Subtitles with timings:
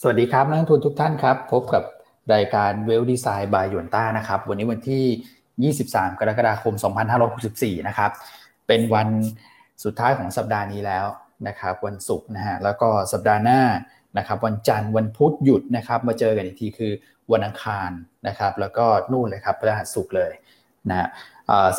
[0.00, 1.84] สวัสดีครับนักทุนทุกท่านครับ พบกับ
[2.34, 6.74] รายการเวลดีไซน์บายยวนต้านะครับ วันนี้วันที่ 23 กรกฎาคม
[7.30, 8.10] 2564 นะครับ
[8.66, 9.08] เป็นวัน
[9.84, 11.06] สุดท้ายของสัปดาห์นี้แล้ว
[11.48, 13.60] นะครับ วันศุกร์นะฮะแล้วก็สัปดาห์หน้า
[14.18, 16.92] นะครับ วันจันทร์วันพุธหยุดนะครับ มาเจอกันอีกทีคือ
[17.32, 17.90] วันอังคาร
[18.26, 20.32] นะครับ แล้วก็นู่นเลยครับพฤหัสศุกร์เลย
[20.90, 21.08] นะ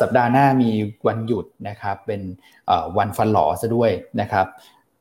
[0.00, 0.70] สัปดาห์หน้ามี
[1.06, 2.20] วันหยุดนะครับ เป็น
[2.98, 3.90] วันฟันหลอซะด้วย
[4.20, 4.46] นะครับ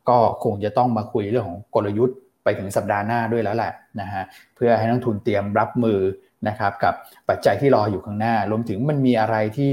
[0.10, 3.72] ก็คงจะต้องมาคุยเรื่องของกลยุทธ์ ไปถึงสัปดาห์หน้าด้วยแล้วแหละ
[4.02, 4.24] นะฮะ
[4.56, 6.00] เพื่อให้นักทุนเตรียมรับมือ
[6.48, 6.94] นะครับกับ
[7.30, 9.72] ปัจจัยที่รออยู่ข้างหน้า รวมถึงมันมีอะไรที่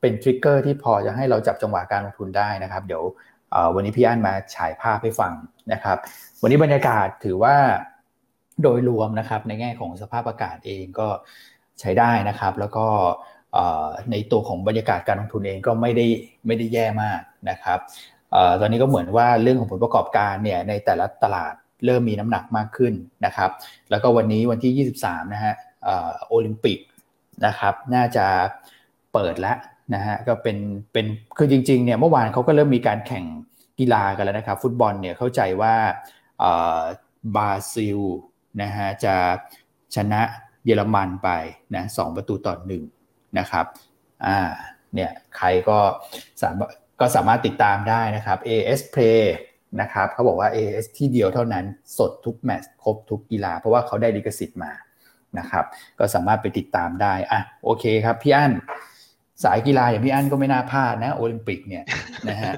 [0.00, 3.02] เป็นทริกเกอร์ที่พอจะให้เราจับจังหวะการลงทุนได้นะครับ เดี๋ยว
[3.74, 5.32] วันนี้พี่อั้นมาฉายภาพให้ฟัง
[5.72, 5.96] นะครับ
[6.42, 7.56] วันนี้บรรยากาศถือว่า
[8.62, 11.08] โดยรวมนะครับในแง่ของสภาพอากาศเองก็
[11.80, 12.86] ใช้ได้นะครับ แล้วก็
[14.10, 16.06] ในตัวของบรรยากาศการลงทุนเองก็ไม่ได้
[16.46, 17.20] ไม่ได้แย่มาก
[17.50, 17.78] นะครับ
[18.60, 21.54] ตอนนี้ก็เหมือนว่าเรื่องของผลประกอบการเนี่ยในแต่ละตลาด
[21.86, 23.50] เริ่มมีน้ำหนักมากขึ้นนะครับ
[23.90, 25.54] แล้วก็วันนี้วันที่ 23 นะฮะ
[26.28, 26.78] โอลิมปิก
[27.46, 28.26] นะครับน่าจะ
[29.12, 29.56] เปิดแล้ว
[29.94, 30.58] นะฮะก็เป็น
[30.92, 31.06] เป็น
[31.38, 33.24] คือจริงๆเนี่ยเมื่อวานเขาก็เริ่มมีการแข่ง
[33.78, 35.74] กีฬากันแล้วนะครับ ฟุตบอลเนี่ยเข้าใจว่า
[37.36, 37.98] บราซิล
[38.62, 39.14] นะฮะจะ
[39.94, 40.22] ชนะ
[40.64, 41.30] เยอรมันไป
[41.74, 42.82] นะสองประตูต่อหนึ่ง
[43.38, 43.66] นะครับ
[44.26, 44.38] อ่า
[44.94, 45.78] เนี่ยใครก็
[46.42, 49.22] สามารถก็สามารถติดตามได้นะครับ AS Play
[49.80, 51.64] นะครับเขาบอกว่า AS ที่เดียวเท่านั้น
[51.98, 54.72] สดทุกแมตช์ครบทุกกีฬา เพราะว่าเขาได้ลิขสิทธิ์มา
[55.38, 55.64] นะครับ
[55.98, 58.52] ก็สามารถไปติดตามได้อะโอเคครับพี่อั้น
[59.44, 61.84] สายกีฬาอย่างพี่อั้นก็ไม่น่าพลาดนะโอลิมปิกเนี่ย
[62.28, 62.52] นะฮะ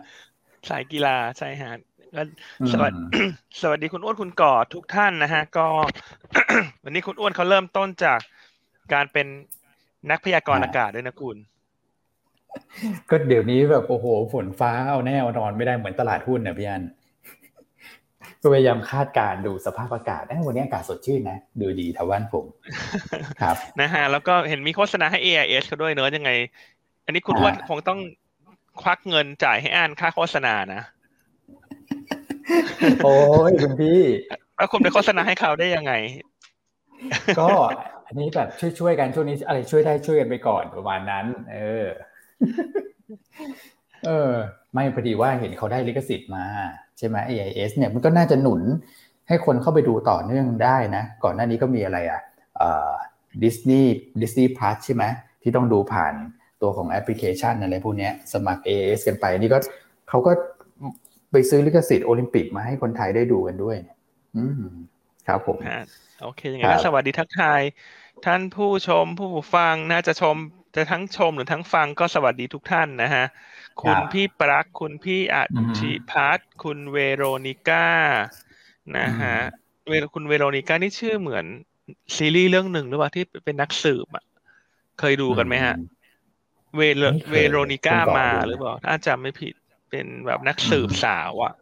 [0.69, 1.73] สายกีฬาใช่ฮะ
[2.14, 2.23] ก็
[2.73, 3.00] สวัสดี
[3.62, 5.67] สวัสดีคุณอ้วนคุณก่อทุกท่านนะฮะก็
[6.84, 8.20] วันนี้คุณอ้วนเขาเริ่มต้นจาก
[8.92, 9.27] การเป็น
[10.11, 11.36] นักพยากรณ์อากาศด้วยนะคุณ
[13.11, 16.83] ก็เดี๋ยวนี้แบบโอ้โหฝนฟ้าเอาแน่เอานอนไม่ได้เหมือนตลาดหุ้นนะพี่อัน
[18.47, 22.44] ก็พยายามคาดการดูสภาพอากาศวันนี้อากาศสดชื่นนะ ดูดีทวันผม
[23.42, 26.30] ครับนะฮะแล้วก็เห็นมีโฆษณาให้ AIS เขาด้วยเนอะยังไง
[27.05, 28.01] อันนี้คุณอ้วนคงต้อง
[28.83, 30.83] ควักเงินจ่ายให้อ่านค่าโฆษณานะ
[33.05, 33.14] โอ้
[33.48, 34.01] ยคุณพี่
[34.56, 35.92] แล้วคุณไปโฆษณาให้เขาได้ยังไง
[37.40, 37.48] ก็
[38.06, 38.48] อันนี้แบบ
[38.79, 41.86] ช่วยๆกันช่วงนี้อะไรช่วยได้ช่วยกันไปก่อนประมาณนั้น เออ
[44.06, 44.33] เออ
[44.73, 46.45] ไม่พอดีว่าเห็นเขาได้ลิขสิทธิ์มา
[46.98, 48.61] ใช่ไหม AIS เนี่ยมันก็น่าจะหนุน
[49.29, 52.20] ให้คนเข้าไปดูต่อเนื่องได้นะ ก่อนหน้านี้ก็มีอะไรอะ
[53.45, 53.92] ดิสนีย์
[54.23, 55.05] Disney Plus ใช่ไหม
[55.42, 56.14] ที่ต้องดูผ่าน
[56.62, 59.58] ตัวของแอปพลิเคชันอะไรพวกนี้สมัคร AIS กันไปนี่ก็
[60.08, 60.33] เขาก็
[61.33, 63.77] ไปซื้อลิขสิทธิ์โอลิมปิกมาให้คนไทยได้ดูกันด้วย
[64.36, 64.74] อืม
[65.29, 65.58] ครับผม
[66.23, 67.61] โอเคอย่างนั้นสวัสดีทักทาย
[68.24, 70.36] ท่านผู้ชมผู้ฟังน่าจะชม
[70.74, 73.24] จะทั้งชมหรือทั้งฟังก็สวัสดีทุกท่านนะฮะ
[73.83, 75.42] คุณพี่ปรักคุณพี่อา
[75.79, 77.89] ชิพัฒคุณเวโรนิก้า
[78.98, 79.37] นะฮะ
[79.89, 81.45] เวคุณเวโรนิก้านี่ชื่อเหมือน
[82.17, 84.25] ซีรีส์เรื่องหนึ่งหรือเปล่าที่เป็นนักสืบอะ
[85.01, 85.75] เคยดูกันไหมฮะ
[86.77, 86.81] เว
[87.30, 89.55] Veronica Mars หรือเปล่าถ้าจำไม่ผิด
[89.91, 91.55] เป็นแบบนักสืบสาวอะ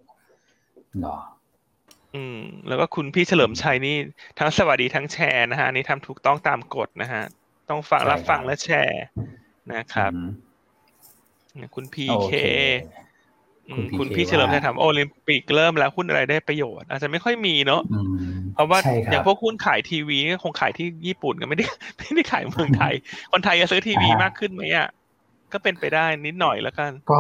[2.15, 2.39] อืม
[2.69, 3.97] แล้วก็คุณพี่เฉลิมชัยนี่
[4.39, 7.23] ทั้งสวัสดีทั้งแชร์นะฮะนี่ทำถูกต้องตามกฎนะฮะ
[7.71, 9.03] ต้องฟังรับฟังและแชร์
[9.75, 10.13] นะครับ
[11.75, 12.33] คุณพีเค
[13.99, 17.83] คุณพี่เฉลิมชัยถามโอลิมปิกเริ่มแล้วหุ้นอะไรได้ประโยชน์ อาจจะไม่ค่อยมีเนาะ
[18.55, 18.79] เพราะว่า
[19.11, 21.67] อย่างพวกหุ้นขายทีวีก็คงขายที่ญี่ปุ่นก็ไม่ได้
[21.99, 22.95] ไม่ได้ขายเมืองไทย
[23.33, 24.89] คนไทยจะซื้อทีวีมากขึ้นไหมอะ
[25.53, 27.19] ก็เป็นไปได้นิดหน่อยแล้วกัน ก็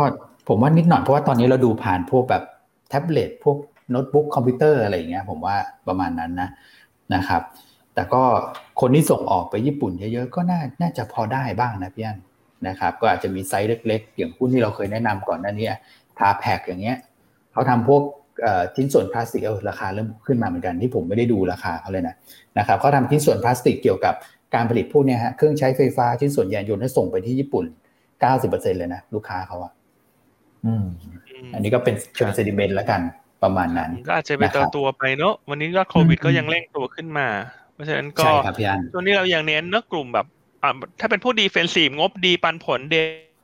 [0.49, 2.43] ผมว่านิดหน่อยเพราะว่าตอนนี้เราดูผ่านพวกแบบ
[2.89, 3.57] แท็บเล็ตพวก
[3.91, 5.57] โน้ตบุ๊กคอมพิวเตอร์อะไรอย่างเงี้ย ผมว่า
[5.89, 6.49] ประมาณนั้นนะ
[7.15, 7.43] นะครับ
[7.95, 8.23] แต่ก็
[8.81, 12.19] คนที่ส่งออกไปญี่ปุ่นเยอะๆก็น่าน่าจะพอได้บ้างนะพี่อัน
[12.69, 15.69] นะครับก็อาจจะมีไซส์เล็กๆ อย่างหุ้นที่เราเคยแนะนำก่อนหน้านี้
[16.19, 16.97] TAPAC อย่างเงี้ย
[17.53, 18.03] เขาทำพวก
[18.77, 22.15] ชิ้นส่วนพลาสติกเออราคาเริ่มขึ้นมาเหมือนกันที่ผมไม่ได้ดูราคาเขาเลยนะ
[22.59, 24.15] นะครับเขาทำชิ้นส่วนพลาสติกเกี่ยวกับ
[24.55, 27.65] การผลิตพวกนี้ฮะเครื่องใช้ไฟฟ้าชิ้นส่วนยานยนต์ให้ส่งไปที่ญี่ปุ่น
[28.23, 29.73] 90%เลยนะลูกค้าเขาอะ
[30.67, 30.85] อืม
[31.55, 33.01] อันนี้ก็เป็นเชิง sentiment แล้วกัน
[33.43, 37.29] ประมาณนั้น ก็อาจจะเป็นตัวตัวไปเนาะวันนี้ก็โควิดก็ยังเร่งตัวขึ้นมา
[37.73, 38.29] เพราะฉะนั้นก็
[38.95, 40.27] ตัวนี้เรายังเน้นเนื้อกลุ่มแบบ
[41.01, 42.97] ถ้าเป็นหุ้น defensive งบดีปันผลเด่น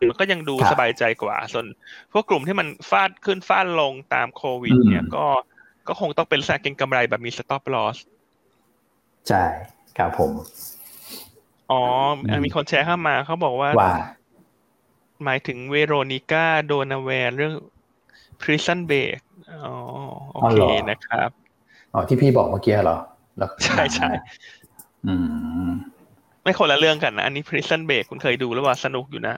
[0.09, 1.67] มันก็ยังดูสบายใจกว่า ส่วน
[2.13, 5.27] พวกกลุ่มที่มันฟาดขึ้นฟาดลงตามโควิด เนี่ยก็
[5.89, 7.97] ก็คงต้องเป็นแซกเก็งกำไรแบบมี stop loss
[9.29, 9.45] ใช่
[9.99, 10.33] ครับผม
[11.71, 11.83] อ๋อ
[12.45, 13.71] มีคนแชร์เข้ามาเขาบอกว่า
[15.25, 17.55] หมายถึง Veronica Donovan เรื่อง
[18.41, 19.19] Prison Break
[19.65, 19.75] อ๋อ
[20.33, 20.57] โอเค
[20.91, 21.31] นะครับ
[21.95, 22.99] อ๋อ ที่พี่บอกเมื่อกี้เหรอ
[23.65, 24.09] ใช่ใช่
[25.07, 25.15] อื
[25.69, 25.71] ม
[26.43, 29.35] ไม่คนละเรื่องกันนะ อันนี้ Prison Break คุณเคยดูแล้วว่าสนุกอยู่นะ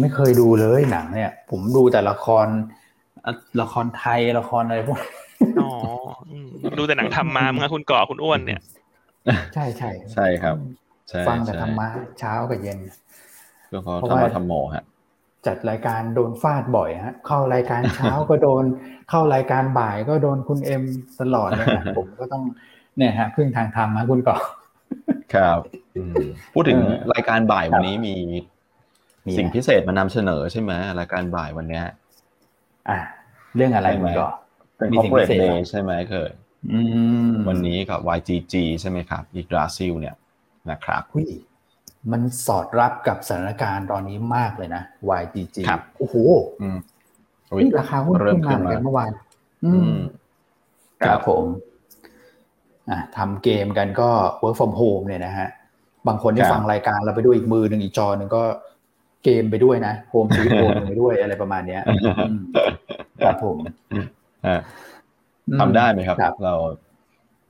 [0.00, 2.46] ไม่เคยดูเลยหนังเนี่ย ผมดูแต่ละคร
[3.60, 4.98] ละครไทยละครอะไรพวก
[5.62, 5.70] อ๋อ
[6.78, 8.60] ดูแต่หนังทำมาเมื่อคุณก่อคุณอ้วนเนี่ย
[9.54, 10.56] ใช่ใช่ใช่ครับ
[11.28, 11.86] ฟังแต่ธรรมะ
[12.18, 12.78] เช้ากับเย็น
[13.72, 14.84] ก็เขาธรรมะธรรมโมฮะ
[15.46, 18.64] จัดรายการโดนฟาดบ่อยฮะ เข้ารายการเช้าก็โดน
[19.10, 20.82] เข้ารายการบ่ายก็โดนคุณเอ็ม
[21.20, 21.66] ตลอดเลย
[21.98, 22.42] ผมก็ต้อง
[22.96, 24.36] เนี่ยฮะพึ่งทางธรรมนะคุณก่อ
[25.34, 25.60] ครับ
[26.54, 26.78] พูดถึง
[27.14, 28.14] รายการบ่ายวันนี้มี
[29.38, 31.80] สิ่งพิเศษมานำเสนอใช่ไหมรายการบ่ายวันนี้
[32.88, 32.98] อ่า
[33.56, 34.30] เรื่องอะไรคุณก่อ
[34.76, 36.30] เป็น corporate day ใช่ไหมเคย
[37.48, 40.14] วันนี้กับ YGG ใช่ไหมครับอีกราซิลเนี่ย
[40.70, 41.02] นะครับ
[42.12, 44.82] มันสอดรับกับสถานการณ์ตอนนี้มากเลยนะ
[45.20, 46.16] YGG ครับโอ้โห
[47.78, 49.10] ราคาหุ้นขึ้นมาเหมือนกันเมื่อวาน
[51.06, 51.44] ครับผม
[53.16, 54.10] ทำเกมกันก็
[54.42, 55.48] work from home เนี่ยนะฮะ
[56.06, 58.42] บางคนที่ฟังรายการเราไปด้วยอีกมือหนึ่งอีกจอหนึ่งก็
[59.24, 61.82] เกมไปด้วยนะโฮมซีโฮมไปด้วยอะไรประมาณเนี้ย
[63.24, 63.56] ครับผม
[65.60, 66.54] ทำได้ไหมครับ เรา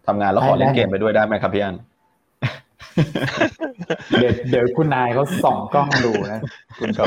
[0.07, 1.77] ทำงานแล้วขอเล่นเกมไปด้วยได้ไหมครับพี่อัน
[4.19, 6.41] เดี๋ยวเดี๋ยวคุณนายเขาส่องกล้องดูนะ
[6.79, 7.05] คุณก็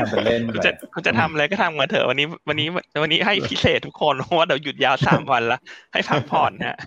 [0.00, 2.68] ทำไปเล่นคุณจะคุณจะทำอะไรก็ทำมาเถอะวันนี้วันนี้
[3.02, 5.58] วันนี้ให้พิเศษทุกคนเพราะว่าเดี๋ยวหยุดยาวสามวันละ
[5.92, 6.78] ให้พักผ่อนนะ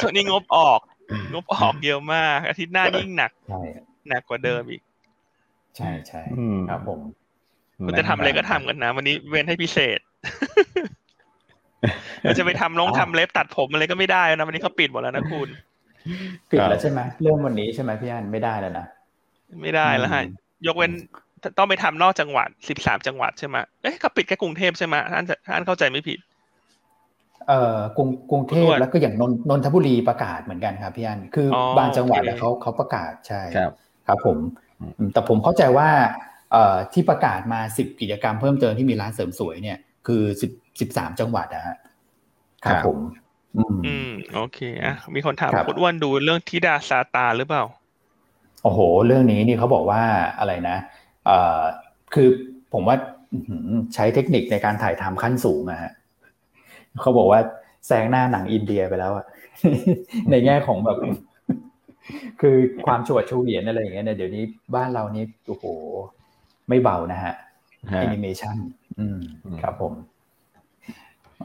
[0.00, 0.80] ช่วงนี้งบออก
[1.32, 3.32] งบออกเยอะมาก อาทิตย์หน้ายิ่งหนัก
[4.08, 4.82] หนักกว่าเดิมอีก
[5.76, 6.22] ใช่ใช่
[6.68, 7.00] ครับผม
[7.86, 9.98] คุณจะทำอะไรก็ทำกันนะ วันนี้เว้นให้พิเศษ
[12.38, 15.48] จะไปทำลงทำเล็บตัดผมอะไรก็ไม่ได้นะวันนี้เขาปิดหมดแล้วนะคุณ
[16.50, 18.86] ปิดแล้วใช่ไหมเรื่องวันนี้ใช่ไหมพี่อันไม่ได้แล้วนะ
[19.62, 20.22] ไม่ได้แล้วฮะ
[20.66, 20.92] ยกเว้น
[21.58, 26.18] ต้องไปทำนอกจังหวัดสิบสามจังหวัดใช่ไหมเอ๊ะเขาปิดแค่กรุงเทพใช่ไหมท่านท่านเข้าใจไม่ผิด
[27.48, 31.48] เอ่อกรุงกรุงเทพแล้วก็อย่างนนนนทบุรีประกาศเหมือนกันครับพี่อันคือ
[31.78, 33.72] บางจังหวัดเขาเขาประกาศใช่ครับ
[34.06, 34.38] ครับผม
[35.12, 35.88] แต่ผมเข้าใจว่า
[36.52, 40.50] เอ่อที่ประกาศมาสิบกิจกรรมเพิ่มเติมที่มีร้านเสริมสวยเนี่ย คือสิบ
[40.80, 41.76] สิบสามจังหวัดนะฮะ
[42.64, 42.98] ครับผม
[43.56, 47.64] อืมโอเคอะมีคนถามคุณอ้วนดูเรื่องทิดาซาตาหรือเปล่า
[48.62, 50.02] โอ้โห เรื่องนี้นี่เขาบอกว่า
[50.38, 50.76] อะไรนะ
[51.26, 51.60] เอ่อ
[52.14, 52.28] คือ
[52.72, 52.96] ผมว่า
[53.94, 55.92] ใช้เทคนิคในการถ่ายทำขั้นสูงอะฮะ
[57.00, 57.40] เขาบอกว่า
[57.86, 59.26] แซงหน้าหนังอินเดียไปแล้วอะ
[60.30, 60.98] ในแง่ของแบบ
[62.40, 62.56] คือ
[62.86, 64.44] ความชวดชูเหรียญอะไรอย่างเงี้ยเนี่ยเดี๋ยวนี้
[64.74, 65.64] บ้านเรานี่โอ้โห
[66.68, 67.34] ไม่เบานะฮะ
[67.88, 68.56] แอนิเมชัน
[68.98, 69.18] อืม
[69.62, 69.92] ครับผม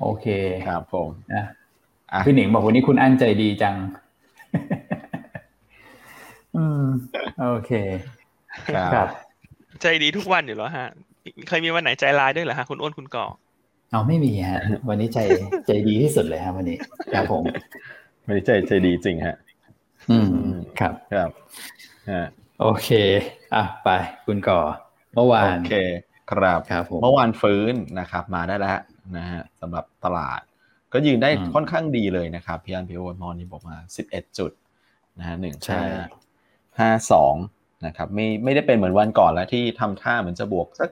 [0.01, 0.27] โอเค
[0.67, 1.45] ครับผมนะ
[2.25, 3.75] พี่หนิงบอกวันนี้คุณอั้นใจดีจัง
[6.57, 6.85] อืม
[7.41, 7.71] โอเค
[8.75, 9.07] ครับ
[9.81, 10.87] ใจดีทุกวันอยู่แล้วฮะ
[11.47, 13.25] เคยมีวันไหนใจร้ายด้วยเหรอฮะ คุณอ้นคุณก่อ
[13.93, 15.19] เอาไม่มีฮะ วันนี้ใจ
[15.67, 16.77] ใจดีที่สุดเลยครับวันนี้
[17.13, 17.43] ครับผม
[18.25, 19.35] วันนี้ใจใจดีจริงฮะ
[20.11, 20.27] อืม
[20.79, 21.29] ครับครับ
[22.61, 22.89] โอเค
[23.55, 23.89] อะไป
[24.25, 24.59] คุณก่อ
[25.15, 25.73] เมื่อวานโอเค
[26.31, 28.79] ครับครับผมเมื่อวานฟื้นนะครับ มาได้แล้ว
[29.17, 30.41] นะฮะสำหรับตลาด
[30.93, 34.51] ก็ยืนได้ค่อนข้างดีเลยนะครับพี่อันพี่โอมอนนี่บอกมาสิบเอ็ดจุด
[35.19, 35.81] นะฮะหนึ่งห้า
[36.79, 37.35] ห้าสอง
[37.85, 40.89] นะครับไม่ไม่ได้เป็นเหมือนวันก่อนแล้วที่ทำท่าเหมือนจะบวกสัก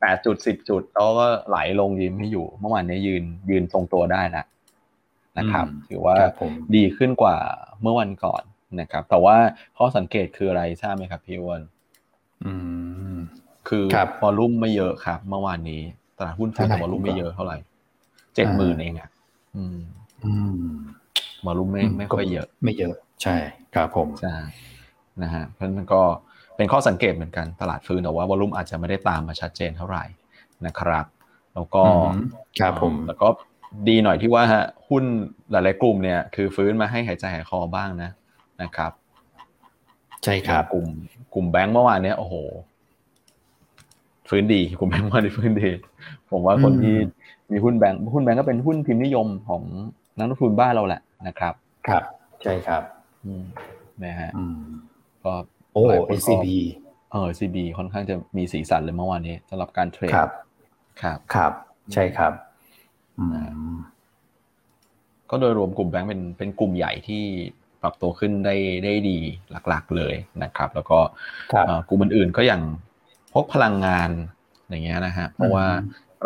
[0.00, 4.44] แปดจุดสิบจุดแล้วก็ไหลลงยืนไม่อยู่ เมื่อวานนี้ยืนยืนตรงตัวได้นะ
[5.38, 6.16] นะครับ ถือว่า
[6.74, 7.36] ดีขึ้นกว่า
[7.82, 8.42] เมื่อวันก่อน
[8.80, 9.36] นะครับ แต่ว่า
[9.76, 11.60] ข้อสังเกตคืออะไรทราบไหมครับพี่อ้วน
[13.68, 13.84] คือ
[14.22, 15.82] วอลุ่มไม่เยอะครับ เมื่อวานนี้
[16.18, 17.56] ตลาดหุ้นฟื้นแต่วอลุ่มไม่เยอะเท่าไหร่
[18.34, 19.10] เจ็ดหมื่นเองอะ
[19.56, 19.78] อืม
[20.24, 20.32] อื
[20.62, 20.70] ม
[21.46, 23.36] มารุมไม่ไม่ค่อยเยอะ ไม่เยอะ ใช่
[23.74, 24.36] ครับผมใช่
[25.22, 26.02] นะฮะเพราะนั้นก็
[26.60, 30.04] เป็นข้อสังเกตเหมือนกันตลาดฟื้นแต่ว่าวอลุ่มอาจจะไม่ได้ตามมาชัดเจนเท่าไหร่
[30.66, 31.04] นะครับ
[31.54, 31.82] แล้วก็
[32.60, 33.28] ครับผมแล้วก็
[33.88, 35.04] ดีหน่อยที่ว่าฮะหุ้น
[35.50, 38.10] หลาย ๆ กลุ่มเนี่ยคือฟื้นมาให้หายใจหายคอบ้างนะ
[38.62, 38.92] นะครับ
[40.24, 40.88] ใช่ครับกลุ่ม
[41.34, 42.34] กลุ่มแบงก์เมื่อวานเนี้ยโอ้โห
[44.28, 45.70] ฟื้นดีกลุ่มแบงก์เมื่อวานฟื้นดี
[46.30, 46.96] ผมว่าคนที่
[47.52, 49.62] มีหุ้นแบงค์หุ้นแบงค์ก็เป็นหุ้นพิมพ์นิยมของ
[50.18, 51.54] นักลงทุนบ้านเราแหละนะครับ
[51.86, 52.02] ครับ
[52.42, 52.82] ใช่ครับ
[54.04, 54.30] นะฮะ
[55.24, 55.32] ก็
[55.72, 55.82] โอ้
[56.18, 56.46] SCB
[57.12, 60.30] เออ CB ค่อนข้างจะมีสีสันเลยเมื่อวานนี้สำหรับการเทรดครับ
[61.02, 61.52] ครับครับ
[61.92, 62.32] ใช่ครับ
[65.30, 67.22] ก็โดยรวมกลุ่มแบงค์เป็นเป็นกลุ่มใหญ่ที่
[67.82, 69.18] ปรับตัวขึ้นได้ได้ดี
[69.68, 70.98] หลักๆเลยนะครับ แล้วก็
[71.88, 72.62] กลุ่มอื่นๆก็อย่าง
[73.32, 74.10] พวกพลังงาน
[74.68, 75.66] อย่างเงี้ยนะฮะเพราะว่า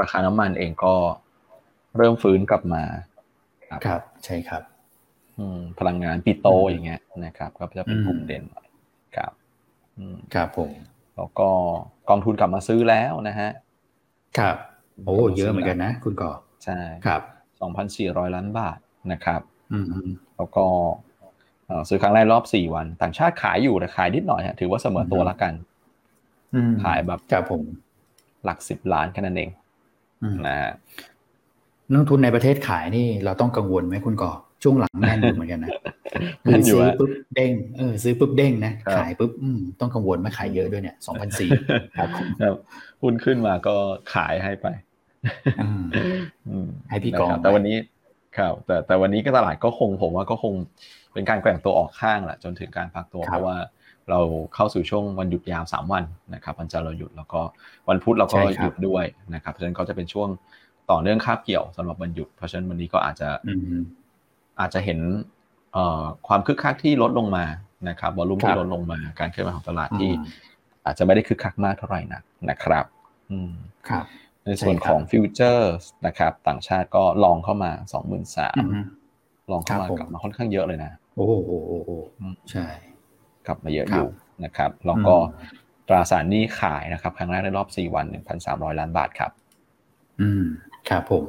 [0.01, 0.95] ราคาน้ำมันเองก็
[1.97, 2.83] เริ่มฟื้นกลับมา
[3.87, 4.63] ครับ ใช่ครับ
[5.79, 8.64] พลังงานปิโตอย่างเงี้ยนะครับ ก็จะเป็นกลุ่มเด่นครับ
[10.35, 10.71] ครับผม
[11.17, 11.49] แล้วก็
[12.09, 13.51] กองทุนกลับมาซื้อแล้วนะฮะ
[14.39, 14.57] ครับ
[15.07, 16.33] โอ้เยอะเหมือนกันนะ คุณก่อ
[16.65, 17.23] ใช่ครับ
[17.61, 18.79] สองพันสี่ร้อยล้านบาท
[19.13, 19.41] นะครับ
[19.73, 19.85] อืม
[20.37, 20.67] แล้วก็
[21.89, 25.53] ซื้อครั้งแรกรอบสี่วัน ต่างชาติขายอยู่แต่ขายนิดหน่อยฮะถือว่าเสมอตัวละกัน
[26.85, 27.63] ขายแบบครับผม
[28.45, 29.51] หลักสิบล้านแค่นั้นเอง
[30.47, 30.73] นะฮะ
[31.93, 34.33] นักทุนในประเทศขายนี่เราต้องกังวลไหมคุณก่อ
[34.65, 35.71] ช่วงหลังแน่นอยู่เหมือนกันนะ
[36.45, 39.31] คือซื้อปุ๊บเด้งเออซื้อปุ๊บเด้งนะขายปุ๊บ
[39.81, 41.51] ต้องกังวลไหมขายเยอะด้วยเนี่ยสองพันสี่
[41.99, 42.55] ครับ
[43.03, 43.75] หุ้นขึ้นมาก็
[44.15, 44.67] ขายให้ไป
[46.91, 47.77] ให้พี่กองแต่วันนี้
[48.39, 50.55] ครับ แต่แต่วันนี้ก็ตลาดก็คงผมว่าก็คง
[51.13, 53.57] เป็นการแกว่งตัวออกข้างแหละจนถึงการพักตัวเพราะว่า
[54.11, 54.21] เรา
[54.55, 56.05] เข้าสู่ช่วงวันหยุดยาวสามวัน
[56.35, 57.41] นะครับวันจันทร์เราหยุดแล้วก็
[57.89, 59.05] วันพุธเราก็หยุดด้วย
[59.35, 60.29] นะครับเพราะฉะนั้นก็จะเป็นช่วง
[60.91, 63.29] ต่อเนื่องคาบเกี่ยวสำหรับวันหยุดเพราะฉะนั้นวันนี้ก็อาจจะ
[64.61, 65.01] อาจจะเห็น
[66.29, 67.45] ความคึกคักที่ลดลงมา
[67.89, 70.11] นะครับวอลุ่มที่ลดลงมาการเคลื่อนไหวของตลาดที่
[70.87, 72.85] อาจจะไม่ได้คึกคักมากเท่าไหร่นักนะครับ
[73.89, 74.05] ครับ
[74.45, 75.75] ในส่วนของฟิวเจอร์
[76.07, 78.65] นะครับ ต่างชาติก็ลองเข้ามาสองหมื่นสาม
[79.53, 81.33] ลองเข้ามากลับมาค่อนข้างเยอะเลยนะ โอ้โห
[82.51, 82.67] ใช่
[83.47, 84.09] กลับมาเยอะอยู่
[84.45, 85.15] นะครับแล้วก็
[85.89, 89.31] ตราสารหนี้ขายนะครับ ครั้งแรกในรอบสี่วันหนึ่งพันสามร้อยล้านบาทครับ
[90.21, 90.45] อืม
[90.89, 91.25] ครับผม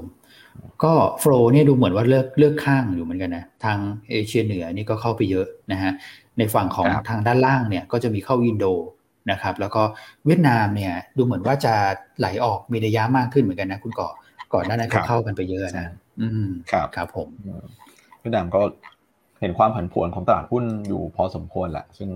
[0.83, 3.77] ก็โฟล์เนี่ยดูเหมือนว่าเลือกเลือกข้างอยู่เหมือนกันนะทาง
[4.09, 5.91] เอเชียเหนือนี่ก็เข้าไปเยอะนะฮะ
[6.37, 8.65] ในฝั่งของทางด้านล่างเนี่ยก็จะมีเข้าอินโด
[9.31, 9.83] นะครับแล้วก็
[10.25, 11.73] เวียดนามเนี่ยดูเหมือนว่าจะ
[12.19, 14.09] ไหลออกมีระยะมากขึ้นเหมือนกันนะคุณก่อ
[14.53, 15.87] ก่อนหน้านั้นเขาเข้ากันไปเยอะนะ
[16.21, 17.27] อืมครับครับผม
[18.19, 18.61] เวียดนามก็
[19.41, 22.09] เห็นความผันผวนของตลาดหุ้นอยู่พอสมควรแหละซึ่ง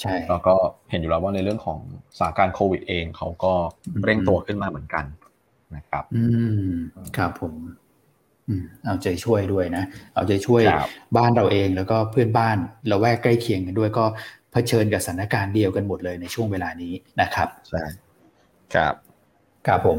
[0.00, 0.54] ใช่เราก็
[0.90, 1.78] เห็นอยู่แล้วว่าในเรื่องของ
[2.18, 3.52] สถานการณ์โควิดเองเขาก็
[4.04, 5.04] เร่งตัวขึ้นมาเหมือนกัน
[5.76, 6.24] นะครับ อื
[6.64, 6.70] ม
[7.16, 7.54] ครับผม
[8.84, 10.62] เอาใจช่วยด้วยนะ เอาใจช่วย
[11.16, 12.56] บ้านเราเองแล้วก็เพื่อนบ้าน
[12.88, 14.04] เราแวกใกล้เคียงกันด้วยก็
[14.52, 17.82] เผชิญกับสถานการณ์เดียวกันหมดเลยในช่วงเวลานี้นะครับใช่
[18.74, 18.94] ครับ
[19.66, 19.98] ครับผม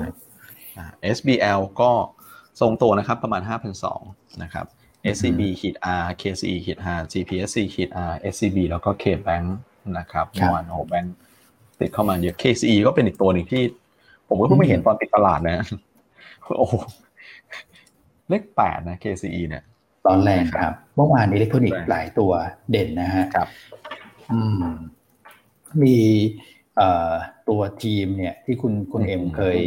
[1.15, 1.91] SBL ก็
[2.61, 3.41] ทรงตัวนะครับประมาณ
[3.91, 4.65] 5,002นะครับ
[5.15, 9.47] SCB ขีด R KCE ขีด R GPSC ขีด R SCB แล้วก็ KBank
[9.97, 11.15] นะครับเมื่อวานโอแบงค์
[11.79, 13.63] ติดเข้ามาเยอะ KCE ก็เป็นอีกตัวหนึ่งที่
[14.27, 15.65] ผมก็เพิ่งไม่เห็นตอนติดตลาดนะ
[16.57, 16.67] โอ้
[18.29, 19.63] เลขแปดนะ KCE เนี่ย
[20.05, 22.31] ตอนแรงครับเมื่อวานอิเล็กทรอนิกส์หลายตัว
[22.71, 23.47] เด่นนะฮะครับ
[25.83, 25.97] มี
[27.49, 29.57] ตัวทีมเนี่ย ที่คุณคุณเอ็มเคย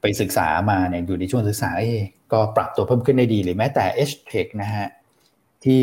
[0.00, 1.84] ไปศึกษามาเนี่ยอยู่ในช่วงศึกษาเอ
[2.32, 4.86] ก็ปรับตัวเพิ่มขึ้นได้ดีเลยแม้แต่ h t e c h นะฮะ
[5.64, 5.82] ที่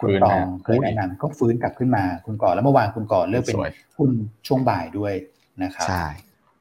[0.00, 3.56] คุณตองเคยแนะนำก็ฟื้นกลับขึ้นมาคุณก่อนแล้วเมื่อวานคุณก่อนเลือกเป็น
[3.96, 4.10] หุ้น
[4.46, 5.14] ช่วงบ่ายด้วย
[5.62, 6.06] นะครับใช่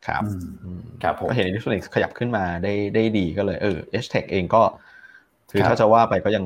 [0.07, 0.21] ครับ
[1.03, 4.61] ครับผมก็เห็นอิเล็กทรอนิกส์ขยับขึ้นมาได้ได้ดีก็เลยเออ h t e c h เองก็
[5.53, 6.45] ถือถ้าจะว่าไปก็ยัง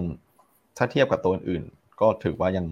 [0.77, 1.63] ถ้าเทียบกับตัวอื่น
[2.01, 2.65] ก็ถือว่ายัง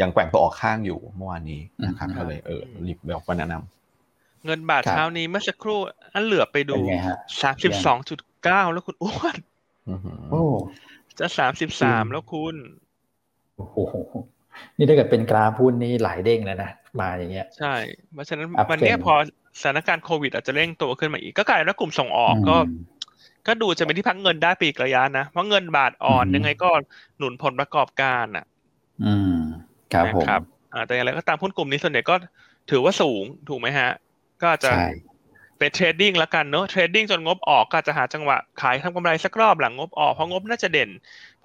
[0.00, 5.80] ยังแกว่งตัวออกข้างอยู่เมื่อวานนี้นะครับก็เลยเออรีบไปออกมาแนะนำเงินบาทเช้านี้เมื่อสักครู่
[6.14, 6.76] อันเหลือไปดู
[7.42, 9.36] สามสิบสองจุดเก้าแล้วคุณอ้วน
[10.30, 10.44] โอ้
[11.18, 12.54] จะสามสิบสามแล้วคุณ
[13.56, 13.76] โอ้โห
[14.76, 16.70] นี่ถ้าเกิดเป็นกราฟหุ้นนี่หลายเด้งแล้วนะ
[17.00, 17.74] มาอย่างเงี้ย ใช่
[18.12, 19.14] เพราะฉะนั้นวันนี้พอ
[19.60, 22.56] สถานการณ์โควิดอาจจะเร่งตัวขึ้นมาอีก ก็กลายเป็นว่ากลุ่มส่งออกก็
[23.46, 26.68] ก็ดูจะเป็นที่พักเงินได้ปีกระยะนะเพราะเงินบาทอ่อนยังไงก็
[27.18, 28.44] หนุนผลประกอบการอะ
[29.04, 29.36] อืม
[29.92, 30.42] ครับผมครับ
[30.74, 32.14] อ่าแต่อย่างไรก็ตามหุ้นกลุ่มนี้ส่วนใหญ่ก็
[32.70, 33.90] ถือว่าสูงถูกไหมฮะ
[34.42, 34.72] ก็จะ
[35.58, 40.90] เป็น trading แล้วกันเนอะ trading จนงบออกก็จะหาจังหวะขายทำกำไรสักรอบหลังงบออกเพราะงบน่าจะเด่น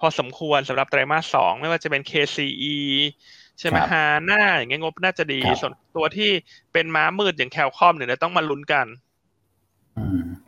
[0.00, 2.76] พอสมควรสำหรับไตรมาสสองไม่ว่าจะเป็น KCE
[3.58, 6.30] ใช่ไหมฮาน่าอย่างเงี้ยงบน่าจะดี ส่วนตัวที่
[6.72, 8.86] เป็นม้ามืดอย่าง Cal-Comp เนี่ยต้องมาลุ้นกัน
[9.96, 10.20] อืม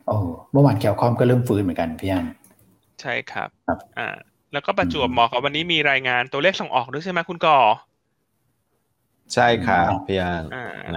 [0.51, 2.25] เมื่อวานแคลคอมก็เริ่มฟื้นเหมือนกันพี่อัน
[3.01, 3.49] ใช่ครับ
[3.99, 4.09] อ่า
[4.53, 7.59] แล้วก็ประจวบเหมาะกับวันนี้มีรายงานตัวเลขส่งออกด้วยใช่ไหมคุณก่อ
[9.33, 10.43] ใช่ครับพี่อัน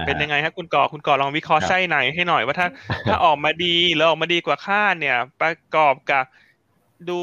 [0.07, 2.67] เป็นยังไงครับคุณก่อคุณก่อลองวิเคราะห์ไส้ไหนให้หน่อยว่าถ้า
[3.07, 6.23] ถ้าออกมาดีแล้วออกมาดีกว่าคาดเนี่ย ประกอบกับ
[7.09, 7.19] ดู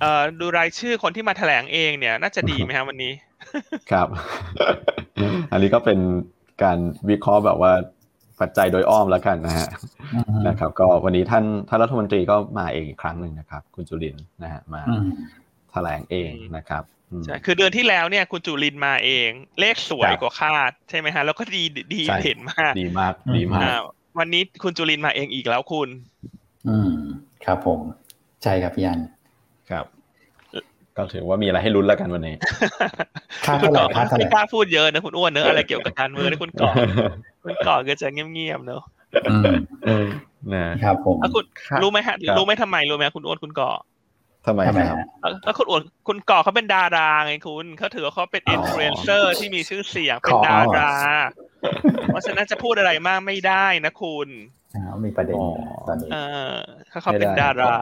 [0.00, 3.12] เอ่อดูรายชื่อคนที่มาแถลงเองเนี่ย น่าจะดีไหมครับวันนี้
[3.90, 4.08] ครับ
[5.52, 5.98] อันนี้ก็เป็น
[6.62, 6.78] การ
[7.10, 7.72] วิเคราะห์แบบว่า
[8.40, 9.68] ปัจจัยโดยอ้อมแล้วกันนะฮะ
[10.48, 14.82] นะครับ ก็วันนี้ท่านท่านรัฐมนตรีก็มาเองอีกครั้งหนึ่งนะครับ คุณจุลินนะฮะมา
[15.72, 16.82] แถลงเองนะครับ
[17.24, 19.30] ใช่คือเดือนที่แล้วเนี่ยคุณจุลินมาเอง
[19.60, 21.62] เลขสวยกว่าคาดใช่ไหมฮะแล้วก็ดี
[21.94, 23.80] ดีเด่นมากดีมากดีมาก
[24.18, 25.88] วันนี้คุณจุลินมาเองอีกแล้วคุณ
[26.68, 26.92] อืม
[27.44, 27.80] ครับผม
[28.42, 29.19] ใช่ครับพี่ยันครับ
[31.00, 32.36] ก็ถือว่ามีอะไรให้ลุ้นแล้วกันวันนี้
[33.46, 36.70] คาดเท่าไหร่คาดเท่าไหร่ไม่กล้าพูดเยอะนะคุณอ้วนเนอะอะไรเกี่ยวกับการเมืองนะคุณก่อ
[37.44, 38.82] คุณก่อก็จะเงียบๆเนอะ
[40.54, 41.44] นะครับผมคุณ
[41.82, 43.70] รู้ไหมฮะรู้ไหมทำไมรู้ไหมคุณอ้วนคุณก่อ
[44.46, 44.98] ทำไมครับ
[45.44, 50.92] แล้วคุณอ้วนคุณก่อเขาเป็นดาราไงคุณเขาถือว่าเขาเป็นอินฟลูเอนเซอร์ที่มีชื่อเสียงเป็นดารา
[52.06, 54.28] เพราะฉะนั้นจะพูดอะไรมากไม่ได้นะคุณ
[55.04, 55.36] มีประเด็น
[55.88, 56.16] ตอนนี้เอ
[56.52, 56.54] อ
[56.88, 57.74] เขาเขาเป็นดารา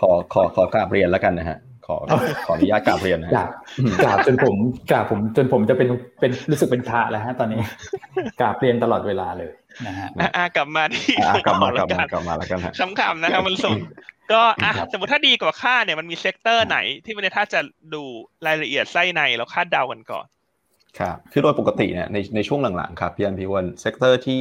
[0.00, 1.96] ขอขอขอกราบเรียนแล้วกันนะฮะ ขอ
[2.46, 3.50] ขออนุญาตกราบเรียนนะกราบ
[4.04, 4.56] กราบจนผม
[4.90, 5.88] กราบผมจนผมจะเป็น
[6.20, 7.60] เป็นรู้สึกเป็นพระแล้วฮะตอนนี้
[8.40, 9.50] กราบเรียนตลอดเวลาเลย
[9.86, 11.14] นะฮะอ่ากลับมาที่
[11.46, 13.74] กลับมากลับมากลับมาแล้วกันคำคำนะครับมันส่ง
[14.32, 17.60] ก็อะสมมติถ้าดีกว่าคาดเนี่ยมันมี sector ไหนที่มันถ้าจะ
[17.94, 18.02] ดู
[18.46, 20.26] รายละเอียดไส้ในแล้วคาดเดากันก่อน
[20.98, 24.40] ครับคือโดยปกติเนี่ยในในช่วงหลังๆครับพี่อันพี่วัน sector ที่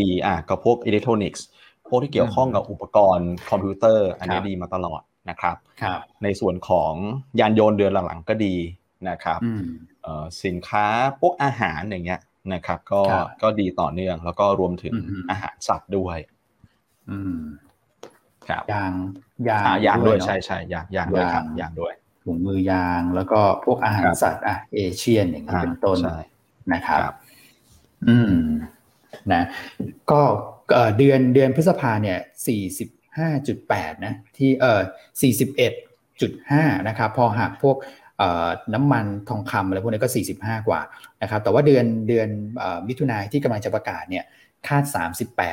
[0.00, 1.44] ดีๆอะก็พวกอิเล็กทรอนิกส์
[1.88, 6.92] พวกที่เกี่ยวข้องกับอุปกรณ์คอมพิวเตอร์ อันนี้ดีมาตลอด นะครับครับในส่วนของ
[7.40, 8.54] ยานยนต์เดือนหลังๆก็ดี
[9.08, 9.40] นะครับ
[10.44, 10.86] สินค้า
[11.20, 12.20] พวกอาหารอย่างเงี้ย
[12.54, 13.00] นะครับ ก็
[13.42, 14.94] ก็ดีต่อเนื่องแล้วก็รวมถึง
[15.30, 16.18] อาหารสัตว์ด้วย
[17.10, 17.38] อืม
[18.48, 18.92] ครับยาง
[19.48, 25.98] ยางยางด้วยใช่ใช่ยางยางด้วยครับยางด้วยถุงมือยางแล้วก็พวกอาหารสัตว์อะ Asian อย่างนี้เป็นต้น
[26.72, 27.14] นะครับ
[28.08, 28.34] อืม
[29.32, 29.42] นะ
[30.10, 30.20] ก็
[30.98, 34.80] เดือนเดือนพฤษภาเนี่ยสี่สิบ ห้าจุดแปดนะที่เออ
[35.22, 35.72] สี่สิบเอ็ด
[36.20, 37.76] จุดห้านะครับ พอหักพวก
[38.74, 40.80] น้ำมันทองคำอะไรพวกนี้ก็ 45 กว่า
[41.22, 42.28] นะครับ แต่ว่าเดือนเดือน
[42.88, 44.24] มิถุนายที่กำลังจะประกาศเนี่ย
[44.66, 44.84] คาด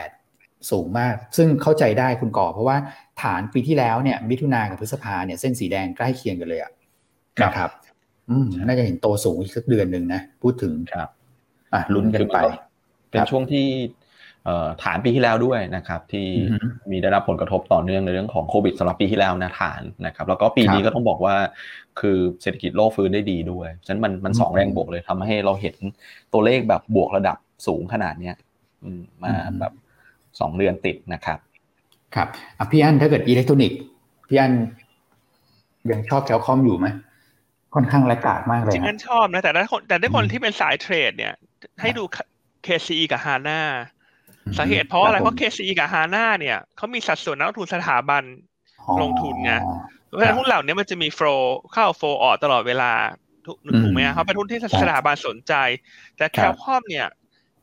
[0.02, 2.78] 38 สูงมาก ซึ่งเข้าใจได้คุณก่อ เพราะว่า
[3.22, 6.72] ฐานปีที่แล้วเนี่ยมิถุนากับพฤษภาเนี่ยเส้นสีแดงใกล้เคียงกันเลยอะ
[7.44, 7.70] นะครับ
[8.30, 11.10] อืมน่าจะเห็นโตสูงอีกสักเดือนหนึ่งนะ พูดถึงครับ
[11.74, 12.38] อะลุ้นกันไป
[13.10, 13.66] เป็นช่วงที่
[14.84, 16.28] ฐานปีที่แล้วด้วยนะครับที่
[16.92, 21.36] มีได้รับผลกระทบต่อเนื่องในเรื่องของโควิดสำหรับปีที่แล้วนะฐานนะครับแล้วก็ปีนี้ก็ต้องบอกว่า
[22.00, 25.76] คือเศรษฐกิจโลกฟื้นได้ดีด้วยฉะนั้นมันมันสองแรงบวกเลยทำให้เราเห็น
[26.34, 28.36] ตัวเลขแบบบวกระดับสูงขนาดเนี้ย
[29.24, 29.74] มาแบบ
[30.40, 31.40] สองเดือนติดนะครับ
[32.16, 33.80] ครับอะพี่อันถ้าเกิดอิเล็กทรอนิกส์
[34.28, 34.52] พี่อัน
[35.92, 36.88] ยังชอบแคลคอมอยู่ไหม
[37.76, 41.34] ค่อนข้างระกาดมากเลยจริงๆชอบนะแต่ได้คนแต่ได้คนที่เป็นสายเทรดเนี่ย
[41.82, 42.04] ให้ดู
[42.66, 43.62] KCE กับฮาน่า
[44.58, 48.24] สาเหตุเพราะอะไรเพราะ KCE กับฮาน่าเนี่ยเขามีสัดส่วนนักลงทุนสถาบัน
[49.02, 49.54] ลงทุนไง
[50.08, 52.94] เพราะฉะนั้นหุ้นเหล่านี้มันจะมีโฟล์เข้าโฟล์ออกตลอดเวลา
[53.46, 55.54] ถูกไหมเขาเป็นหุ้นที่สถาบันสนใจ
[56.18, 57.08] แต่แคลคอมเนี่ย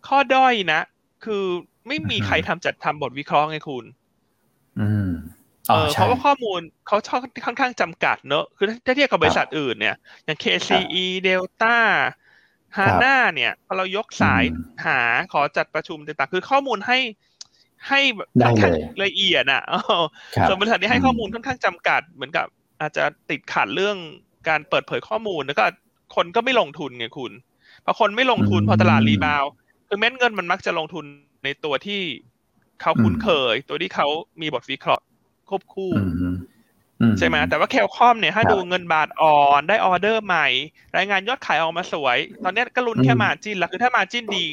[0.08, 0.80] ข้อด้อยนะ
[1.24, 1.44] คือ
[1.86, 3.84] ไม่มีใครทำจัดทำบทวิเคราะห์ไงคุณ
[4.78, 11.76] เออเพราะว่าข้อมูลเขาชอบค่อนข้างจำกัดเนอะ คือถ้าเทียบกับบริษัทอื่นเนี่ย อย่าง KCE Delta
[12.76, 14.44] ฮาน่าเนี่ยพอเรายกสาย
[14.86, 15.00] หา
[15.32, 16.98] ขอจัดประชุมต่างๆ คือข้อมูลให้
[17.88, 19.62] ให้แบบค่อนข้างละเอียดอะ
[20.48, 22.46] ส่วนบริษัทนี้ให้ข้อมูลค่อนข้างจำกัด เหมือนกับ
[22.80, 23.96] อาจจะติดขัดเรื่อง
[24.48, 25.64] การเปิดเผยข้อมูลแล้วก็
[26.16, 27.32] คนก็ไม่ลงทุนไงคุณ
[27.84, 29.44] พอคนไม่ลงทุนพอตลาด rebound
[29.88, 31.04] คือเม็ดเงินมันมักจะลงทุน
[31.44, 32.00] ในตัวที่
[32.82, 34.06] เขาคุ้นเคย ตัวที่เขา
[34.40, 35.04] มีบทวิเคราะห์
[35.48, 35.92] ควบคู่
[37.18, 40.46] ใช่ไหมแต่ว่า Cal-Comp เนี่ยถ้าดูเงินบาทอ่อนได้ออเดอร์ใหม่
[40.96, 44.44] รายงานยอดขายออกมาสวย ตอนนี้ก็ลุ้นแค่ margin แล้วคือถ้า margin ดี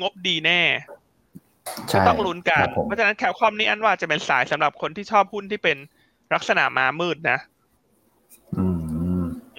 [0.00, 0.60] งบดีแน่
[1.94, 5.76] ก็ต้องลุ้นกันเพราะฉะนั้น Cal-Comp นี่อันว่าจะเป็นสายสำหรับคนที่ชอบหุ้นที่เป็น
[6.34, 7.38] ลักษณะม้ามืดนะ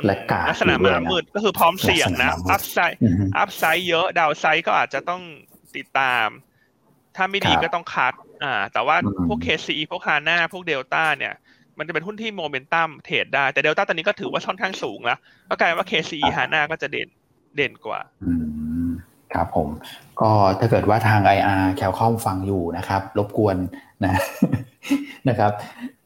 [0.06, 5.22] และกาลักษณะม้ามืดก็คือพร้อมเสี่ยงนะ up side upside เยอะ downside ก็อาจจะต้อง
[5.76, 6.28] ติดตาม
[7.16, 11.34] ถ้าไม่ดีก็ต้อง cut อ่า แต่ว่าพวก KCE พวกฮาน่าพวกเดลต้าเนี่ย
[11.80, 15.18] มันจะเป็นหุ้นที่ momentum trade ได้ แต่เดลต้าตอนนี้ก็ถือว่าค่อนข้างสูงแล้ว
[15.50, 17.10] ก็กลายว่า KCE ฮาน่าก็จะเด่น
[17.56, 18.00] เด่นกว่า
[19.34, 19.68] ครับผม
[20.22, 23.58] ก็ถ้าเกิดว่าทาง IR Cal-Comp ฟังอยู่นะครับ รบกวน
[24.06, 24.16] นะ
[25.30, 25.52] นะครับ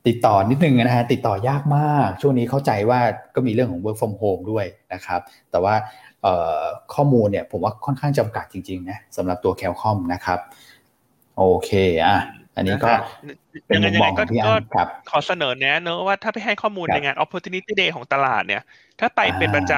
[0.07, 2.99] ติดต่อนิดนึงนะฮะติดต่อยากมาก ช่วงนี้เข้าใจว่า
[3.35, 5.75] ก็มีเรื่องของ work from home ด้วยนะครับ แต่ว่า
[6.93, 10.39] ข้อมูลเนี่ยผมว่าค่อนข้างจำกัดจริงๆนะสำหรับตัวแคลคอมนะครับ
[11.37, 11.71] โอเค
[12.05, 12.17] อะ
[12.59, 12.93] อันนี้ก็
[13.67, 18.63] เป็นมุมมองของพี่อันครับขอเสนอแนะเนอะว่าถ้าไปให้ข้อมูลในงาน opportunity day ของตลาดเนี่ย
[18.99, 19.73] ถ้าไปเป็นประจ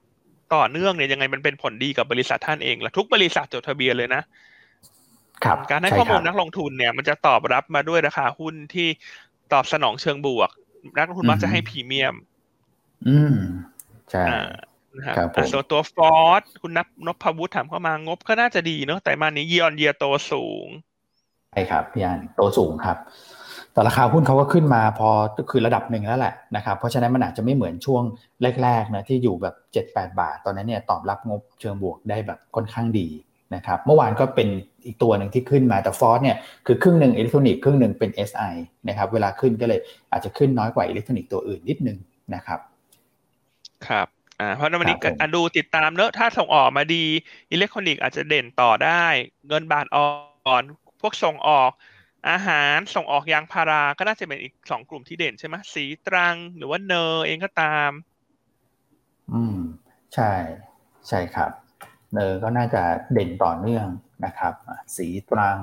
[0.00, 4.22] ำต่อเนื่องเนี่ยยังไงมันเป็นผลดีกับบริษัทท่านเองและทุกบริษัทจดทะเบียนเลยนะ
[5.44, 8.88] ครับการให้ข้อมูลนักลงทุนเนี่ย มันจะตอบรับมาด้วยราคาหุ้นที่
[9.52, 10.50] ตอบสนองเชิงบวก
[10.96, 12.14] นักลงทุนมักจะให้พรีเมียม
[13.08, 13.36] อืม
[14.10, 14.24] ใช่
[15.16, 20.68] ครับส่วนตัวฟอร์ดคุณนับนพวุฒิถามเข้ามางบก็น่าจะดีเนาะแต่มานี้ยีออนเยียโตสูง
[21.52, 22.98] ใช่ครับพี่อันโตสูงครับ
[23.72, 25.08] แต่ราคาหุ้นเขาก็ขึ้นมาพอ
[25.50, 28.02] คือระดับหนึ่งแล้วแหละนะครับ เพราะฉะนั้นมันอาจจะไม่เหมือนช่วง
[28.62, 29.54] แรกๆนะที่อยู่แบบ
[29.86, 33.08] 7-8 บาท ตอนนั้นเนี่ยตอบรับงบเชิงบวกได้แบบค่อนข้างดี
[33.54, 34.48] นะครับ เมื่อวานก็เป็น
[34.86, 36.36] อีกตัวหนึ่งที่ขึ้นมาแต่ FORTH เนี่ย
[36.66, 38.54] คือครึ่งหนึ่งอิเล็กทรอนิกส์ครึ่งหนึ่งเป็น SI
[38.88, 39.80] นะครับ เวลาขึ้นก็เลย
[40.12, 41.98] อาจจะขึ้นน้อยกว่าอิเล็กทรอนิกส์ตัวอื่นนิดนึง
[42.34, 42.60] นะครับ
[43.88, 44.06] ครับ
[44.40, 47.04] อ่าเพราะวันนี้อดูติดตามเนอะถ้าส่งออกมาดี
[47.52, 49.04] อิเล็กทรอนิกส์อาจจะเด่นต่อได้
[49.48, 50.04] เงินบาทอ่
[50.56, 50.64] อน
[51.02, 51.70] พวกส่งออก
[52.30, 57.90] อาหารส่งออกยางพาราก็น่าจะเป็นอีกสองกลุ่มที่เด่นใช่ไหมศรีตรังหรือว่า NER เองก็ตาม
[59.32, 59.56] อืม
[60.14, 60.32] ใช่
[61.08, 61.50] ใช่ครับ
[62.14, 63.86] เนอก็น่าจะเด่นต่อเนื่อง
[64.24, 64.52] นะครับ
[64.96, 65.58] สีตรัง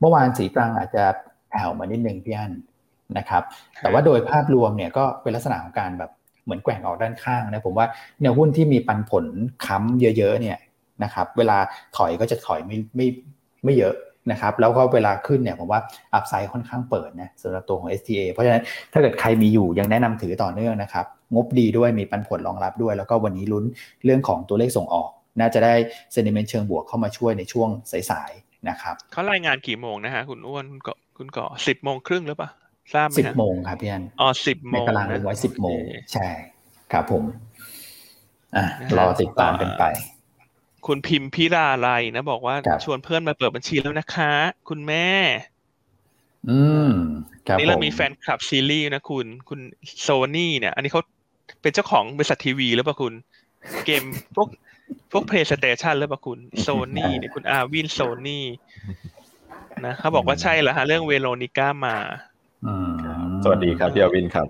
[0.00, 1.04] เมื่อวานสีตรังอาจจะ
[1.50, 2.52] แผ่วมานิดนึงพี่อัน
[3.18, 3.42] นะครับ
[3.80, 6.10] แต่ว่าโดยภาพรวมเนี่ยก็เป็นลักษณะของการแบบ
[6.44, 7.86] เหมือนแกว่งออกด้านข้างนะผมว่า
[8.20, 9.24] แนวหุ้นที่มีปันผล
[9.66, 10.58] ค้ำเยอะๆเนี่ย
[11.04, 11.58] นะครับ เวลา
[11.96, 13.06] ถอยก็จะถอยไม่ไม่
[13.64, 13.94] ไม่เยอะ
[14.30, 15.80] นะครับแล้วก็เวลาขึ้นเนี่ยผมว่า
[16.14, 23.64] อัพไซด์ค่อนข้างเปิดนะสำหรับตัวของ STA เพราะฉะนั้นถ้าเกิดใครมีอยู่ยังแนะนำถือต่อเนื่องนะครับงบดีด้วยมีปันผลรองรับด้วย แล้วก็วันนี้ลุ้น
[24.04, 25.74] เรื่องของตัวเลขส่งออก น่าจะได้
[26.12, 27.68] เซนิเมนต์เชิงบวกเข้ามาช่วยในช่วง
[28.10, 32.50] สายๆนะครับเขารายงานกี่โมงนะฮะคุณอ้วนคุณก่อคุณก่อสิบโมงครึ่งหรือเปล่า
[32.94, 35.78] ทราบไหมสิบโมงครับพี่อันอ๋อสิบโมงในตารางไว้สิบโมง
[36.12, 36.28] ใช่
[36.92, 37.24] ครับผม
[38.56, 38.64] อะ
[38.98, 39.84] รอติดตามกันไป
[40.86, 44.32] คุณพิมพิราไลนะ บอกว่าชวนเพื่อนมาเปิดบัญชีแล้วนะคะ
[44.68, 45.08] คุณแม่
[46.48, 46.92] อืม
[47.58, 49.60] นี่เรามีแฟนคลับซีรีส์นะคุณ คุณ
[50.00, 51.02] โซนี่เนี่ย อันนี้เขา
[51.62, 53.12] เป็นเจ้าของบริษัททีวีหรือเปล่าคุณ
[53.84, 54.02] เกม
[54.36, 54.48] พวก
[55.12, 56.66] พวก PlayStation หรือเปล่าคุณโซ
[56.96, 58.46] นี่เนี่ยคุณอาวินโซนี่
[59.84, 61.96] นะเขาบอกว่าใช่แล้วฮะเรื่องเวโรนิก้ามา
[63.44, 64.46] สวัสดีครับพี่อาวินครับ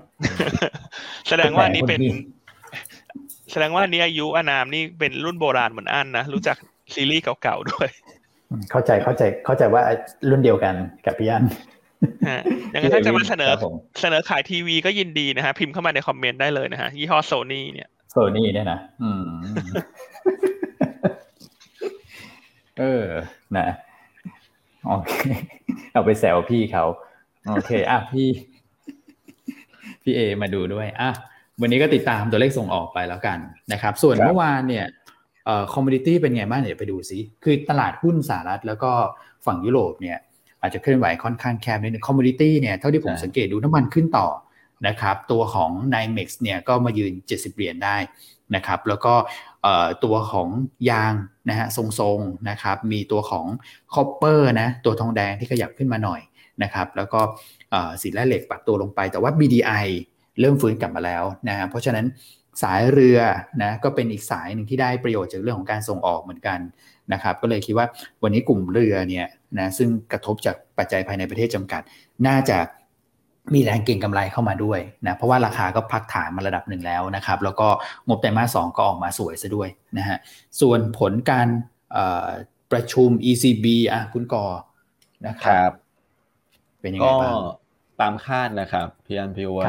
[1.29, 2.01] แสดงว่านี่เป็น
[3.51, 6.57] แสดงว่านี่อายุอนามนี่เป็นรุ่นโบราณเหมือนอันนะ รู้จัก
[6.95, 7.89] ซีรีส์เก่าๆด้วย
[8.71, 9.83] เข้าใจเข้าใจเข้าใจว่า
[10.31, 10.75] รุ่นเดียวกัน
[11.07, 11.45] กับพี่อัน
[12.71, 13.53] อย่างนั้นถ้าจะมาเสนอ
[14.01, 19.25] เสนอขายทีวีก็ยินดีนะฮะ พิมพ์เข้ามาในคอมเมนต์ได้เลยนะฮะ ยี่ห้อโซนี่เนี่ยโซนี่เนี่ยนะอืม
[22.79, 23.07] เออ
[23.57, 23.67] นะ
[24.87, 25.13] โอเค
[25.93, 26.85] เอาไปแซวพี่เขา
[27.51, 28.29] โอเค อะพี่
[30.03, 31.11] พี่เอมาดูด้วย อะ
[31.61, 33.39] วันนี้ก็ติดตามตัวเลขส่งออกไปแล้วกัน
[33.73, 34.87] นะครับ ส่วนเมื่อวานเนี่ย
[35.47, 38.93] เอ่อ commodity เป็นไงบ้างเดี๋ยวไปดูซิ คือตลาดหุ้นสหรัฐแล้วก็
[39.47, 40.19] ฝั่งยุโรปเนี่ย
[40.61, 44.29] อาจจะเคลื่อนไหวค่อนข้างแคบนิดนึง commodity เนี่ยเท่าที่ผมสังเกตดูน้ำมันขึ้นต่อ
[44.87, 47.97] นะครับ ตัวของ n i m e x เนี่ยก็มายืน 70 เหรียญได้
[48.55, 49.15] นะครับ แล้วก็
[50.05, 50.49] ตัวของ
[50.91, 51.15] ยาง
[51.49, 53.47] นะฮะทรงๆนะครับ มีตัวของ
[53.95, 56.21] copper นะตัวทองแดงที่ขยับขึ้นมาหน่อย
[56.63, 57.21] นะครับ แล้วก็
[58.03, 59.87] สินแร่เหล็กปรับตัวลงไป แต่ว่า BDI
[60.41, 62.07] เริ่มฟื้นกลับมาแล้วนะเพราะฉะนั้น
[62.63, 63.19] สายเรือ
[63.63, 66.59] นะก็เป็นอีกสายหนึ่งที่ได้ประโยชน์จากเรื่องของการส่งออกเหมือนกัน
[67.13, 67.87] นะครับก็เลยคิดว่า
[68.23, 69.27] วันนี้กลุ่มเรือเนี่ย
[69.59, 71.83] นะซึ่งกระทบจากปัจจัยภายในประเทศจำกัด
[72.27, 72.59] น่าจะ
[73.55, 77.69] มีแรงเก็งกำไรเข้ามาด้วยนะเพราะว่าราคาก็พักฐานมาระดับหนึ่งแล้วนะครับ แล้วก็
[78.07, 80.19] งบไตรมาสสองก็ออกมาสวยซะด้วยนะฮะ
[80.61, 81.49] ส่วนผลการ
[82.73, 84.47] ประชุม ECB อะคุณกอ
[85.27, 85.71] นะครับ
[86.81, 87.35] เป็นยังไงบ้าง
[88.01, 89.67] ตามคาดนะครับพี่อันพี่ว่า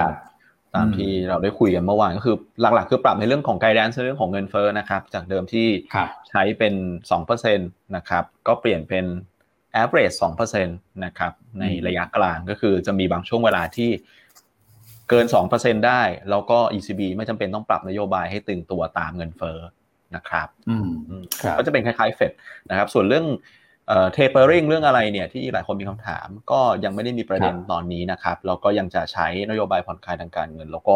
[0.75, 5.67] ตามที่เราได้คุยกันเมื่อวานก็คือหลักๆ คือปรับในเรื่องของไกด์แดนซ์เรื่องของเงินเฟ้อนะครับ จากเดิมที่
[6.29, 6.73] ใช้เป็น
[7.39, 9.05] 2%นะครับก็เปลี่ยนเป็น
[9.81, 13.89] average 2%นะครับในระยะกลางก็คือจะมีบางช่วงเวลาที่
[15.10, 19.57] เกิน 2%ได้ แล้วก็ ECB ไม่จำเป็นต้องปรับนโยบายให้ตึงตัวตามเงินเฟ้อ
[20.15, 20.47] นะครับ
[21.57, 22.31] ก็จะเป็นคล้ายๆเฟด
[22.69, 23.25] นะครับ ส่วนเรื่อง
[24.13, 30.95] เทเปอร์ริงเรื่องอะไรเนี่ยที่หลายคนมีคำถาม ก็ยังไม่ได้มีประเด็นตอนนี้นะครับเราก็ยังจะใช้นโยบายผ่อนคลายทางการเงิน แล้วก็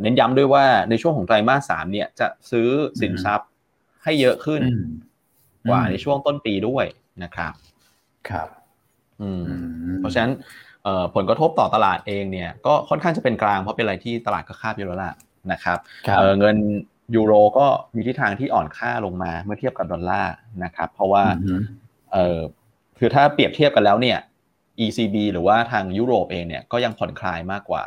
[0.00, 2.68] เน้นย้ำด้วยว่าในช่วงของไตรมาสสามเนี่ยจะซื้อ
[3.00, 3.48] สินทรัพย์
[4.04, 4.62] ให้เยอะขึ้น
[5.68, 6.86] กว่าในช่วงต้นปีด้วย
[7.22, 7.52] นะครับ
[8.28, 8.48] ครับ
[10.00, 10.32] เพราะฉะนั้น
[11.14, 15.12] ผลกระทบต่อตลาดเองเนี่ยก็ค่อนข้างจะเป็นกลางเพราะเป็นอะไรที่ตลาดก็คาดอยู่แล้วล่ะ
[15.52, 15.78] นะครับ
[16.38, 16.56] เงิน
[17.14, 21.24] ยูโรก็มีทิศทางที่อ่อนค่าลงมาเมื่อเทียบกับดอลลาร์นะครับ เพราะว่า
[22.16, 22.40] เออ
[22.98, 24.18] คือถ้าเปรียบเทียบกันแล้วเนี่ย
[24.84, 27.84] ECB หรือว่าทางยุโรปเองเนี่ยก็ยังผ่อนคลายมากกว่า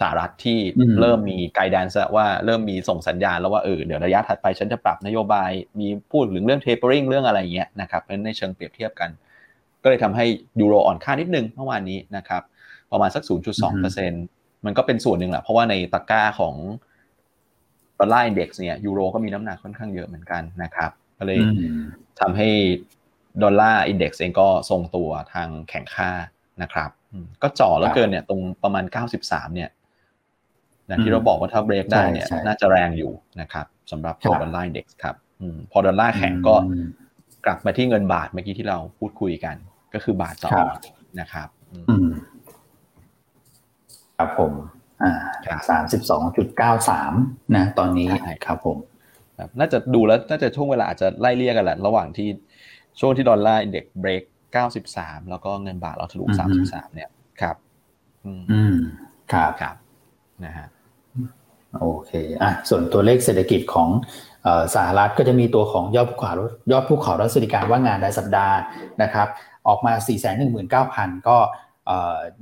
[0.00, 0.58] สหรัฐที่
[1.00, 9.10] เริ่มมี guidance ว่าเริ่มมีส่งสัญญาณแล้วว่าเออเดี๋ยวระยะถัดไปฉันจะปรับนโยบาย มีพูดถึงเรื่อง tapering เรื่องอะไรอย่างเงี้ยนะครับเพราะในเชิงเปรียบเทียบกัน
[9.82, 10.24] ก็เลยทำให้
[10.60, 12.42] ยูโรอ่อนค่านิดนึงเมื่อวานนี้นะครับ
[12.92, 13.22] ประมาณสัก
[13.94, 16.54] 0.2%มันก็เป็นส่วนหนึ่งแหละเพราะว่าในตะกร้าของ
[17.98, 21.40] dollar index เนี่ยยูโรก็มีน้ำหนักค่อนข้างเยอะเหมือนกันนะครับก็เลย
[22.20, 22.48] ทำให้
[23.42, 26.10] dollar index เองก็ทรงตัวทางแข็งค่า
[26.62, 26.90] นะครับ
[27.42, 28.84] ก็จ่อแล้วเกินเนี่ยตรงประมาณ
[29.20, 29.70] 93 เนี่ย
[30.88, 35.16] นะที่เราบอกว่าถ้าเบรกได้เนี่ย น่าจะแรงอยู่นะครับสำหรับตัว dollar index ครับ
[35.72, 36.54] พอดอลลาร์แข็งก็
[37.46, 39.56] กลับมาที่เงินบาทเมื่อกี้ที่เราพูดคุยกัน
[39.94, 40.50] ก็คือบาทต่อ
[41.20, 41.48] นะครับ
[44.18, 44.52] ครับผม
[45.02, 45.12] อ่า
[45.70, 47.12] สามสิบสองจุดเก้าสาม
[47.56, 48.08] นะ ตอนนี้
[48.46, 48.78] ครับผม
[49.58, 52.28] น่าจะดูแล้วน่าจะช่วงเวลาอาจจะไล่เลี่ยกันแหละ ระหว่างที่
[53.00, 57.56] ช่วงที่ dollar index break เก้าสิบสามแล้วก็เงินบาทเราทะลุสามสิบสามเนี่ยครับ
[58.26, 58.76] อืม
[59.32, 59.74] ครับครับ
[60.44, 60.66] นะฮะ
[61.80, 63.88] โอเคอะส่วนตัวเลขเศรษฐกิจของ
[64.74, 66.32] สหรัฐก็จะมีตัวของยอดผู้ขา
[66.72, 68.56] ยอดผู้ขอรับสวัสดิการว่างงานรายสัปดาห์
[69.02, 69.28] นะครับ
[69.68, 70.18] ออกมา 4 1 9 0
[70.96, 71.36] 0 0 ก็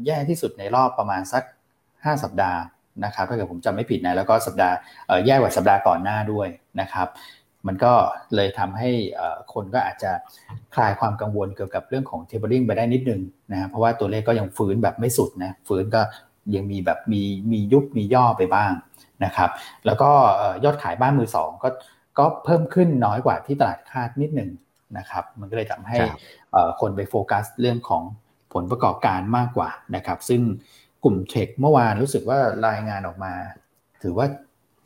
[0.07, 1.43] แย่ที่สุดในรอบประมาณสัก
[1.85, 2.61] 5 สัปดาห์
[3.05, 4.75] นะครับถ้าเกิดผมจำไม่ผิดนะแล้วก็สัปดาห์
[5.27, 6.49] แย่กว่าสัปดาห์ก่อนหน้าด้วย
[6.81, 7.07] นะครับ
[7.67, 7.93] มันก็
[8.35, 8.91] เลยทำให้
[9.55, 10.13] คนก็อาจจะ
[10.75, 13.21] คลายความกังวลเกี่ยวกับเรื่องของเทเบิลลิงไปได้นิดนึง
[13.53, 16.03] นะเพราะว่าตัวเลขก็ยังฟื้นแบบไม่สุดนะฟื้นก็
[16.55, 18.73] ยังมีแบบมีมียุบมีย่อไปบ้าง
[19.25, 19.51] นะครับ
[19.87, 20.11] แล้วก็
[20.65, 21.69] ยอดขายบ้านมือสองก็
[22.19, 24.51] ก็เพิ่มขึ้นน้อยกว่าที่ตลาดคาดนิดหนึ่ง
[24.99, 25.99] นะครับ มันก็เลยทำให้
[26.81, 28.03] คนไปโฟกัสเรื่องของ
[28.55, 30.43] ผลประกอบการมากกว่านะครับ ซึ่ง
[31.05, 33.33] กลุ่มเทคเมื่อวานรู้สึกว่ารายงานออกมา
[34.03, 34.27] ถือว่า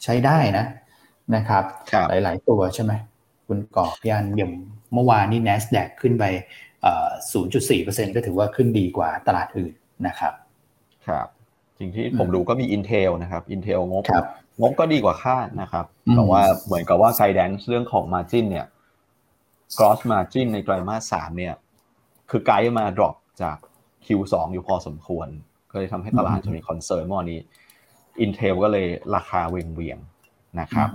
[0.04, 0.66] ใช้ได้นะ
[1.36, 1.64] นะครับ
[2.10, 2.92] หลาย ๆ ตัวใช่ไหม
[3.46, 4.52] คุณก่อพี่อันอย่าง
[4.94, 6.24] เมื่อวานนี่ NASDAQ ขึ้นไป
[7.20, 9.74] 0.4%ก็ถือว่าขึ้นดีกว่าตลาดอื่น
[10.06, 10.32] นะครับ
[11.06, 11.26] ครับ
[11.78, 14.04] สิ่งที่ผมดูก็มี Intel นะครับ Intel งบ
[14.60, 18.66] งบก็ดีกว่าคาดนะครับ แต่ว่าเหมือนกับว่า guidance เรื่องของ margin เนี่ย
[19.78, 21.54] gross margin ในไตรมาสสามเนี่ย
[22.30, 23.56] คือไกด์มา drop จาก
[24.06, 25.28] Q2 อยู่พอสมควร
[25.70, 27.38] ก็เลยทำให้ตลาดจะมีคอนเซิร์นเมื่อนี้
[28.24, 29.98] Intel ก็เลยราคาเวียงเวียง
[30.60, 30.88] นะครับ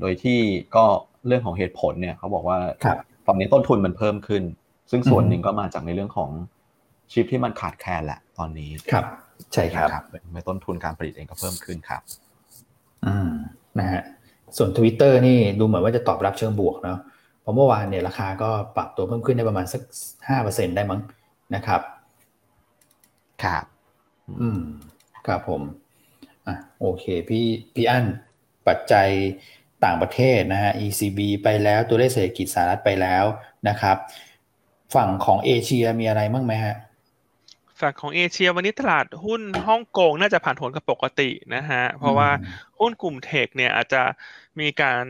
[0.00, 0.38] โดยที่
[0.76, 0.84] ก็
[1.26, 2.58] เรื่องของเหตุผลเนี่ยเขาบอกว่า
[3.26, 4.42] ฝั่งนี้ต้นทุนมันเพิ่มขึ้น
[4.90, 6.30] ซึ่งส่วนหนึ่งก็มาจากในเรื่องของ
[7.12, 9.04] ชิปที่มันขาดแคลนแหละตอนนี้ครับ
[9.52, 9.88] ใช่ครับ
[10.34, 12.02] ในต้นทุนการผลิตเองก็เพิ่มขึ้นครับ
[13.06, 13.30] อืม
[13.78, 14.02] นะฮะ
[14.56, 16.98] ส่วน Twitter นี่ดูเหมือนว่าจะตอบรับเชิงบวกเนาะ
[17.40, 19.82] เพราะเมื่อวานเนี่ยราคาก็ปรับตัวเพิ่มขึ้นได้ประมาณสัก
[20.28, 21.00] ห้าเปอร์เซ็นได้มั้ง
[21.54, 21.80] นะครับ
[23.44, 23.64] ครับ
[24.40, 24.60] อืม
[25.26, 25.62] ครับผม
[26.46, 27.44] อะโอเค พี่
[27.74, 28.04] พี่อั้น
[28.68, 29.08] ปัจจัย
[29.84, 33.24] ต่างประเทศนะฮะ ECB ไปแล้วตัวเลขเศรษฐกิจสหรัฐไปแล้ว
[33.68, 33.96] นะครับ
[34.94, 36.76] ฝั่งของเอเชียมีอะไรบ้างไหมฮะ
[37.80, 42.30] ฝั่งของเอเชียวันนี้ตลาดหุ้นฮ่องกงน่าจะผ่านผลกับปกตินะฮะ เพราะว่า
[42.80, 44.02] หุ้นกลุ่มเทคเนี่ยอาจจะ
[44.60, 45.02] มีการ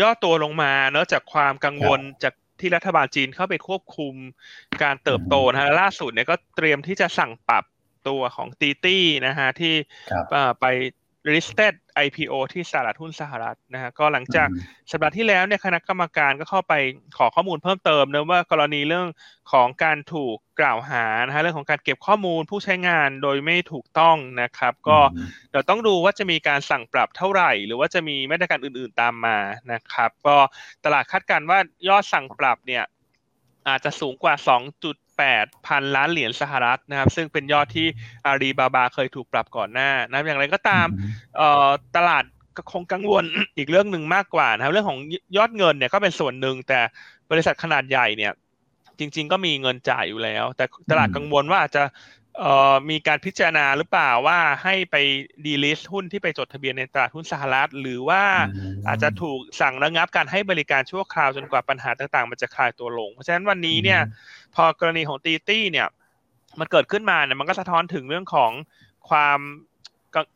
[0.00, 4.14] ย่อตัวลงมาเนื่องจากความกังวลจากที่รัฐบาลจีนเข้าไปควบคุม
[4.82, 7.64] การเติบโตนะฮะล่าสุดเนี่ยก็เตรียมที่จะสั่งปรับ
[8.08, 9.74] ตัวของตีตี้นะฮะที่
[10.60, 10.66] ไป
[11.34, 14.48] listed IPO ที่สหรัฐหุ้นสหรัฐนะฮะก็หลังจาก
[14.90, 16.74] สัปดาห์ที่แล้วเนี่ยคณะกรรมการก็เข้าไป
[17.18, 19.08] ขอข้อมูลเพิ่มเติมนะว่ากรณีเรื่อง
[19.52, 24.98] ของการถูกกล่าวหานะฮะเรื่องของการเก็บข้อมูลผู้ใช้งานโดยไม่ถูกต้องนะครับ ก็
[25.50, 29.38] เดี๋ยวต้องดูว่าจะมีการสั่งปรับเท่าไหร่ หรือว่าจะมีมาตรการอื่นๆตามมา
[29.72, 30.36] นะครับ ก็
[30.84, 31.58] ตลาดคาดการณ์ว่า
[31.88, 32.84] ยอดสั่งปรับเนี่ย
[33.68, 34.34] อาจจะสูงกว่า
[35.22, 37.86] 2.8พันล้านเหรียญสหรัฐนะครับ ซึ่งเป็นยอดที่
[38.26, 40.86] อาลีบาบาเคยถูกปรับก่อนหน้านะอย่างไรก็ตาม
[41.96, 42.24] ตลาด
[42.56, 43.24] ก็คงกังวล
[43.56, 45.00] อีกเรื่องหนึ่งมากกว่านะครับเรื่องของ
[45.36, 46.80] ยอดเงินเนี่ยก็เป็นส่วนหนึ่งแต่
[47.30, 48.32] บริษัทขนาดใหญ่เนี่ย
[48.98, 51.84] จริง ๆ ก็มีเงินจ่ายอยู่แล้ว แต่ตลาดกังวลว่าอาจจะ
[52.38, 54.96] เอ่อมีการพิจารณาหรือเปล่าว่าให้ไป
[55.44, 58.22] ดีลิสหุ้นที่ไปจดทะเบียนในตลาดหุ้นสหรัฐ หรือว่า
[58.88, 64.00] อาจจะถูกสั่งระงับการให้บริการชั่วคราวจนกว่าปัญหาต่างๆ มันจะคลายตัวลง เพราะฉะนั้นวันนี้เนี่ย
[64.54, 65.88] พอกรณีของ DiDi เนี่ย
[66.58, 68.50] มันเกิดขึ้นมาเนี่ยมันก็สะท้อนถึงเรื่องของ
[69.10, 69.38] ความ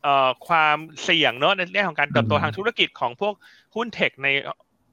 [0.02, 3.35] เอ่อความเสี่ยงเนอะในเรื่องของการเติบโตทางธุรกิจของพวก
[3.74, 4.29] หุ้น tech ใน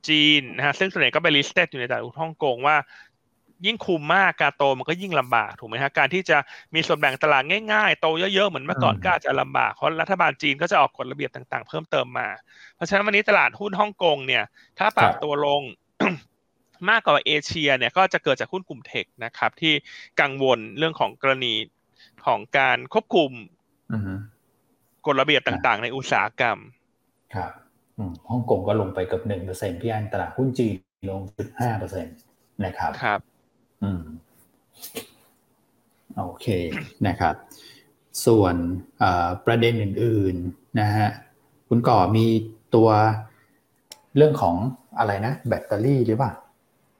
[0.07, 2.77] จีนนะฮะซึ่งส่วนใหญ่ก็ไป list อยู่ในตลาดหุ้นฮ่องกงว่า
[3.65, 6.37] ยิ่งคุมมากการโตมันก็ยิ่งลำบากถูกไหมฮะการที่จะ
[6.73, 12.27] มีส่วนแบ่งตลาดง่ายๆ โตเยอะๆเหมือนเมื่อก่อนก็อาจจะลำบากเพราะรัฐบาลจีนก็จะออกกฎระเบียบต่างๆ เพิ่มเติมมา
[12.75, 14.43] เพราะฉะนั้นวันนี้ตลาดหุ้นฮ่องกงเนี่ย
[14.79, 15.61] ถ้าปรับตัวลง
[16.89, 19.73] มากกว่าเอเชียเนี่ยก็จะเกิดจากหุ้นกลุ่มเทคนะครับ ที่
[20.21, 21.53] กังวลเรื่องของกรณี
[22.25, 23.31] ของการควบคุม
[25.05, 26.57] กฎระเบียบต่างๆ ในอุตสาหกรรม
[27.35, 27.51] ครับ
[28.29, 30.75] ฮ่องกงก็ลงไปเกือบหนึ่งเปอร์เซ็นพี่อันตลาดหุ้นจีน
[31.09, 32.11] ลงจุดห้าเปอร์เซ็นต
[32.65, 33.19] นะครับ ครับ
[33.83, 34.03] อืม
[36.17, 36.47] โอเค
[37.07, 37.35] นะครับ
[38.25, 38.55] ส่วน
[39.45, 41.09] ประเด็นอื่น ๆ นะฮะ
[41.69, 42.25] คุณก่อมี
[42.75, 42.89] ตัว
[44.17, 44.55] เรื่องของ
[44.99, 46.33] อะไรนะ แบตเตอรี่หรือเปล่า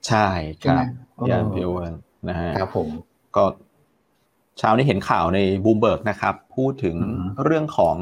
[0.08, 0.28] ใช่
[0.64, 0.84] ครับ
[1.30, 1.70] ยานพิว
[2.28, 2.88] นะฮะครับผม
[3.36, 3.44] ก็
[4.58, 6.96] เช้านี้เห็นข่าวในบูมเบิร์กนะครับ พูดถึง
[7.44, 7.96] เรื่องของ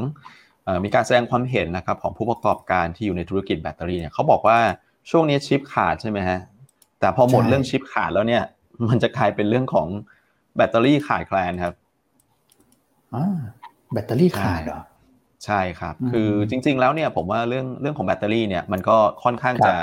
[0.85, 4.59] มีการแสดงความเห็นนะครับของผู้ประกอบการที่อยู่ในธุรกิจแบตเตอรี่เนี่ยเขาบอกว่า
[5.11, 6.39] ช่วงนี้ชิปขาดใช่ไหมฮะ
[7.01, 8.43] แต่พอหมดเรื่องชิปขาดแล้วเนี่ย
[8.89, 9.89] มันจะกลายเป็นเรื่องของ
[10.57, 11.75] แบตเตอรี่ขาดแคลนครับ
[13.93, 14.81] แบตเตอรี่ขาดเหรอ
[15.45, 19.75] ใช่ครับ คือจริง ๆ แล้วเนี่ยผมว่าเรื่องเรื่องของแบตเตอรี่เนี่ยมันก็ค่อนข้างจะ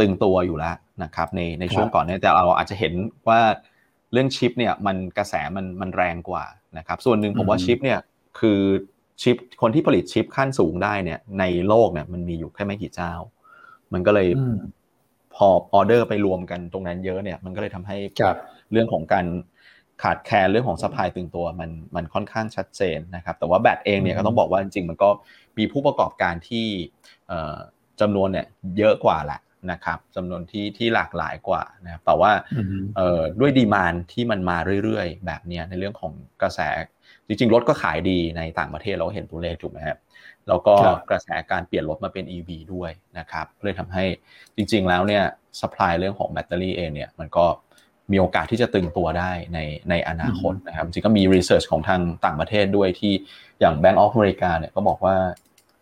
[0.00, 2.92] ตึงตัวอยู่แล้วนะครับในในช่วงก่อนนี้แต่เราอาจจะเห็น
[3.28, 3.40] ว่า
[4.12, 6.44] เรื่องชิปเนี่ยมันกระแสมันมันแรงกว่า
[6.78, 7.98] นะครับส่วนหนึ่งผมว่าชิปเนี่ย
[8.40, 8.60] คือ
[9.22, 13.12] ชิปคนที่ผลิตชิปขั้นสูงได้เนี่ยในโลกเนี่ยมันมีอยู่แค่ไม่กี่เจ้า
[13.92, 14.28] มันก็เลย
[15.34, 17.96] พอออเดอร์ไปรวมกันตรงนั้นเยอะเนี่ยมันก็เลยทำให้
[18.72, 19.26] เรื่องของการ
[20.02, 25.10] ขาดแคลนเรื่องของสปายตึงตัวมันมันค่อนข้างชัดเจนนะครับแต่ว่าแบตเองเนี่ยก็ต้องบอกว่าจริงๆ มันก็
[25.58, 26.66] มีผู้ประกอบการที่
[28.00, 28.46] จำนวนเนี่ย
[28.78, 32.32] เยอะกว่าแหละ นะครับจำนวนที่ที่หลากหลายกว่านะครับแต่ว่า
[33.40, 36.60] ด้วยดีมานที่มันมาเรื่อยๆ แบบนี้ในเรื่องของกระแส
[37.26, 39.98] จริงๆ รถก็ขายดีในต่างประเทศเราเห็นตัวเลขถูกไหมครับ
[40.48, 40.74] แล้วก็
[41.10, 44.04] กระแสการเปลี่ยนรถมาเป็น EV ด้วยนะครับเลยทำให้
[44.56, 45.24] จริง ๆ แล้วเนี่ย
[45.60, 47.46] supply เรื่องของแบตเตอรี่เองเนี่ยมันก็
[48.12, 49.58] มีโอกาสที่จะตึงตัวได้ใน
[49.90, 53.12] ในอนาคตนะครับจริงก็มี research ของทางต่างประเทศด้วยที่
[53.60, 55.16] อย่าง Bank of America เนี่ยก็บอกว่า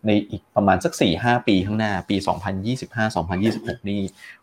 [0.06, 2.16] ในอีกประมาณสักสี่ห้าปีข้างหน้าปี
[2.66, 4.00] 2025 2026 นี่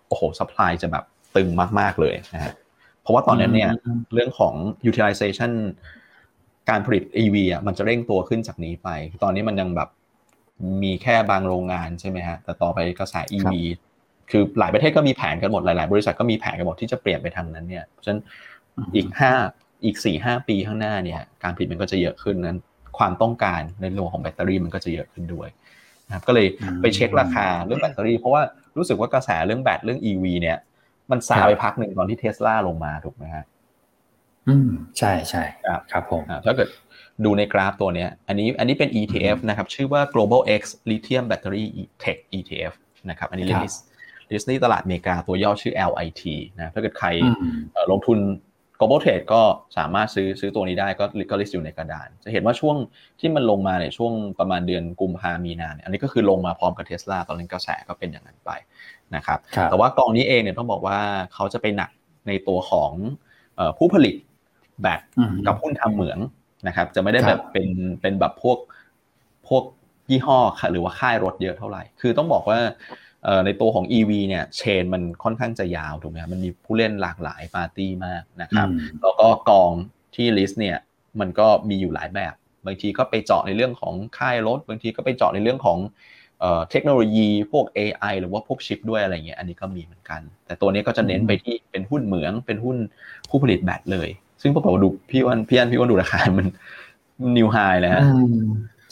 [0.07, 1.03] โอ้โห supply จะแบบ
[1.35, 2.53] ตึงมาก ๆ เลยนะฮะ
[3.01, 3.69] เพราะว่าตอนนั้นเนี่ย
[4.13, 4.53] เรื่องของ
[4.89, 5.51] utilization
[6.69, 8.89] การผลิต EV อะมันจะเร่งตัวขึ้นจากนี้ไป
[9.23, 9.89] ตอนนี้มันยังแบบ
[10.83, 13.53] มีแค่บางโรงงานใช่ไหมฮะแต่ต่อไปกระแส EV
[14.31, 18.21] คือหลายประเทศก็มีแผนกันหมดหลาย ๆ บริษัทก็มีแผนกันหมดที่จะเปลี่ยนไปทางนั้นเนี่ยเพราะฉะนั้น
[18.95, 19.33] อีกห้า
[19.85, 22.59] อีกสี่ห้าปีข้างหน้าเนี่ย การผลิตมันก็จะเยอะขึ้นนั้น
[22.97, 25.47] ความต้องการในเรื่องของแบตเตอรี่มันก็จะเยอะขึ้นด้วย
[26.07, 26.47] นะครับก็เลย
[26.81, 28.41] ไปเช็คราคาเรื่องแบตเตอรี่เพราะว่า
[28.77, 30.57] รู้สึกว่ากระแสเรื่องแบตเรื่อง EV เนี่ย
[31.11, 33.45] มันซาไปพักหนึ่งตอนที่เทสลาลงมาถูกไหมฮะ
[34.47, 36.69] อืมใช่ใช่ครับครับผมถ้าเกิด
[37.25, 41.65] ดูในกราฟตัวนี้อันนี้อันนี้เป็น ETF นะครับชื่อว่า global x lithium battery
[42.03, 42.73] tech ETF
[43.09, 43.79] นะครับอันนี้ list
[44.31, 46.23] list นี่ตลาดอเมริกาตัวย่อชื่อ LIT
[46.57, 47.07] นะถ้าเกิดใคร
[47.91, 48.19] ลงทุน
[48.79, 49.41] global trade ก็
[49.77, 52.75] สามารถซื้อซื้อตัวนี้ได้ก็ก็ list อยู่ในกระดาน จะเห็นว่าช่วง
[53.19, 58.51] ที่มันลงมาเนี่ยช่วงประมาณเดือนกุมภามีนาเนี่ยอันนี้ก็คือลงมาพร้อมกับเทสลาตอนนี้กระแสก็เป็นอย่างนั้นไป
[59.15, 60.99] นะครับแต่ว่ากองนี้เองเนี่ยต้องบอกว่า
[61.33, 61.89] เขาจะไปหนัก
[62.27, 62.91] ในตัวของ
[63.77, 64.15] ผู้ผลิต
[64.81, 65.01] แบต
[65.47, 66.19] กับหุ้นทำเหมือง
[66.67, 67.69] นะครับจะไม่ได้แบบเป็น
[68.01, 68.57] เป็นแบบพวก
[69.47, 69.63] พวก
[70.09, 70.39] ยี่ห้อ
[70.71, 72.59] หรือว่าค่ายรถเยอะเท่าไหร่ คือต้องบอกว่า
[73.45, 78.67] ในตัวของ EV เนี่ยเชนมันค่อนข้างจะยาวถูกไหมครับมันมีผู้เล่นหลากหลายปาร์ตี้มากนะครับ
[79.01, 79.71] แล้วก็กอง
[80.15, 80.77] ที่ลิสต์เนี่ย
[81.19, 82.33] มันก็มีอยู่หลายแบบ
[82.65, 85.77] บางทีก็ไปเจาะในเรื่องของค่ายรถ บางทีก็ไปเจาะในเรื่องของ
[86.69, 92.77] เทคโนโลยีพวก AI หรือว่าพวกชิปด้วยอะไรเงี้ยอันนี้ก็มีเหมือนกัน แต่ตัวนี้ก็จะเน้นไปที่เป็นหุ้นเหมืองเป็นหุ้น
[93.29, 94.09] ผู้ผลิตแบตเลย
[94.41, 96.47] ซึ่งพอผมดูพี่วันพี่อันพี่วันดูราคามัน
[97.37, 98.03] นิวไฮเลยฮะ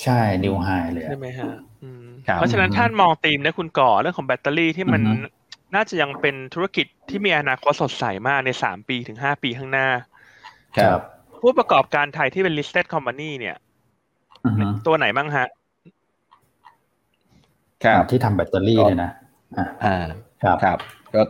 [0.03, 1.53] ใช่นิวไฮเลยใช่ไหมฮะ
[2.35, 5.01] เพราะฉะนั้นท่านมองธีมเนี่ยคุณก่อเรื่องของแบตเตอรี่ที่มัน
[5.75, 9.87] น่าจะยังเป็นธุรกิจที่มีอนาคตสดใสมากในสามปีถึงห้าปีข้างหน้า
[10.77, 10.99] ครับ
[11.41, 13.55] ผู้ประกอบการไทยที่เป็น listed company เนี่ย
[14.87, 15.47] ตัวไหนบ้างฮะ
[17.83, 19.11] ครับที่ทำแบตเตอรี่เนี่ยนะ
[19.85, 19.97] อ่า
[20.43, 20.77] ครับครับ
[21.13, 21.21] ก็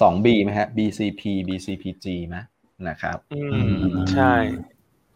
[0.00, 2.36] สอง B ไหมฮะ BCP BCPG ไหม
[2.88, 3.40] นะครับ อื
[3.80, 4.34] มใช่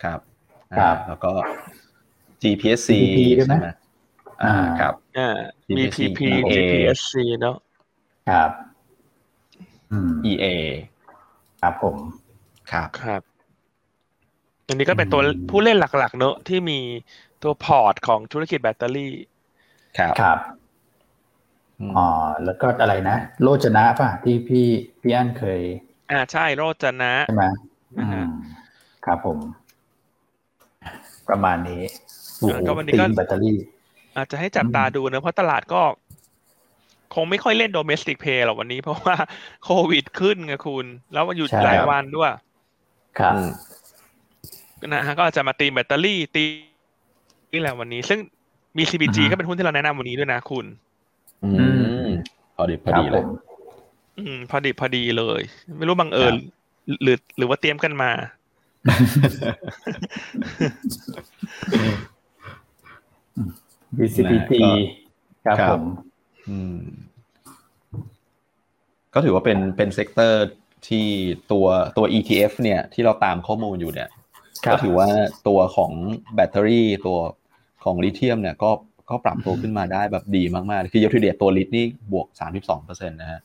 [0.03, 0.21] ครับ
[0.79, 1.33] ครับ แล้วก็
[2.43, 2.91] GPSC
[3.37, 3.69] ใช่ไหม
[4.45, 5.39] อ่าครับอ่า
[5.77, 6.21] BPP
[6.53, 7.57] GPSC เนาะ
[8.31, 8.51] ครับ
[10.31, 10.47] EA
[11.63, 11.97] ครับผม
[12.73, 13.23] ครับครับ
[14.67, 16.79] อันนี้ก็เป็นตัวผู้เล่นหลักๆ เนอะที่มี
[17.43, 19.13] ตัว port ของธุรกิจแบตเตอรี่
[19.99, 20.39] ครับครับ
[21.97, 22.09] อ๋อ
[22.45, 24.67] แล้วก็อะไรนะ โรจนะป่ะที่พี่
[25.01, 25.61] พี่อันเคย
[26.11, 27.45] อ่าใช่โรจนะใช่ไหม
[29.05, 29.39] ครับผม
[31.29, 31.83] ประมาณนี้
[32.67, 33.57] ก็วันนี้ก็แบตเตอรี่
[34.17, 35.83] อาจจะให้จับตาดูนะเพราะตลาดก็
[37.15, 39.17] คงไม่ค่อยเล่น domestic play หรอกวันนี้ เพราะว่า
[39.65, 42.31] โควิดขึ้นไงคุณ แล้วมันหยุดหลายวันด้วย
[43.19, 43.35] ครับ
[44.93, 46.45] นะฮะก็อาจจะมาตีแบตเตอรี่ตี
[47.53, 48.19] นี่แหละวันนี้ ซึ่ง
[48.79, 50.67] มี CBG ก็เป็นหุ้นที่เราแนะนำวันนี้ด้วยนะคุณ
[51.45, 51.67] อื
[52.05, 52.09] ม
[52.57, 53.25] พอดีพอดีเลย
[54.19, 55.43] อืมพอดีพอดีเลย
[55.79, 56.35] ไม่รู้บังเอิญ
[57.03, 58.11] หรือหรือว่าเตรียมกันมา
[63.99, 64.53] VCPT
[65.47, 65.83] ครับผม
[69.15, 70.47] ก็ถือว่าเป็นเป็น sector
[70.89, 71.07] ที่
[71.53, 74.09] ตัวตัว ETF เนี่ยที่เราตามข้อมูลอยู่เนี่ย
[74.73, 75.09] ก็ถือว่า
[75.49, 75.93] ตัวของ
[76.35, 77.19] แบตเตอรี่ตัว
[77.85, 78.71] ของลิเธียมเนี่ยก็
[79.11, 82.27] ก็ปรับตัวขึ้นมาได้แบบดีมากๆ คือ year to date ตัว LIT นี่บวก
[82.69, 83.41] 32%นะฮะ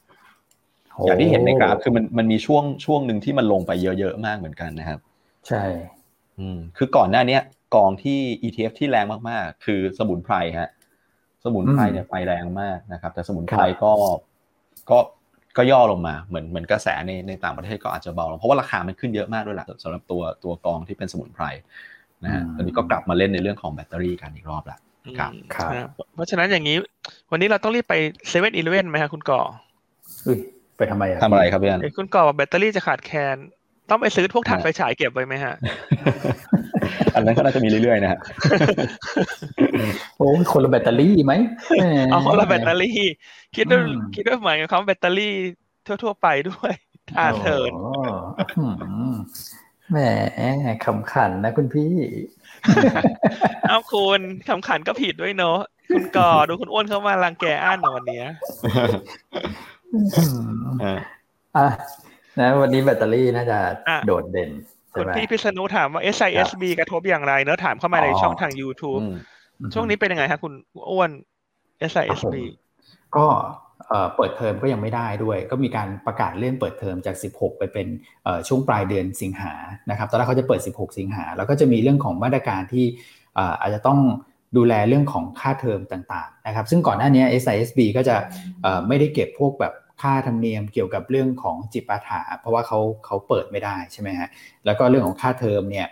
[1.05, 4.99] อย่างที่เห็นในกราฟคือมันมันมีช่วงช่วงหนึ่งที่มันลงไปเยอะๆมากเหมือนกันนะครับ
[5.47, 5.63] ใช่
[6.39, 7.37] อืมคือก่อนหน้านี้
[7.75, 10.69] กองที่ ETF ที่แรงมากๆ คือสมุนไพรฮะ
[11.43, 13.91] สมุนไพรเนี่ยไฟแรงมากนะครับ แต่สมุนไพรก็
[14.89, 14.97] ก็
[15.57, 21.45] ก็ย่อลงมาเหมือนเหมือนกระแสในในต่างประเทศก็อาจจะเบาลงเพราะว่าราคามันขึ้นเยอะมากด้วยแหละสำหรับตัวตัวกองที่เป็นสมุนไพร
[22.23, 24.77] นะฮะตอนนี้ก็กลับมาเล่นในเรื่องของแบตเตอรี่กันอีกรอบละ
[25.19, 26.77] ครับครับเพราะฉะนั้นอย่างนี้
[27.31, 27.95] วันนี้เราต้องรีบไป
[28.29, 29.41] เซเว่นอีเลเว่นไหมครับคุณก่อ
[30.77, 33.37] ไปทำไมอะทำอะไรครับพี่อันคุณก่อแบตเตอรี่จะขาดแคลน
[33.89, 35.55] ต้องไปซื้อพวกถังไฟฉายเก็บไว้ไหมฮะ
[37.15, 38.19] อันนั้นก็น่าจะมีเรื่อยๆนะฮะ
[40.17, 41.33] โอ้คนละแบตเตอรี่ไหม
[42.11, 42.99] เอาคนละแบตเตอรี่
[43.55, 43.81] คิดด้วย
[44.15, 45.33] คิดด้วยหมายความแบตเตอรี่
[46.03, 46.71] ทั่ว ๆ ไปด้วย
[47.11, 47.71] ทาเถิน
[49.91, 49.97] แหม
[50.85, 51.93] คำขันนะคุณพี่
[53.67, 55.59] เอาคุณคำขันก็ผิดด้วยเนาะ
[55.93, 58.21] คุณก่อดูคุณอ้วนเข้ามารังแกอ่านวันนี้
[61.57, 61.67] อะ
[62.39, 63.57] นะวันนี้แบตเตอรี่น่าจะ
[64.07, 64.49] โดดเด่น
[64.93, 69.01] คุณพี่พิษณุถามว่า SISB กระทบอย่างไร เนอะถามเข้ามาในช่องทาง YouTube
[69.73, 70.53] ช่วงนี้เป็นยังไงครับคุณ
[70.91, 71.09] อ้วน
[71.91, 72.35] SISB
[73.17, 73.25] ก็
[74.15, 77.87] เปิดเทอมก็ยังไม่ได้ด้วย ก็มีการประกาศเลื่อนเปิดเทอมจาก 16 ไปเป็น
[78.47, 79.53] ช่วงปลายเดือนสิงหา
[79.89, 82.85] นะครับตอนแรกเขาจะเปิด 16 สิงหาแล้วก็จะมีเรื่องของมาตรการที่
[83.61, 83.99] อาจจะต้อง
[84.57, 88.15] ดูแลเรื่องของค่าเทอมต่างๆนะครับซึ่งก่อนหน้านี้ SISB ก็จะ
[88.87, 94.29] ไม่ได้เก็บพวกแบบ ค่าธรรมเนียมเกี่ยวกับเรื่องของจิปาถา เพราะว่าเขาเขาเปิดไม่ได้ใช่ไหมฮะ
[94.65, 95.87] แล้วก็เรื่องของค่าเทอมเนี่ย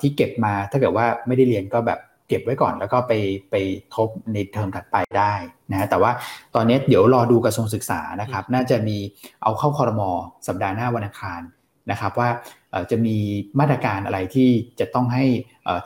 [0.00, 3.12] ที่เก็บมาถ้าเกิดว่าไม่ได้เรียนก็แบบเก็บไว้ก่อนแล้วก็ไป
[3.50, 3.54] ไป
[3.94, 5.32] ทบในเทอมถัดไปได้
[5.72, 6.12] นะแต่ว่า
[6.54, 8.96] ตอนนี้เดี๋ยวรอดูกระทรวงศึกษานะครับ น่าจะมี
[9.42, 10.10] เอาเข้าคอรมอ
[10.46, 11.40] สัปดาห์หน้าวันอังคาร
[11.90, 12.28] นะครับว่า
[12.90, 13.16] จะมี
[13.60, 15.24] มาตรการอะไรที่จะต้องให้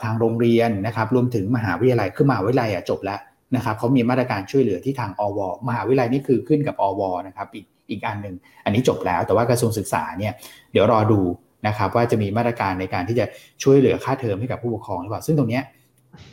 [0.03, 3.19] ทางโรงเรียนนะครับ รวมถึงมหาวิทยาลัยคือมหาวิทยาลัยจบแล้ว
[3.55, 8.35] นะครับเขามีมาตรการช่วยเหลือที่ทางอวมหาวิทยาลัยนี่คือขึ้นกับอวนะครับอีกอีกอันหนึ่ง
[8.65, 10.33] อันนี้จบแล้วแต่ว่ากระทรวงศึกษาเนี่ย
[10.71, 11.19] เดี๋ยวรอดู
[11.67, 13.25] นะครับว่าจะมีมาตรการในการที่จะ
[13.63, 15.61] ช่วยเหลือค่าเทอมให้กับผู้ปกครองหรือเปล่าซึ่งตรงนี้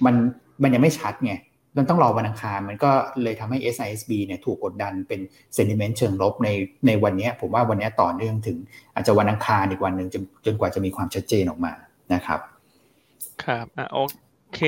[0.05, 0.15] มัน
[0.63, 1.35] มันยังไม่ชัดไง
[1.77, 2.91] มันต้องรอวันอังคารมันก็
[3.23, 5.21] เลยทำให้ SISB เนี่ยถูกกดดันเป็น
[5.55, 6.49] เซนิเมนต์เชิงลบใน
[6.87, 8.57] ในวันนี้ผมว่าวันนี้ต่อเนื่องถึง
[8.95, 11.73] อาจจะวันอังคารอีกวันหนึ่งจนจนกว่าจะมีความชัดเจนออกมา
[12.15, 12.41] นะครับ
[13.45, 13.99] ครับอะโอ
[14.55, 14.61] เค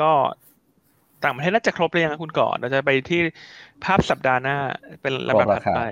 [0.00, 0.12] ก็
[1.24, 3.20] ต่างประเทศน่าจะครบเลยยังคุณก่อนเราจะไปที่
[3.84, 4.56] ภาพสัปดาห์หน้า
[5.02, 5.82] เป็นลำดับถัดไป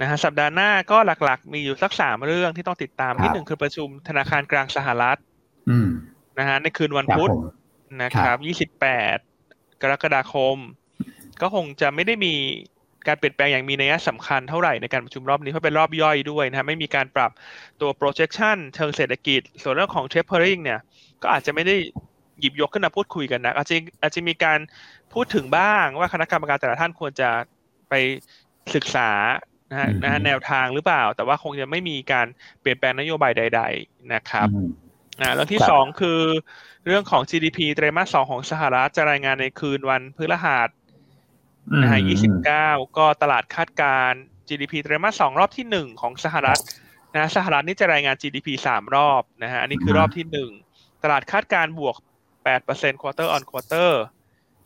[0.00, 5.18] นะฮะสัปดาห์หน้าก็หลักๆ มีอยู่สักสามเรื่องที่ต้องติดตามที่หนึ่งคือประชุมธนาคารกลางสหรัฐ
[6.38, 7.30] นะฮะในคืนวันพุธ
[8.02, 8.86] นะครับยี่สิบแป
[9.16, 9.18] ด
[9.82, 10.56] กรกฎาคม
[11.40, 12.34] ก็คงจะไม่ได้มี
[13.06, 17.30] การเปลี่ยนแปลงอย่างมีนัยสำคัญเท่าไหร่ในการประชุมรอบนี้เพราะเป็นรอบย่อยด้วยนะฮะไม่มีการปรับ
[17.80, 20.80] ตัว projection เชิงเศรษฐกิจ ส่วนเรื่องของ tapering เนี่ย
[21.22, 21.76] ก็อาจจะไม่ได้
[22.40, 24.58] หยิบยกขึ้นมาพูดคุยกันนะอาจจะอาจจะมีการ
[25.12, 27.30] พูดถึงบ้างว่าคณะกรรมการแต่ละท่านควรจะ
[27.88, 27.94] ไป
[28.74, 29.10] ศึกษา
[29.70, 32.26] นะฮะนะฮะแนวทางหรือเปล่า แต่ว่าคงจะไม่มีการ
[32.60, 34.48] เปลี่ยนแปลงนโยบายใด ๆ นะครับ
[35.20, 36.20] อ่าเรื่องที่สองคือ
[36.86, 40.68] เรื่องของ GDP ไตรมาสสองของสหรัฐจะรายงานในคืนวันพฤหัส
[41.82, 42.00] นะฮะ
[42.48, 44.12] 29 ก็ตลาดคาดการ
[44.48, 46.60] GDP ไตรมาสสองรอบที่หนึ่งของสหรัฐ
[47.14, 50.50] นะสหรัฐนี่จะรายงาน GDP สามรอบนะฮะอันนี้คือรอบที่หนึ่ง
[51.02, 51.96] ตลาดคาดการณ์บวก
[52.44, 53.90] 8% quarter on quarter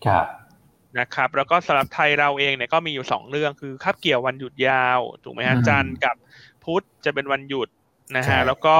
[0.06, 0.26] ครับ
[0.98, 6.16] นะครับ แล้วก็สำหรับไทยเราเองเนี่ยก็มีอยู่สองเรื่องคือคาบเกี่ยววันหยุดยาว ถูกไหมฮะจันทร์กับ
[6.64, 7.68] พุธจะเป็นวันหยุด
[8.16, 8.76] นะฮะแล้วก็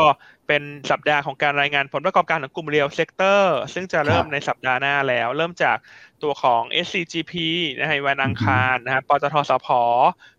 [0.49, 5.77] เป็นสัปดาห์ของการรายงานผลประกอบการของกลุ่ม real sector ซึ่งจะเริ่มในสัปดาห์หน้าแล้ว เริ่มจาก
[6.23, 7.33] ตัวของ SCGP
[7.81, 9.69] นะฮะวันอังคารนะฮะปตท.สผ.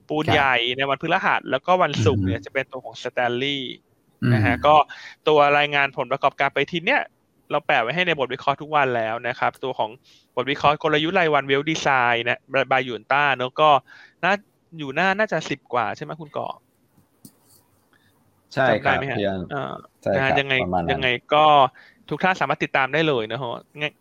[0.09, 3.75] ปูนใหญ่ในวันพฤหัส แล้วก็วันศุกร์เนี่ยจะเป็นตัวของสแตนลีย์
[4.33, 4.75] นะฮะก็
[5.27, 7.01] ตัวรายงานผลประกอบการไปทีเนี้ย
[7.51, 9.89] เราแปะไว้ให้ในบทวิเคราะห์ทุกวันแล้วนะครับ ตัวของ
[10.35, 12.39] บทวิเคราะห์กลยุทธ์รายวัน Wealth Design นะ
[12.71, 13.69] by Yuanta เนอะก็
[14.23, 14.33] น่า
[14.77, 16.47] อยู่หน้าน่าจะสิบกว่าใช่ไหมคุณก่อ
[18.53, 19.37] ใช่ครับเพียง
[20.17, 20.53] นะยังไง
[20.91, 21.45] ยังไงก็
[22.09, 23.57] ทุกท่านสามารถติดตามได้เลยนะฮะ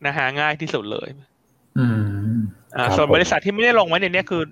[0.07, 1.09] นะฮะง่ายที่สุดเลย
[1.78, 1.86] อื
[2.34, 2.36] ม
[2.76, 4.42] อ่าส่วนบริษัทที่ไม่ได้ลงไว้ในนี้คือ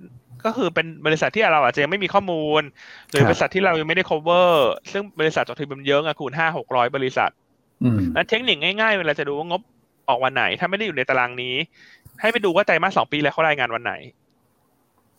[0.44, 2.62] ก็คือเป็นบริษัทที่เราอาจจะยังไม่มีข้อมูล
[3.10, 4.52] หรือบริษัทที่เรายังไม่ได้ cover
[4.92, 7.30] ซึ่งบริษัทจดทะเบียนเยอะอะคูณห้าหกร้อยบริษัท
[8.14, 9.62] นั้นเทคนิคง่ายๆเวลาจะดูว่างบ
[10.08, 11.54] ออกวันไหน ถ้าไม่ได้อยู่ในตารางนี้
[12.20, 13.94] ให้ไปดูว่าไตรมาสสองปีแล้วเขารายงานวันไหน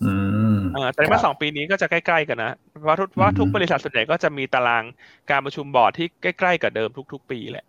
[0.03, 0.13] อื
[0.55, 0.57] ม
[0.93, 2.51] ไตรมาสสองปีนี้ก็จะใกล้ๆกันนะ
[2.81, 4.83] เพราะทุกว่าทุกบริษัทส่วนใหญ่ก็จะมีตาราง
[5.29, 7.65] การประชุมบอร์ดที่ใกล้ ๆ กับเดิมทุก ๆ ปีแหละ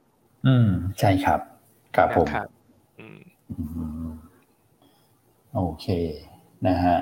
[0.46, 0.68] อืม
[0.98, 1.40] ใช่ครับ
[1.96, 2.26] ครับผม
[5.54, 5.86] โอเค
[6.66, 6.98] นะฮะ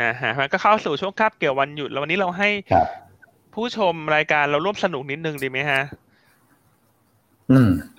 [0.00, 2.48] นะฮะมันก็เข้าสู่ช่วงคาบเกี่ยววันหยุด แล้ววันนี้เราให้
[3.54, 5.82] ผู้ชมรายการเราร่วมสนุกนิดนึงดีไหมฮะ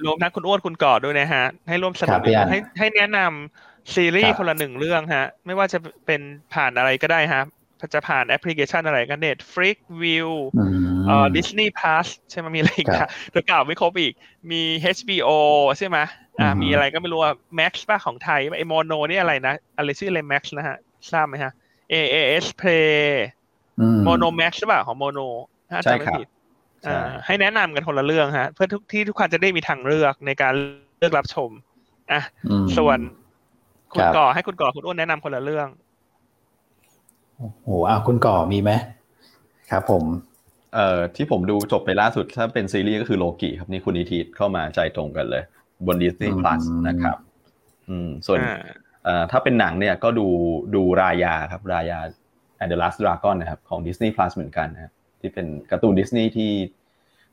[0.05, 6.21] รวมทั้งคุณอ้วนคุณก่อด้วยนะฮะ ให้ร่วมสนุกให้ให้แนะนำซีรีส์คนละหนึ่งเรื่องฮะ ไม่ว่าจะเป็น
[6.53, 7.43] ผ่านอะไรก็ได้ฮะ
[7.93, 10.29] จะผ่านแอปพลิเคชันอะไรก็ Netflix Viu
[11.07, 14.13] เอ่อ Disney Plus ใช่ไหมมีอะไรอีกครับตัวเก่าไม่ครบอีก
[14.51, 14.61] มี
[14.97, 15.29] HBO
[15.77, 15.97] ใช่ไหม
[16.39, 20.77] อ่ามีอะไรก็ไม่รู้ว่า Max ป่ะของไทยไอโมโนนี่อะไรนะอะไรชื่ออะไร Max นะฮะ
[21.11, 21.51] ทราบไหมฮะ
[21.93, 22.91] AIS Play
[24.03, 25.19] Mono Max ใช่ป่ะของโมโน
[25.71, 26.27] ถ้าจำไม่ผิด
[27.25, 30.53] ให้แนะนำกันคนละเรื่องฮะ เพื่อทุกที่ทุกคนจะได้มีทางเลือกในการ
[30.97, 31.49] เลือกรับชม
[32.11, 32.21] อะ
[32.77, 32.97] ส่วน
[33.93, 35.67] คุณก่อให้คุณก่อคุณอ้วนแนะนำคนละเรื่อง
[37.37, 38.71] โอ้โหอะคุณก่อมีไหม
[39.71, 40.03] ครับผม
[40.75, 45.43] เอ่อที่ผมดูจบไปล่าสุดถ้าเป็นซีรีส์ก็คือโลกิครับนี่คุณนิติเข้ามาใจตรงกันเลย
[45.85, 47.17] บน Disney Plus นะครับ
[47.89, 48.39] อืม ส่วน
[49.05, 50.27] เอ่อถ้าเป็นหนังเนี่ยก็ดู
[50.75, 51.99] ดูรายาครับรายา
[52.61, 54.91] and the Last Dragon นะครับของ Disney Plus เหมือนกันนะครับ
[55.21, 56.51] ที่เป็นการ์ตูนดิสนีย์ที่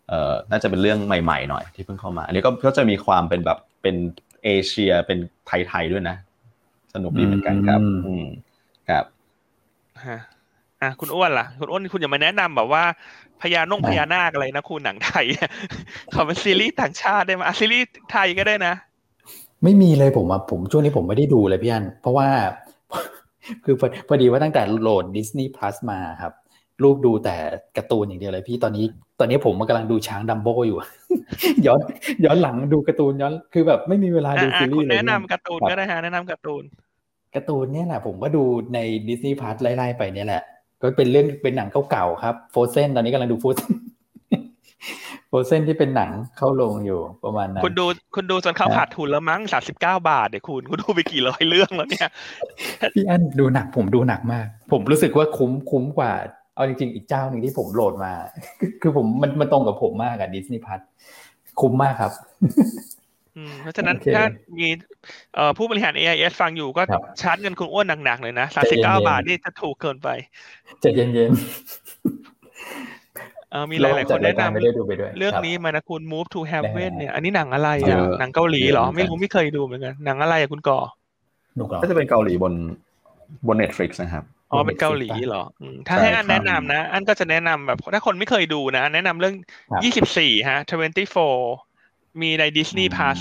[0.09, 3.97] เอ่อน่าจะเป็นเรื่องใหม่ๆหน่อยที่เพิ่งเข้ามา อันนี้ก็ก็จะมีความเป็นแบบเป็น
[4.45, 6.17] เอเชียเป็นไทยๆด้วยนะ
[6.95, 8.25] สนุกดีเหมือนกันครับ อืม
[8.89, 9.05] ครับ
[10.07, 10.19] ฮะ
[10.83, 12.85] อะคุณอ้วนล่ะ คุณอ้วนคุณอย่ามาแนะนำแบบว่า
[13.43, 15.27] พญานงพญานาคอะไรนะคุณหนังไทย
[16.15, 18.75] ขอเป็นซีรีส์ต่างชาติได้ไหมซีรีส์ไทยก็ได้นะ
[19.65, 22.29] ไม่มีเลยผมอะผมช่วงนี้ผมไม่ได้ดูเลยพี่อันเพราะว่า
[23.65, 23.75] คือ
[24.09, 26.33] พอดีว่าตั้งแต่โหลด Disney Plus มาครับ
[26.83, 27.37] ลูกดูแต่
[27.77, 28.85] การ์ตูนอย่างเดียวเลยพี่ตอนนี้
[29.21, 30.79] ตอนนี้ผมกำลังดูช้างดัมโบอยู่
[31.67, 31.81] ย้อน
[32.25, 36.63] ย้อนหลังดูการ์ตูนย้อนคือแบบไม่มีเวลาดูซีรีส์เลยแนะนำการ์ตูนก็ได้ฮะแนะนำการ์ตูน
[37.35, 38.43] การ์ตูนเนี่ยแหละผมก็ดู
[38.75, 40.43] ใน Disney Plus ไล่ๆไปเนี่ยแหละ
[40.81, 43.73] ก็เป็นเรื่องเป็นหนังเก่าๆครับ Frozen ตอนนี้กำลังดู Frozen
[45.29, 52.09] Frozen ที่เป็นหนังเข้าโรงอยู่ประมาณนั้นคุณดูคุณดูจนเขาขาดทุนแล้วมั้งสามสิบเก้าบาทเดี๋ยวคุณคุณดูไปกี่ร้อยเรื่องแล้วเนี่ย
[52.95, 56.13] พี่อันดูหนักผมดูหนักมาก ผมรู้สึกว่าคุ้มคุ้มกว่า
[56.59, 58.13] เอาจริงๆ อีกเจ้าหนึ่งที่ผมโหลดมา
[58.83, 60.81] คือผมมันมันตรงกับผมมากอะดิสนีย์พัท
[61.61, 62.13] คุ้มมากครับ
[63.63, 64.25] เพราะฉะนั้นถ้า
[64.59, 64.69] มี
[65.57, 66.83] ผู้บริหาร AIS ฟังอยู่ก็
[67.21, 70.09] ชาร์จเงินคุณอ้วนหนักๆเลยนะสามสิบเก้าบาทนี่จะถูกเกินไป
[70.83, 71.39] จเย็นๆ
[73.71, 74.57] มีหลายๆคนแนะนำ
[75.19, 80.79] เรื่องนี้มานะคุณ Move to Heaven เนี่ยอันนี้หนังอะไรอะหนังเกาหลีเหรอ ไม่รู้ไม่เคยดูเหมือนกัน หนังอะไรอะคุณก่อ
[81.83, 82.53] ก็จะเป็นเกาหลีบน
[83.47, 85.45] บน Netflix นะครับ อ๋อเป็นเกาหลีเหรอ
[85.89, 89.35] ถ้าให้อันแนะนำนะ อันก็จะแนะนำแบบถ้าคนไม่เคยดูนะ แนะนำเรื่อง
[89.85, 90.59] ยี่สิบสี่ฮะ
[91.41, 93.19] 24มีใน Disney Plus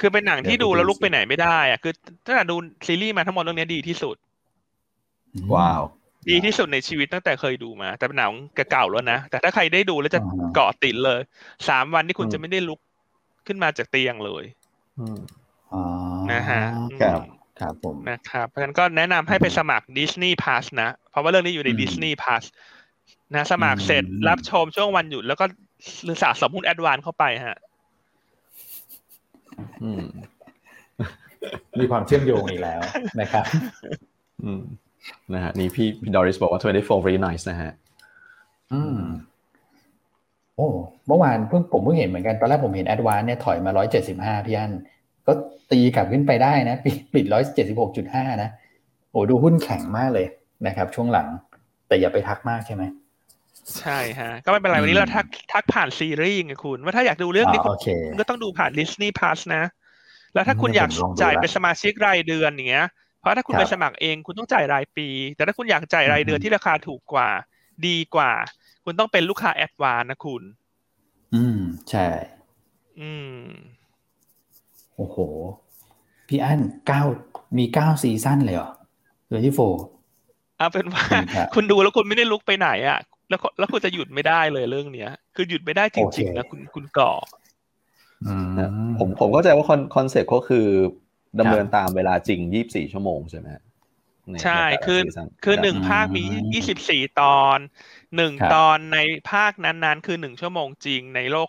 [0.00, 1.92] คือเป็นหนังที่ดูแล้วลุกไปไหนไม่ได้อะคือ
[2.26, 4.16] ถ้าดูซีรีส์มาทั้งหมดเรื่องนี้ดีที่สุด
[5.54, 5.82] ว้าว
[6.30, 8.32] ดีที่สุดในชีวิตตั้งแต่เคยดูมา แต่เป็นหนัง
[8.70, 10.20] เก่าแล้วนะ แต่ถ้าใครได้ดูแล้วจะ
[10.54, 11.20] เกาะติดเลย
[11.68, 12.80] สามวันที่คุณจะไม่ได้ลุก
[13.46, 14.44] ขึ้นมาจากเตียงเลย
[16.32, 16.62] นะฮะ
[17.60, 22.44] ครับผมนะครับเพราะฉะนั้นก็แนะนำให้ไปสมัคร Disney Plus นะ เพราะว่าเรื่องนี้อยู่ใน Disney Plus
[23.34, 25.44] นะสมัครเสร็จรับชมช่วงวันหยุดแล้วก็
[26.22, 27.58] สะสมหุ้นแอดวานเข้าไปฮะ
[31.80, 32.80] มีความเชื่อมโยงอีกแล้ว
[33.20, 33.44] นะครับ
[35.34, 37.70] นะฮะนี่พี่พี่ดอริสบอกว่า24 very nice นะฮะ
[38.72, 38.98] อืม
[40.56, 40.68] โอ้
[41.06, 43.70] เมื่อวานเพิ่งผมเพิ่งเห็นเหมือนกัน ตอนแรกผมเห็นแอดวานเนี่ยถอยมา
[44.08, 44.72] 175 พี่อัน
[45.30, 45.34] ก็
[45.70, 46.76] ตีกลับขึ้นไปได้นะ
[47.14, 48.50] ปิดร้อยเจ็ดสิบหกจุดห้านะ
[49.10, 50.26] โอ้ดูหุ้นแข็งมากเลย
[50.66, 51.28] นะครับ ช่วงหลัง
[51.88, 52.82] แต่อย่าไปทักมากใช่ไหม
[53.80, 59.64] ใช่ฮะ ก็ไม่เป็นไรวันนี้เราทักทักผ่านซีรีส์ไงคุณ ว่าถ้าอยากดูเรื่องนี้คุณก็ต้องดูผ่าน Disney Plus นะ
[60.34, 60.90] แล้วถ้าคุณอยาก
[61.22, 62.86] จ่ายเป็นสมาชิกรายเดือนอย่างเงี้ย
[63.20, 67.28] เพราะถ้าคุณไปสมัครเองคุณต้องจ่ายรายปี แต่ถ้าคุณอยากจ่ายรายเดือนที่ราคาถูกกว่า
[67.86, 68.32] ดีกว่า
[68.84, 70.42] คุณต้องเป็นลูกค้า Advance นะคุณ
[71.34, 71.58] อืม
[71.90, 72.06] ใช่
[73.00, 73.36] อืม
[75.00, 75.18] โอ้โห
[76.28, 77.02] พี่อันเก้า
[77.58, 78.70] มีเก้าซีซั่นเลยเหรอ
[79.26, 79.60] เรือที่โฟ
[80.58, 81.04] เอาเป็นว่า
[81.54, 82.98] คุณดูแล้วคุณไม่ได้ลุกไปไหนอะ
[83.28, 87.12] แล้วแล้วคุณจะหยุดไม่ได้เลยเรื่องเนี้ย คือหยุดไม่ได้จริงๆนะคุณคุณก่อ
[88.98, 90.66] ผมผมเข้าใจว่าคอนคอนเซ็ปต์ก็คือ
[91.38, 93.48] ดำเนินตามเวลาจริงยี่บสี่ชั่วโมงใช่ไหม
[94.44, 95.00] ใช่คือ
[95.44, 96.24] คือหนึ่งภาคมี
[96.54, 97.58] ยี่สิบสี่ตอน
[98.16, 98.98] หนึ่งตอนใน
[99.32, 101.48] ภาคนั้นๆ คือหนึ่งชั่วโมงจริงในโลก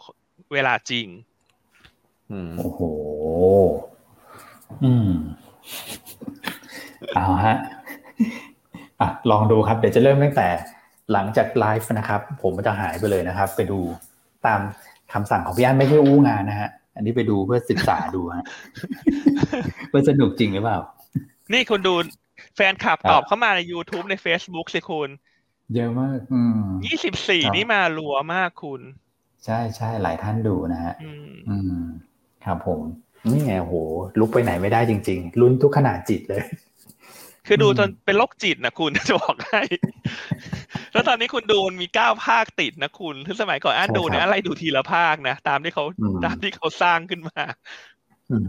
[0.54, 1.08] เวลาจริง
[2.58, 2.82] โอ้โห
[4.84, 5.10] อืม
[7.16, 7.58] เอาฮะ
[9.00, 10.48] อะลองดูครับ เดี๋ยวจะเริ่มตั้งแต่
[11.12, 13.80] หลังจากไลฟ์นะครับ ผมจะหายไปเลยนะครับ ไปดู
[14.46, 14.60] ตาม
[15.14, 18.46] คำสั่งของพี่อันไม่ใช่อู้งานนะฮะ อันนี้ไปดูเพื่อศึกษาดูฮะ
[19.90, 20.80] เพื่อสนุกจริงหรือเปล่า
[21.54, 21.94] นี่คุณดู
[22.56, 25.10] แฟนคลับตอบเข้ามาใน YouTube ใน Facebook สิคุณ
[25.76, 28.82] เยอะมาก อืมยี่สิบสี่นี่มารัวมากคุณ
[29.46, 30.94] ใช่ใช่หลายท่านดูนะฮะ
[31.50, 31.82] อืม
[32.46, 32.82] ครับผม
[33.30, 33.76] นี่ไงโห
[34.20, 36.44] ลุกไปไหนไม่ได้จริง ๆ ลุ้นทุกขนาดจิตเลย
[37.48, 39.62] คือดูจนเป็นโรคจิตนะคุณจะบอกให้
[40.94, 45.84] แล้วตอนนี้คุณดูมีเก้าภาคติดนะคุณคือสมัยก่อนอ่านดูเนี่ยอะไรดูทีละภาคนะตามที่เขา
[46.26, 47.42] ตามที่เขาสร้างขึ้นมา
[48.32, 48.46] อืม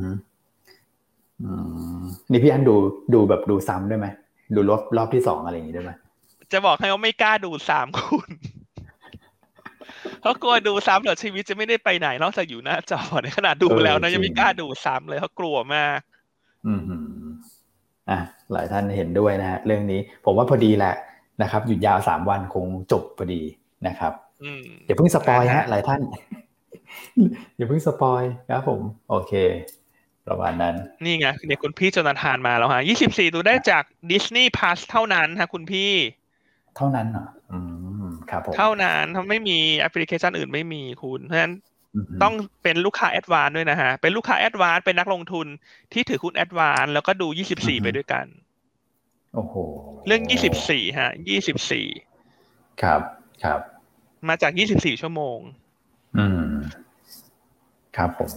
[2.31, 2.75] นี่พี่อันดู
[3.15, 4.07] ดูแบบดูซ้ำได้ไหม
[4.55, 5.91] ดูรอบรอบที่สองอะไรอย่างนี้ได้ไหม
[6.53, 8.31] จะบอกให้ว่าไม่กล้าดูสามคุณ
[10.23, 15.99] เขากลัวดูซ้ำเดี๋ยวชีวิตจะไม่ได้ไปไหนนอกจากอยู่หน้าจอในขนาดดูแล้วนะยังไม่กล้าดูซ้ำเลยเขากลัวมาก
[16.67, 16.83] อืม
[18.11, 18.19] อะ
[18.53, 20.95] หลายท่านเห็นด้วยนะฮะเรื่องนี้ ผมว่าพอดีแหละ
[21.43, 23.43] นะครับ หยุดยาวสามวันคงจบพอดี
[23.87, 24.13] นะครับ
[24.87, 26.01] อย่าเพิ่งสปอยล์ฮะหลายท่าน
[27.57, 29.33] อย่าเพิ่งสปอยล์ครับผม โอเค
[30.29, 35.93] ประมาณนั้น นี่ไงเนี่ยคุณพี่จนาธานมาแล้วฮะยี่สิบสี่ดูได้จาก Disney Plus เท่านั้นฮะคุณพี่
[36.77, 37.59] เท่านั้นเหรออื
[37.92, 37.92] ม
[38.31, 41.55] ครับผมเท่านั้นถ้าไม่มีแอปพลิเคชันอื่นไม่มีคุณ เพราะฉะนั้น
[42.23, 45.47] ต้องเป็นลูกค้า Advance ด้วยนะฮะ เป็นลูกค้า Advance เป็นนักลงทุน
[45.93, 48.27] ที่ถือหุ้นแอดวานแล้วก็ดูยี่สิบสี่ไปด้วยกัน
[49.35, 49.55] โอ้โห
[50.07, 51.87] เรื่องยี่สิบสี่ฮะยี่สิบสี่
[52.83, 53.01] ครับ
[53.45, 53.61] ครับ
[54.29, 55.39] มาจากยี่สิบสี่ชั่วโมง
[56.19, 56.49] อืม
[57.97, 58.31] ครับผม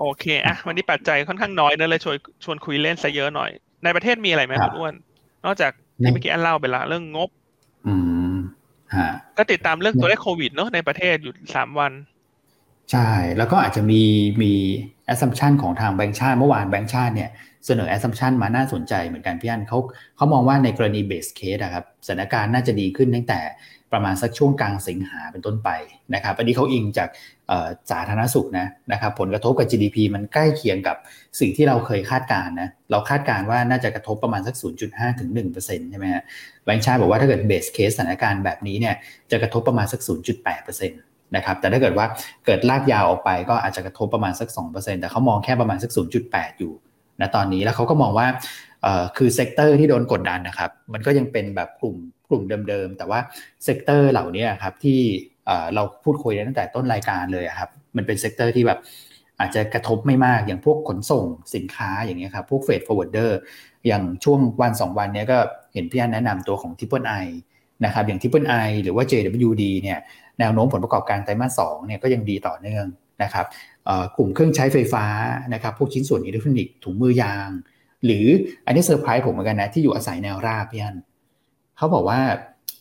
[0.00, 3.50] โอเคอะวันนี้ปัจจัยค่อนข้างน้อยเนอะเลยชวนชวนคุยเล่นซะเยอะหน่อย
[3.84, 4.94] ในประเทศมีอะไรไหมคุณอ้วน
[5.44, 5.72] นอกจาก
[6.02, 7.30] ที่เมื่อกี้อันเล่าไปละเรื่องงบ
[7.86, 8.13] อืม
[9.38, 11.92] ก็ติดตามเรื่องตัวเลขโควิดเนาะในประเทศอยู่สามวัน
[12.92, 14.02] ใช่ แล้วก็อาจจะมี
[14.42, 14.52] มี
[15.06, 17.30] assumption ของทางแบงค์ชาติเมื่อวานแบงค์ชาติเนี่ย
[17.66, 19.78] เสนอ assumption มาน่าสนใจเหมือนกันพี่อันเขา
[20.16, 23.40] เขามองว่าในกรณี base case อะครับสถานการณ์น่าจะดีขึ้นตั้งแต่
[23.94, 25.70] ประมาณสักช่วงกลางสิงหาเป็นต้นไป
[26.14, 27.08] นะครับอันนี้เขาอิงจาก
[27.90, 30.96] สาธารณสุขนะนะครับผลกระทบกับ GDP มันใกล้เคียงกับ
[31.40, 34.54] สิ่งที่เราเคยคาดการณ์นะเราคาดการณ์ว่าน่าจะกระทบประมาณสัก
[34.86, 35.30] 0.5 ถึง
[35.60, 36.22] 1%ใช่ไหมฮะ
[36.64, 38.94] แบงค์ชาติบอกว่าถ้าเกิด base case สถานการณ์แบบนี้เนี่ย
[39.30, 40.00] จะกระทบประมาณสัก
[40.46, 42.06] 0.8%นะครับแต่ถ้าเกิดว่า
[42.46, 45.90] เกิดลากยาวออกไปก็อาจจะกระทบประมาณสัก 2%แต่เขามองแค่ประมาณสัก
[46.24, 46.72] 0.8 อยู่
[47.20, 48.26] นะตอนนี้แล้วเขาก็มองว่า
[49.16, 51.96] คือ sector ที่โดนกดดันนะครับ มันก็ยังเป็นแบบกลุ่ม
[52.34, 53.20] ลุ่มเดิมๆ แต่ว่า
[53.64, 55.00] sector เหล่านี้ครับที่
[55.74, 58.78] เราพูดคุยตั้งแต่ต้นรายการเลยครับมันเป็น sector ที่แบบ
[59.40, 61.24] อาจจะกระทบไม่มากอย่างพวกขนส่ง
[61.54, 63.38] สินค้าอย่างเงี้ยครับพวก freight forwarder
[63.86, 65.38] อย่างช่วงวัน 2 วันนี้ก็
[65.74, 67.26] เห็นพี่อันแนะนำตัวของ Triple I
[67.84, 69.98] นะครับอย่าง Triple I หรือว่า JWD เนี่ย
[70.40, 72.86] แนวโน้มผลประกอบการไตรมาสสเนี่ยก็ยังดีต่อเนื่อง
[73.22, 73.46] นะครับ
[74.16, 75.06] กลุ่มเครื่องใช้ไฟฟ้า
[75.54, 77.48] นะครับพวกชิ้นส่วนอิเล็กทรอนิกส์ถุงมือยาง
[78.04, 78.26] หรือ
[78.66, 80.96] อันนี้เซอร์ไพรส์ผมเหมือนกันนะที่อยู่อาศัยแนวราบพี่อัน
[81.76, 82.20] เขาบอกว่า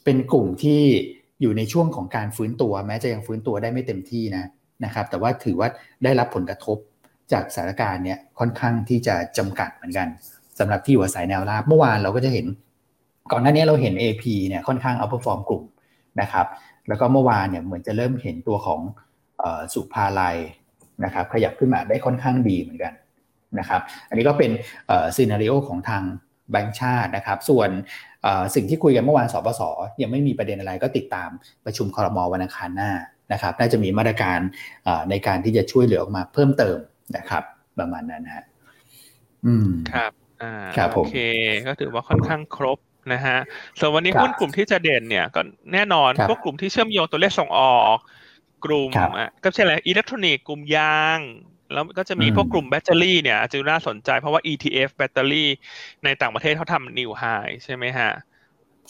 [0.04, 0.82] เป็นกลุ่มที่
[1.42, 4.46] อยู่ในช่วงของการฟื้นตัว แม้จะยังฟื้นตัวได้ไม่เต็มที่นะ
[4.86, 5.70] นะครับ แต่ว่าถือว่า
[6.04, 6.78] ได้รับผลกระทบ
[7.32, 10.08] จากสถานการณ์เนี้ยค่อนข้างที่จะจำกัดเหมือนกัน
[10.60, 12.46] สำหรับที่อยู่อาศัยแนวราบเมื่อวานเราก็จะเห็น
[13.32, 15.64] ก่อนหน้านี้เราเห็น AP เนี่ยค่อนข้างเอาเปรียบกลุ่ม
[16.22, 16.46] นะครับ
[16.88, 18.82] แล้วก็เมื่อวานเนี่ยเหมือนจะเริ่มเห็นตัวของ
[19.74, 20.38] สุภาลัย
[21.06, 22.94] นะครับขยับขึ้นมาได้ค่อนข้างดีเหมือนกัน
[23.60, 24.52] นะครับ อันนี้ก็เป็น
[25.16, 26.04] ซีนารีโอของทาง
[26.52, 27.70] แบงค์ชาตินะครับ ส่วน
[28.56, 29.62] สิ่งที่คุยกันเมื่อวานสปส
[30.02, 31.30] ยังไม่มีประเด็นอะไรก็ติดตาม
[31.66, 32.92] ประชุมคอรมอวันอังคารหน้า
[33.34, 34.40] นะครับน่าจะมีมาตรการ
[35.10, 36.78] ในการที่จะช่วยเหลือออกมาเพิ่มเติม
[37.18, 37.44] นะครับ
[37.80, 38.46] ประมาณนั้นฮะ
[39.46, 40.12] อืมครับ
[40.42, 41.18] อ่าโอเค
[41.68, 42.80] ก็ถือว่าค่อนข้างครบ
[43.14, 43.38] นะฮะ
[43.80, 45.42] ส่วนวันนี้หุ้นกลุ่มที่จะเด่นเนี่ยก็
[45.74, 47.98] แน่นอนพวกกลุ่มที่เชื่อมโยงตัวเลขส่งออก
[48.66, 51.20] กลุ่มอะก็ใช่แหละอิเล็กทรอนิกส์กลุ่มยาง
[51.74, 55.50] แล้วก็จะมีพวกกลุ่มแบตเตอรี่เนี่ยอาจจะน่าสนใจเพราะว่า ETF แบตเตอรี่
[56.04, 57.24] ในต่างประเทศเขาทำนิวไฮ
[57.64, 58.12] ใช่ไหมฮะ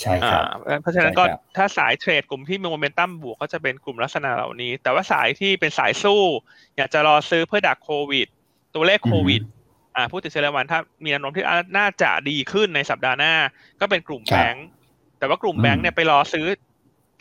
[0.01, 0.43] ใช่ครับ
[0.81, 1.23] เพราะฉะนั้นก็
[1.57, 6.21] ถ้าสายเทรดกลุ่มที่มีโมเมนตัมบวกก็จะเป็นกลุ่มลักษณะเหล่านี้ แต่ว่าสายที่เป็นสายสู้
[6.77, 8.27] อยากจะรอซื้อเพื่อดักโควิด
[8.75, 9.41] ตัวเลขโควิด
[9.95, 11.45] อ่าผู้ติดเชื้อรายวันถ้ามีแนวโน้มที่
[11.77, 13.34] น่าจะดีขึ้นในสัปดาห์หน้า
[13.81, 14.65] ก็เป็นกลุ่มแบงก์
[15.19, 16.45] แต่ว่ากลุ่มแบงก์เนี่ยไปรอซื้อ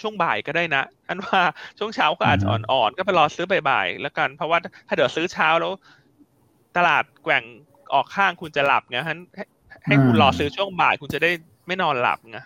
[0.00, 1.40] ช่วงบ่ายก็ได้นะ อันว่า
[1.78, 5.72] ช่วงเช้าก็อาจจะอ่อนๆ ก็ไปรอซื้อบ่ายๆแล้วกัน เพราะว่าถ้าเดี๋ยวซื้อเช้าแล้ว
[6.76, 7.44] ตลาดแกว่ง
[7.94, 9.16] ออกข้างคุณจะหลับไงฮะ
[9.86, 11.30] ให้คุณรอซื้อช่วงบ่ายคุณจะได้
[11.66, 12.38] ไม่นอนหลับไง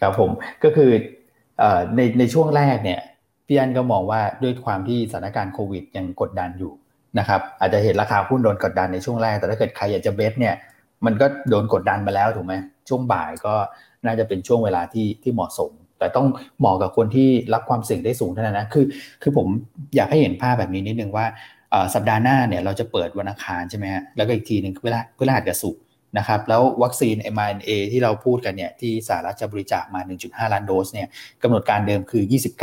[0.00, 0.30] ครับผม
[0.64, 0.90] ก็คือ
[1.96, 3.00] ในในช่วงแรกเนี่ย
[3.46, 6.72] พี่อันก็มองว่าด้วยความที่สถานการณ์โควิดยังกดดันอยู่
[7.18, 10.54] นะครับ อาจจะเห็นราคาหุ้นโดนกดดันในช่วงแรก แต่ถ้าเกิดใครอยากจะเบสเนี่ย
[11.06, 12.54] มันก็โดนกดดันมาแล้วถูกไหม
[12.88, 13.54] ช่วงบ่ายก็
[14.04, 16.26] น่าจะเป็นช่วงเวลาที่ที่เหมาะสม แต่ต้อง
[16.58, 18.84] เหมาะกับคนที่รับความเสี่ยงได้สูงเท่านั้นนะคือ
[19.22, 19.46] คือผม
[19.96, 21.26] อยากให้เห็นภาพแบบนี้นิดนึงว่า
[21.94, 25.76] สัปดาห์หน้าเนี่ยเราจะเปิดวันอังคารใช่ไหมฮะแล้วก็อีกทีหนึ่งเวลาเวลาหัดกับสุก
[26.18, 31.08] นะครับแล้ววัคซีน mRNA ที่เราพูดกันเนี่ยที่สหรัฐจะบริจาคมา 1.5 ล้านโดสเนี่ย
[31.42, 32.62] กำหนดการเดิมคือ 29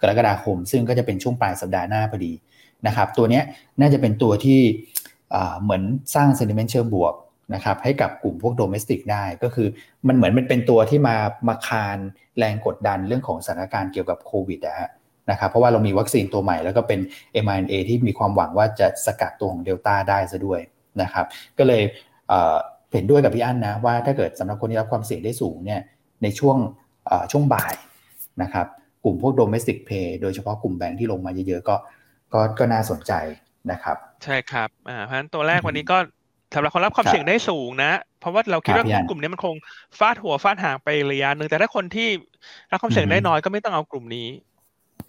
[0.00, 2.32] กรกฎาคม ซึ่งก็จะเป็นช่วงปลายสัปดาห์หน้าพอดี
[2.86, 3.40] นะครับตัวนี้
[3.80, 4.60] น่าจะเป็นตัวที่
[5.62, 5.82] เหมือน
[6.14, 7.14] สร้างเซนิเมนต์เชิงบวก
[7.54, 9.68] นะครับให้กับกลุ่มพวกโดเมสติกได้ก็คือ
[10.08, 11.16] มันเหมือนมันเป็นตัวที่มา
[11.48, 11.98] มาคาน
[12.38, 14.60] แรงกดดันเรื่องของสถานการณ์เกี่ยวกับโควิด
[15.30, 17.00] นะครับเพราะว่าเรามีวัคซีนตัวใหม่แล้วก็เป็น
[17.44, 20.60] mRNA ที่มีความหวังว่าจะสกัดตัวของเดลต้าได้ซะด้วย
[21.02, 21.26] นะครับ
[21.58, 21.82] ก็เลย
[22.92, 25.80] เห็นด้วยกับพี่อั้นนะว่าถ้าเกิดสำหรับคนที่รับความเสี่ยงได้สูงเนี่ย
[26.22, 26.56] ในช่วง
[27.32, 27.74] ช่วงบ่าย
[28.42, 28.66] นะครับ
[29.04, 31.76] กลุ่มพวก domestic pay โดยเฉพาะกลุ่มแบงค์ที่ลงมาเยอะๆก็
[32.32, 33.12] ก็ก็น่าสนใจ
[33.72, 35.98] นะครับ ใช่ครับอ่าเพราะฉะนั้นตัวแรกวันนี้ก็
[36.54, 39.56] สำหรับคนรับความเสี่ยงได้สูงนะ เพราะว่าเราคิดว่ากลุ่มนี้มันคง
[39.98, 42.08] ฟาดหัวฟาดหางไประยะหนึ่งแต่ถ้าคนที่
[42.70, 44.28] รับความเสี่ยงได้น้อยก็ไม่ต้องเอากลุ่มนี้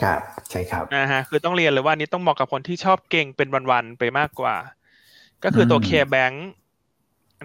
[0.03, 0.19] ครับ
[0.51, 4.55] ใช่ครับนะฮะคือต้องเรียนเลยว่านี้ต้องเหมาะกับคนที่ชอบเก่งเป็นวันๆไปมากกว่า
[5.43, 6.47] ก็คือตัวเคแบงค์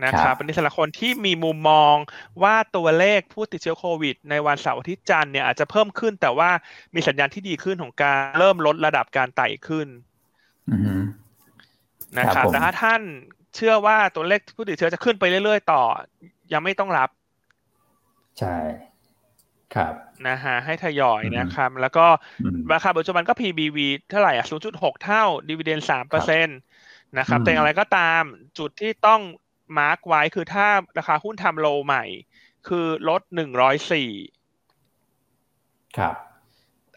[0.05, 1.95] นะครับเป็นสำหรับคนที่มีมุมมอง
[2.43, 6.51] ว่าตัวเลขผู้ติดเชื้อโควิด ในวันเสาร์อาทิตย์จันทร์เนี่ยอาจจะเพิ่มขึ้น แต่ว่า
[6.95, 9.89] มีสัญญาณที่ดีขึ้นของการเริ่มลดระดับการไต่ขึ้น
[12.19, 13.03] นะครับแต่ถ้าท่าน
[13.57, 15.83] เชื่อว่าตัวเลขผู้ติดเชื้อจะขึ้นไปเรื่อยๆ ต่อ
[16.53, 17.09] ยังไม่ต้องรับ
[18.39, 18.57] ใช่
[19.75, 19.95] ครับ
[20.29, 22.07] นะฮะให้ทยอยนะครับ แล้วก็
[22.73, 23.79] ราคาปัจจุบันก็ PBV
[24.11, 26.53] เท่าไหร่อะ0.6 เท่า dividend สามเปอร์เซ็นต์
[27.19, 28.23] นะครับแต่อย่างไรก็ตาม
[28.59, 29.21] จุดที่ต้อง
[29.79, 30.67] mark ไว้คือถ้า
[30.99, 32.05] ราคาหุ้นทำ low ใหม่
[32.69, 34.11] คือหลุดหนึ่งร้อยสี่
[35.99, 36.15] ครับ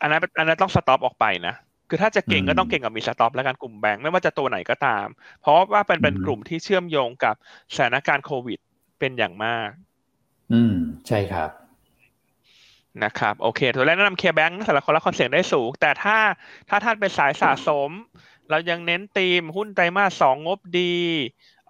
[0.02, 1.56] อันนั้นอันนั้นต้อง stop ออกไปนะ
[1.94, 5.06] คือถ้าจะเก่งก็ต้องเก่งกับมี stop แล้วกันกลุ่มแบงค์ไม่ว่าจะตัวไหนก็ตาม
[5.42, 7.36] เพราะว่าเป็นเป็นกลุ่มที่เชื่อมโยงกับ
[7.76, 8.60] สถานการณ์โควิด
[9.00, 9.70] เป็นอย่างมาก
[10.54, 10.76] อืม
[11.08, 11.50] ใช่ครับ
[13.04, 16.18] นะครับโอเคตัวแรกแนะนำเคแบงค์สำหรับคนละคอนเสียงได้สูง แต่ถ้า
[16.70, 17.90] ถ้าท่านเป็นสายสะสม
[18.50, 20.96] เรายังเน้นธีมหุ้นไตรมาสสองงบดี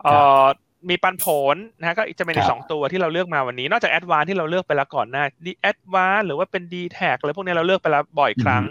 [0.02, 0.46] เอ่อ
[0.90, 8.64] มีปันผลนะฮะก็จะเป็นในสองตัวที่เราเลือกมาวันนี้ นอกจากแอดวานที่เราเลือกไปแล้วก่อนหน้าดีแอดวานหรือว่าเป็นดีแท็กอะไรพวกนี้เราเลือกไปแล้วบ่อยครั้ง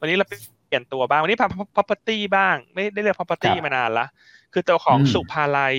[0.00, 0.26] วันนี้เรา
[0.66, 4.06] เปลี่ยนตัวบ้างวันนี้พา property บ้าง ไม่ได้เลือก property มานานละ
[4.52, 5.76] คือตัวของสุภาลัย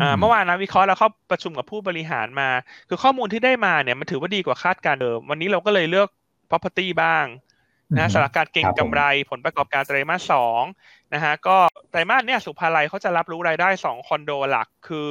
[0.00, 2.48] อ่าเมื่อวานนะวิเคราะห์เราเข้าประชุมกับผู้บริหารมา
[2.88, 6.08] คือข้อมูลที่ได้มาเนี่ยมันถือว่าดีกว่าคาดการเดิม วันนี้เราก็เลยเลือก
[6.50, 7.24] property บ้าง
[7.98, 10.62] นะสำหรับการเก็งกำไรผลประกอบการไตรมาสสอง
[11.14, 11.56] นะฮะก็
[11.90, 15.10] ไตรมาสเนี่ยสุภาลัยเขาจะรับรู้รายได้สองคอนโดหลัก คือ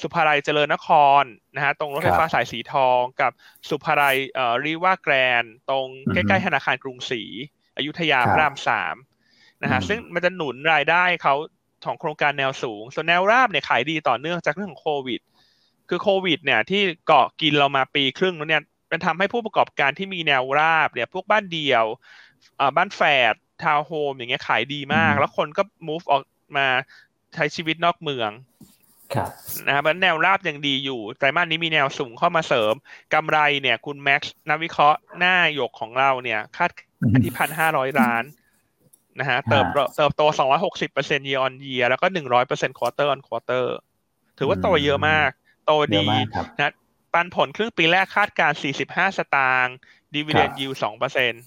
[0.00, 0.88] สุภาลัยเจริญนค
[1.20, 1.24] ร
[1.54, 3.32] นะฮะตรงรถไฟฟ้าสายสีทองกับ
[3.68, 7.22] สุภาลัยเอ่อรีว่าแกรนตรงใกล้ๆธนาคารกรุงศรี
[7.76, 8.96] อยุธยาพระรามสาม
[9.62, 11.34] นะฮะซึ่งมันจะหนุนรายได้เขา
[11.84, 15.20] ของโครงการแนวสูง ส่วนแนวราบเนี่ยขายดีต่อเนื่องจากเรื่องของโควิด
[15.88, 21.84] คือโควิด เนี่ยที่เกาะกินเรามาปีครึ่งแล้วเนี่ยมันทำให้ผู้ประกอบการที่มีแนวราบเนี่ยพวกบ้านเดียว
[22.76, 23.00] บ้านแฝ
[23.32, 26.22] ด ทาวน์โฮมอย่างเงี้ยขายดีมาก แล้วคนก็ move ออก
[26.56, 26.66] มา
[27.34, 28.30] ใช้ชีวิตนอกเมือง
[29.66, 32.74] นะครับแนวราบยังดีอยู่ไตรมาสนี้มีแนวสูงเข้ามาเสริม
[33.14, 36.70] กำไรเนี่ย คุณแม็กซ์นักวิเคราะห์หน้าหยกของเราเนี่ย คาด
[37.24, 38.24] ที่พันห้าร้อยล้าน
[39.20, 43.66] นะฮะเติบเติบโตสองร้อยหกสิบเปอร์เซ็นต์ year on year แล้วก็หนึ่งร้อยเปอร์เซ็นต์ quarter on quarter
[44.38, 45.30] ถือว่าโตเยอะมาก
[45.66, 46.06] โตดี
[46.58, 46.72] นะ
[47.12, 49.76] ปันผลครึ่งปีแรกคาดการณ์สี่สิบห้าสตางค์
[50.14, 51.42] ดีเวเดนยิวสองเปอร์เซ็นต์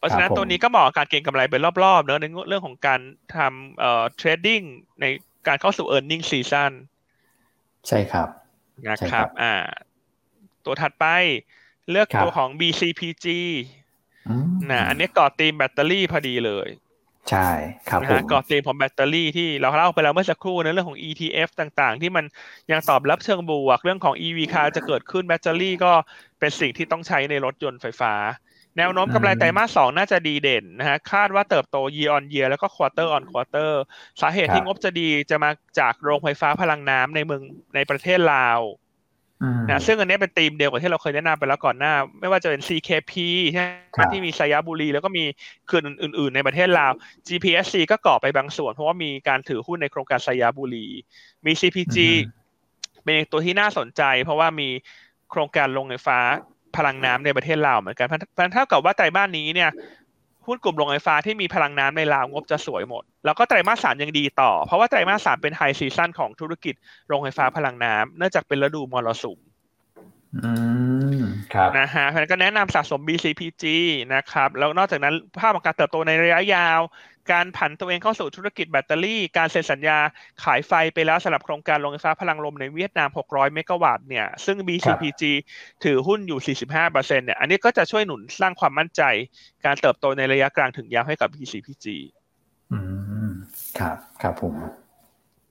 [0.00, 3.00] เพราะฉะนั้นตัวนี้ก็เหมาะกับการเก็งกำไรเป็นรอบๆเนอะในเรื่องของการ
[3.36, 4.60] ทำเอ่อ trading
[5.00, 5.04] ใน
[5.46, 6.72] การเข้าสู่ e a r n i n g ซีซั่น
[7.88, 8.28] ใช่ครับ
[8.88, 9.54] นะครับอ่า
[10.64, 11.06] ตัวถัดไป
[11.90, 13.26] เลือกตัวของ BCPG
[14.70, 16.68] นะอันนี้กอดตีมแบตเตอรี่พอดีเลย
[17.30, 17.48] ใช่
[17.88, 22.24] ครับผมกอดตีมของแบตเตอรี่ที่เราเล่าไปแล้วเมื่อสักครู่ในเรื่องของ ETF ต่างๆ ที่มัน
[22.72, 25.92] ยังตอบรับเชิงบวก เรื่องของ EV car จะเกิดขึ้นแบตเตอรี่ก็
[26.38, 28.12] เป็นสิ่งที่ต้องใช้ในรถยนต์ไฟฟ้า
[28.78, 33.72] แนวโน้มกำไรไตรมาสสองน่าจะดีเด่นนะฮะคาดว่าเติบโต year on year แล้วก็ quarter on quarter
[34.20, 37.42] สาเหตุที่งบจะดีจะมาจากโรงไฟฟ้าพลังน้ำในเมือง
[37.74, 38.60] ในประเทศลาว
[39.68, 43.12] นะซึ่งอันนี้เป็นธีมเดียวกับที่เราเคยแนะนำไปแล้วก่อนหน้า ไม่ว่าจะเป็น CKP
[43.52, 43.66] ใช่ไห
[43.98, 45.24] มที่มีไซยะบุรี แล้วก็มี
[45.66, 46.92] เขื่อนอื่น ๆ ในประเทศลาว
[47.28, 50.86] GPSC ก็ก่อไปบางส่วน เพราะว่ามีการถือหุ้นในโครงการไซยะบุรี
[51.46, 51.96] BCPG
[53.04, 54.68] เป็นตัวที่น่าสนใจ เพราะว่ามี
[55.30, 56.18] โครงการโรงไฟฟ้า
[56.76, 59.70] พลังน้ำในประเทศลาวเหมือนกันพี่อันเท่ากับว่าไตรมาสนี้เนี่ย
[60.46, 66.74] หุ้นกลุ่มโรงไฟฟ้าที่มีพลังน้ำในลาวงบจะสวยหมด แล้วก็ไตรมาสสามยังดีต่อ เพราะว่าไตรมาสสามเป็น high season ของธุรกิจ
[67.08, 69.38] โรงไฟฟ้าพลังน้ำเนื่องจากเป็นฤดูมรสุม
[71.54, 73.64] ครับนะฮะเพราะนั้นก็แนะนำสะสม BCPG
[74.14, 76.80] นะครับ แล้วนอกจากนั้นภาพของการเติบโตในระยะยาว
[77.32, 79.98] การผันตัวเองเข้าสู่ธุรกิจแบตเตอรี่ การเซ็นสัญญา
[80.44, 85.22] ขายไฟไปแล้วสำหรับโครงการโรงไฟฟ้าพลังลมในเวียดนาม 600 เมกะวัตต์เนี่ย ซึ่ง BCPG
[85.84, 89.02] ถือหุ้นอยู่ 45%เนี่ย อันนี้ก็จะช่วยหนุนสร้างความมั่นใจ
[89.64, 91.86] การเติบโตในระยะกลางถึงยาวให้กับ BCPG
[92.72, 92.78] อื
[93.28, 93.30] ม
[93.78, 94.54] ครับ ครับผม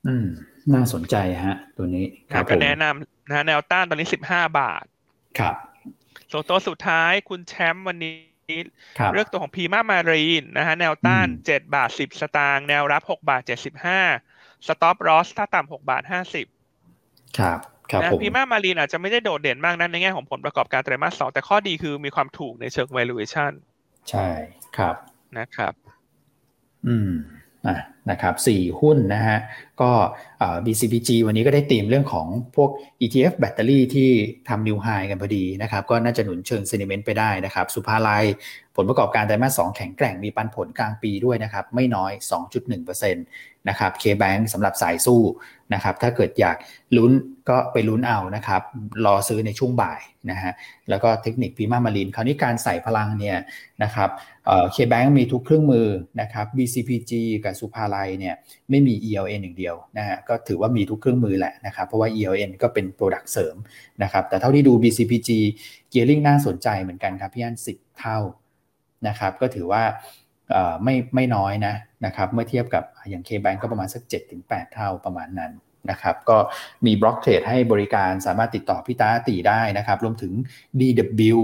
[0.08, 0.28] อืม
[0.74, 4.86] น่าสนใจฮะ ตัวนี้ครับก็แนะนำนะแนวต้านตอนนี้สิบห้าบาท
[5.40, 5.56] ครับ
[6.32, 8.16] ส่วนตัวสุดท้ายคุณแชมป์วันนี้
[9.14, 14.02] เลือกตัวของ Prima Marine นะฮะแนวต้านเจ็ดบาทสิบสตางค์แนวรับหกบาทเจ็ดสิบห้า
[14.68, 16.46] stop loss ถ้าต่ำหกบาทห้าสิบ
[17.40, 17.60] ครับ
[17.92, 23.52] ครับ Prima Marine อาจจะไม่ได้โดดเด่นมากนั้นในแง่ของผลประกอบการไตรมาสสองแต่ข้อดีคือมีความถูกในเชิง valuation
[24.10, 24.28] ใช่
[24.78, 24.96] ครับ
[25.38, 25.74] นะครับ
[26.88, 27.12] อืม
[28.12, 29.38] นะครับสี่หุ้นนะฮะ
[29.82, 29.92] ก็
[30.66, 32.70] BCPG วันนี้ก็ได้ตีมเรื่องของพวก
[33.02, 34.10] ETF แบตเตอรี่ที่
[34.50, 38.26] ทำนิวไฮกันพอดีนะครับ ก็น่าจะหนุนเชิงเซนิเมนต์ไปได้นะครับ สุภาลัย
[38.76, 42.12] ผลประกอบการไตรมาส2แข็งแกร่งมีปันผลกลางปีด้วยนะครับ ไม่น้อย
[42.44, 43.16] 2.1%น
[43.70, 45.22] นะครับ K-Bank สำหรับสายสู้
[45.74, 46.58] นะครับ ถ้าเกิดอยาก
[46.98, 47.12] ลุ้น
[47.50, 48.62] ก็ไปลุ้นเอานะครับ
[49.06, 50.02] รอซื้อในช่วงบ่าย
[50.32, 50.52] นะฮะ
[50.90, 53.38] แล้วก็เทคนิค Prima Marine คราวนี้การใส่พลังเนี่ย
[53.84, 54.10] นะครับ
[54.72, 55.88] K-Bank มีทุกเครื่องมือ
[56.22, 57.12] นะครับ BCPG
[57.44, 58.36] กับศุภาลัยเนี่ย
[58.70, 63.56] ไม่มี ELN อย่างเดียวนะฮะ ก็ถือว่ามีทุกเครื่องมือแหละนะครับ เพราะว่า ELN ก็เป็น product เสริม
[64.04, 65.30] นะครับ แต่เท่าที่ดู BCPG
[65.90, 68.20] gearing น่าสนใจเหมือนกันครับพี่อันสิบเท่า
[69.08, 69.84] นะครับ ก็ถือว่า
[70.84, 71.76] ไม่ไม่น้อยนะ
[72.06, 74.02] นะครับเมื่อเทียบกับอย่าง K-Bank ก็ประมาณสัก
[74.38, 75.52] 7-8 เท่าประมาณนั้น
[75.92, 76.38] นะครับก็
[76.86, 80.34] มี block trade ให้บริการสามารถติดต่อพี่ตาตีได้นะครับ รวมถึง
[80.80, 81.40] DW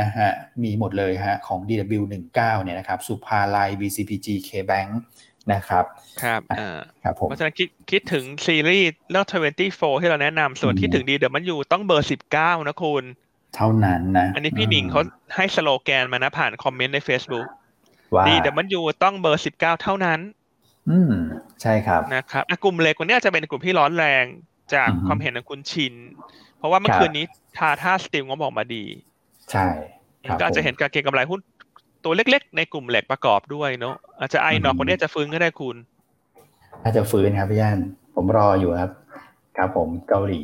[0.00, 0.30] นะฮะ
[0.62, 4.90] มีหมดเลยฮะของ DW19 เนี่ยนะครับศุภาลัย BCPG K-Bank
[5.52, 5.84] นะครับ
[6.22, 13.04] ครับอ่าครับผมเพราะฉะนั้นคิดคิดถึงซีรีส์เรื่อง24 ที่เราแนะนำส่วนที่ถึง DW มันอยู่ต้องเบอร์ 19 นะคุณ
[13.56, 15.02] เท่านั้นนะ อันนี้พี่หนิงเขา
[15.36, 18.18] ให้สโลแกนมานะผ่านคอมเมนต์ใน Facebook DW
[18.58, 20.20] มันอยู่ต้องเบอร์19เท่านั้น
[20.90, 21.12] อืม
[21.62, 24.24] ใช่ครับนะครับกลุ่มเล็กคนนี้จะเป็นกลุ่มที่ร้อนแรง
[24.74, 25.94] จากความเห็นของคุณชิน
[26.58, 27.24] เพราะว่าเมื่อคืนนี้
[27.58, 28.84] ทาท่าสติลงบออกมาดี
[29.50, 29.66] ใช่
[30.38, 31.40] ก็อาจจะเห็นการเก็งกำไรหุ้น
[32.04, 35.76] ตัวเล็กๆ ในกลุ่มเหล็กประกอบด้วยเนาะอาจจะไอหนอกคนนี้จะฟื้นก็ได้คุณ
[36.82, 37.78] น่าจะฟื้นครับพี่ยัน
[38.14, 38.90] ผมรออยู่ครับ
[39.56, 40.40] ครับผมเกาหลี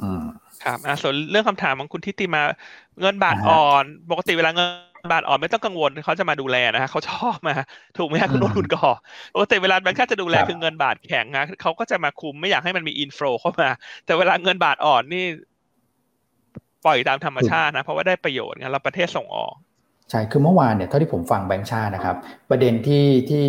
[0.00, 0.22] อืม
[0.64, 2.42] ครับอ่าส่วนเรื่องคำถามของคุณทิติมา
[3.00, 4.68] เงินบาทอ่อน ปกติเวลาเงิน
[5.12, 7.54] บาทอ่อนไม่ต้องกังวลเขาจะมาดูแลนะฮะเขาชอบมา
[7.98, 8.90] ถูกไหมฮะคุณนุ่นคุณก่อ
[9.34, 13.70] ปกติเวลาแบงค์ชาติจะดูแลคือเงินบาทแข็งนะเขาก็จะมาคุมไม่อยากให้มันมีอินฟลูเข้ามา
[14.04, 15.24] แต่เวลาเงินบาทอ่อนนี่
[16.84, 19.54] ปล่อยตามธรรมชาตินะ เพราะว่าได้ประโยชน์ไงเราประเทศส่งออก
[20.10, 22.16] ใช่ คือเมื่อวานเนี่ย เท่าที่ผมฟังแบงค์ชาตินะครับ
[22.50, 23.42] ประเด็นที่ที่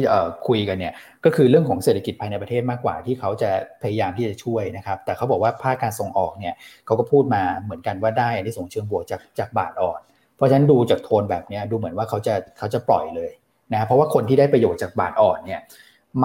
[0.47, 0.93] คุยกันเนี่ย
[1.25, 3.51] ก็คือเรื่องของเศรษฐกิจภายในประเทศมากกว่าที่เขาจะ
[3.81, 6.53] พยายามที่จะช่วยนะครับ แต่เขาบอกว่าภาคการส่งออกเนี่ย
[6.85, 10.01] เขาก็พูดมาเหมือนกันว่าได้อันที่ส่งเชิงบวกจากจากบาทอ่อน
[10.35, 13.31] เพราะฉะนั้นดูจากโทนแบบนี้ดูเหมือนว่าเขาจะเขาจะปล่อยเลย
[13.71, 15.61] นะเพราะว่าคนที่ได้ประโยชน์จากบาทอ่อนเนี่ย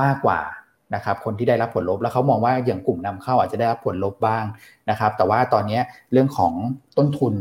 [0.00, 0.40] มากกว่า
[0.94, 4.44] นะครับคนที่ได้รับผลลบแล้วเขามองว่าอย่างกลุ่มนำเข้าอาจจะได้รับผลลบบ้าง
[4.90, 5.80] นะครับ แต่ว่าตอนนี้
[6.12, 6.52] เรื่องของ
[6.98, 7.34] ต้นทุน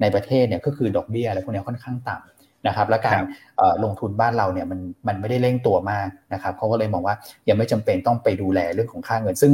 [0.00, 3.20] ในประเทศเนี่ยก็คือดอกเบี้ยอะไรพวกนี้ค่อนข้างต่ำนะครับ และการ
[3.84, 7.14] ลงทุนบ้านเราเนี่ยมันมันไม่ได้เร่งตัวมากนะครับเขาก็เลยมองว่า
[7.48, 9.52] ยังไม่จำเป็นต้องไปดูแลเรื่องของค่าเงิน ซึ่ง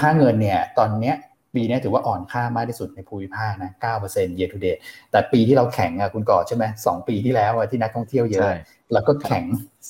[0.00, 1.16] ค่าเงินเนี่ยตอนเนี้ย
[1.54, 3.70] ปีนี้ถือว่าอ่อนค่ามากที่สุดในภูมิภาคนะ
[4.04, 4.80] 9% year to date
[5.10, 8.48] แต่ปีที่เราแข่งอะคุณก่อใช่ไหมสองปีที่แล้วที่นักท่องเที่ยวเยอะ
[8.92, 9.44] เราก็แข่ง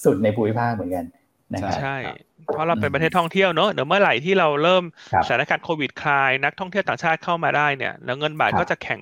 [0.05, 1.05] สุดในภูมิภาคเหมือนกัน
[1.55, 1.97] นะครับใช่
[2.53, 4.85] เพราะเราเป็นประเทศท่องเที่ยวเนอะเดี๋ยวเมื่อไหร่ที่เราเริ่ม
[5.27, 9.01] สถานการณ์โควิดคลายนักท่องเที่ยวต่างชาติเข้ามาได้เนี่ยแล้วเงินบาทก็จะแข็ง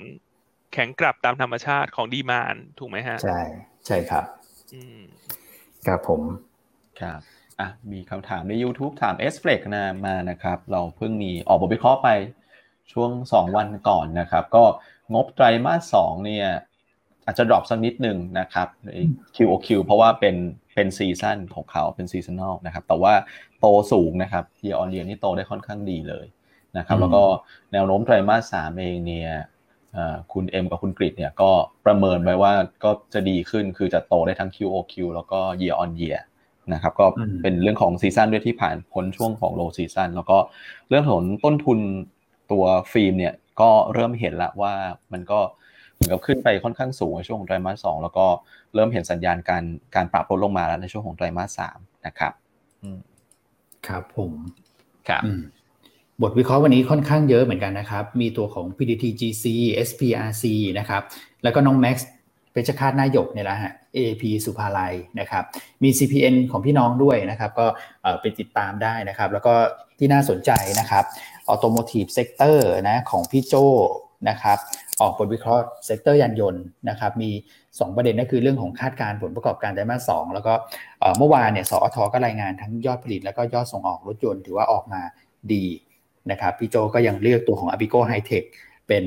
[0.72, 3.40] แข็งกลับตามธรรมชาติของดีมานถูกไหมฮะ ใช่
[3.86, 4.24] ใช่ครับ
[5.86, 6.22] ครับผม
[7.00, 7.20] ครับ
[7.60, 12.08] อะมีคำถามใน YouTube ถาม s f l e x นะมานะครับ เราเพิ่งมีออกบทวิเคราะห์ไป
[12.92, 14.64] ช่วง 2 วันก่อนนะครับ ก็
[15.14, 16.46] งบไตรมาส2เนี่ย
[17.24, 18.68] อาจจะ drop สักนิดหนึ่งนะครับ
[19.36, 20.36] QOQ เพราะว่าเป็น
[20.74, 23.14] เป็น season ของเขาเป็น seasonal นะครับ แต่ว่า
[23.60, 26.26] โตสูงนะครับ year on year นี่โตได้ค่อนข้างดีเลย
[26.78, 27.22] นะครับ แล้วก็
[27.72, 29.30] แนวโน้มไตรมาส3เองเนี่ย
[30.32, 31.50] คุณเอ็มกับคุณกริดเนี่ยก็
[31.86, 32.52] ประเมินไว้ว่า
[32.84, 36.20] ก็จะดีขึ้นคือจะโตได้ทั้ง QoQ แล้วก็ Year on Year
[36.72, 37.06] นะครับก็
[37.42, 40.38] เป็นเรื่องของ season ด้วยที่ผ่านพ้นช่วงของ low season แล้วก็
[40.88, 41.78] เรื่องของต้นทุน
[42.50, 44.72] ตัวฟิล์มเนี่ยก็เริ่มเห็นละว่า
[45.12, 45.40] มันก็
[45.94, 48.26] เหมือนกับขึ้นไปค่อนข้างสูงในช่วงของไตรมาสสองแล้วก็
[48.74, 52.32] เริ่มเห็นสัญญาณการการปรับลดลงมาแล้วในช่วงของไตรมาสสามนะครับ
[53.86, 54.32] ครับผม
[55.08, 55.22] ครับ
[56.22, 59.44] บทวิเคราะห์วันนี้ค่อนข้างเยอะเหมือนกันนะครับ มีตัวของ PTTGC
[59.88, 60.44] SPRC
[60.78, 61.02] นะครับ
[61.42, 61.96] แล้วก็น้อง Max
[62.52, 65.44] เปชคาตนายกเนี่ยแหละฮะ AP ศุภาลัยนะครับ
[65.82, 67.66] มี CPN ของพี่น้องด้วยนะครับ ก็
[68.20, 69.54] ไปติดตามได้นะครับ แล้วก็
[69.98, 71.04] ที่น่าสนใจนะครับ
[71.52, 72.56] Automotive Sector
[72.88, 73.54] นะของพี่โจ
[74.28, 74.58] นะครับ
[75.00, 77.30] ออกบทวิเคราะห์ sector ยานยนต์นะครับมี
[77.64, 80.52] 2 ประเด็นก็คือเรื่องของคาดการผลประกอบการไตรมาส2แล้วก็
[81.18, 85.02] เมื่อวานเนี่ยสอทก็รายงานทั้งยอดผลิต แล้วก็ยอดส่งออกรถยนต์ถือว่าออกมา
[85.52, 85.64] ดี
[86.30, 88.44] นะครับพี่โจก็ยังเลือกตัวของ AAPICO Hitech
[88.88, 89.04] เป็น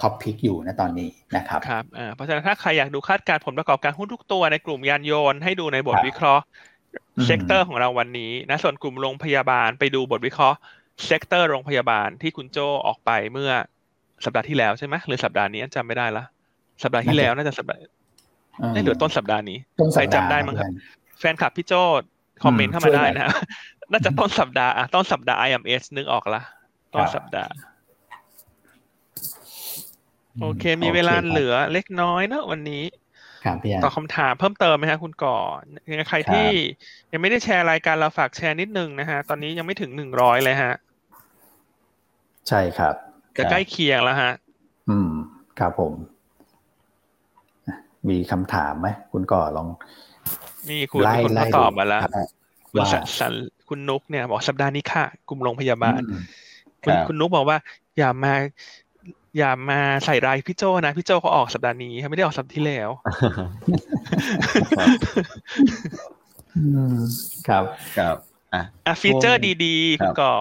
[0.00, 6.44] top pick อยู่นะตอนนี้นะครับครับเพราะฉะนั้นถ้าใครอยากดูคาดการผลประกอบการหุ้นทุกตัวในกลุ่มยานยนต์ให้ดูในบทวิเคราะห์
[7.26, 10.58] sector ของเราวันนี้นะส่วนกลุ่มโรงพยาบาลไปดูบทวิเคราะห์
[11.06, 13.50] sector โรงพยาบาลที่คุณโจออกไปเมื่อ
[14.24, 16.24] สัปดาห์ที่แล้วใช่ไหมหรือสัปดาห์นี้จำไม่ได้ละ
[16.82, 17.80] สัปดาห์ที่แล้วน่าจะสัปดาห์
[18.72, 19.58] ไม่หรือต้นสัปดาห์นี้
[19.94, 20.70] ใครจำได้มั้งครับ
[21.18, 21.72] แฟนคลับพี่โจ
[22.44, 23.28] คอมเมนต์เข้ามาได้นะ
[23.92, 26.42] น่าจะต้นสัปดาห์อะต้นสัปดาห์ IMS นึกออกละ
[26.94, 27.50] ต้นสัปดาห์
[30.40, 32.84] โอเค มีเวลาเหลือเล็กน้อยนะวันนี้
[33.82, 35.36] ตอบคำถามเพิ่มเติมไหมฮะคุณก่อ
[36.08, 36.48] ใครที่
[37.12, 40.74] ยังไม่ได้แชร์รายการเราฝากแชร์นิดนึงนะฮะ ตอนนี้ยังไม่ถึงหนึ่งร้อยเลยฮะ
[42.48, 42.94] ใช่ครับ
[43.38, 44.32] จะใกล้เคียงแล้วฮะ
[44.90, 45.10] อืม
[45.58, 45.92] ครับผม
[48.08, 49.68] มีคำถามไหมคุณก่อลอง
[50.70, 52.02] มีคุณคุณก็ตอบมาแล้ว
[52.70, 52.80] คุณ
[53.20, 53.32] สัน
[53.68, 56.00] คุณนุกเนี่ยบอกสัปดาห์นี้ค่ะ กลุ่มโรงพยาบาล
[56.84, 57.58] คุณคุณนุกบอกว่า
[57.98, 58.34] อย่ามา
[59.38, 62.90] อย่ามาใส่รายพี่โจนะพี่โจเขาออกสัปดาห์นี้ไม่ได้ออกสัปดาห์ที่แล้ว
[67.48, 67.64] ครับ
[67.98, 68.16] ครับ
[68.86, 70.34] อะฟีเจอร์ดีๆคุณก่อ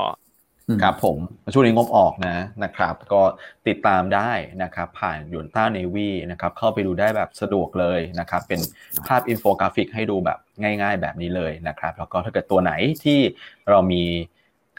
[0.84, 1.18] ครับผม
[1.54, 3.22] ช่วงนี้งบออกนะนะครับ ก็
[3.68, 4.32] ติดตามได้
[4.64, 8.60] นะครับ ผ่านหยวนต้า Navi นะครับ เข้าไปดูได้แบบสะดวกเลยนะครับ เป็น
[9.08, 12.72] ภาพอินโฟกราฟิกให้ดูแบบง่ายๆแบบนี้เลยนะครับ แล้วก็ถ้าเกิดตัวไหน
[13.04, 13.20] ที่
[13.70, 14.04] เรามี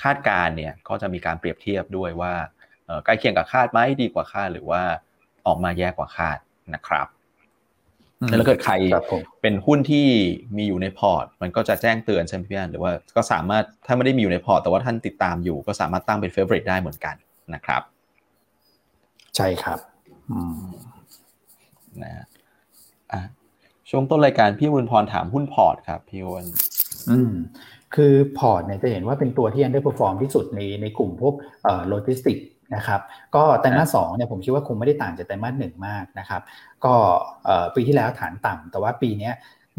[0.03, 2.35] คาดการเนี่ยก็จะมีการเปรียบเทียบด้วยว่า
[3.05, 4.83] ใกล้เคียงกับคาดไหมดีกว่าคาดหรือว่า
[5.47, 6.39] ออกมาแย่กว่าคาด
[6.75, 7.07] นะครับ
[8.29, 8.75] แล้วเกิดใคร
[9.43, 10.07] เป็นหุ้นที่
[10.57, 17.15] มีอยู่ในพอร์ต มันก็จะแจ้งเตือนใช่ไหมพี่อันหรือว่าก็สามารถถ้าไม่ได้มีอยู่ในพอร์ต แต่ว่าท่านติดตามอยู่ ก็สามารถตั้งเป็น favorite ได้เหมือนกัน
[17.55, 17.83] นะครับ
[19.37, 19.79] ใช่ครับ
[22.03, 22.27] นะ
[23.13, 23.23] อะ
[23.91, 26.45] ช่วงต้นรายการพี่วุนพรถามหุ้น PORT ครับพี่วุน
[27.11, 27.33] อืม
[27.95, 32.39] คือ PORT เนี่ยจะเห็นว่าเป็นตัวที่ underperform ที่สุดในในกลุ่มพวกเอ่อโลจิสติก
[32.75, 33.01] นะครับ
[33.35, 36.43] ก็ไตรมาสสองเนี่ยผมคิดว่าคงไม่ได้ต่างจากไตรมาสหนึ่งมากนะครับ
[36.85, 36.95] ก็
[37.75, 39.33] ปีที่แล้วฐานต่ำแต่ว่าปีนี้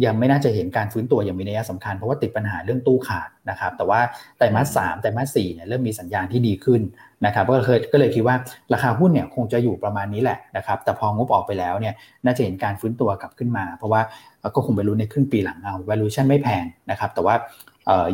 [0.06, 4.00] ยังไม่น่าจะเห็นการฟื้นตัวอย่างมีนัยสำคัญเพราะว่าติดปัญหาเรื่องตู้ขาดนะครับ แต่ว่า
[4.38, 6.82] ไตรมาสสามไตรมาสสี่เนี่ยเริ่มมีสัญญาณที่ดีขึ้น
[7.26, 8.36] นะครับก็เลยก็เลยคิดว่า
[8.74, 11.94] ราคาหุ้นเนี่ยคงจะอยู่ประมาณนี้แหละนะครับ แต่พองบออกไปแล้วเนี่ย
[12.26, 14.02] น่าจะเห็นการฟื้นตัวกลับขึ้นมา เพราะว่า
[14.56, 17.36] ก็คงไปรู้ในครึ่งปีหลังเอา valuation ไม่แพงนะครับ แต่ว่า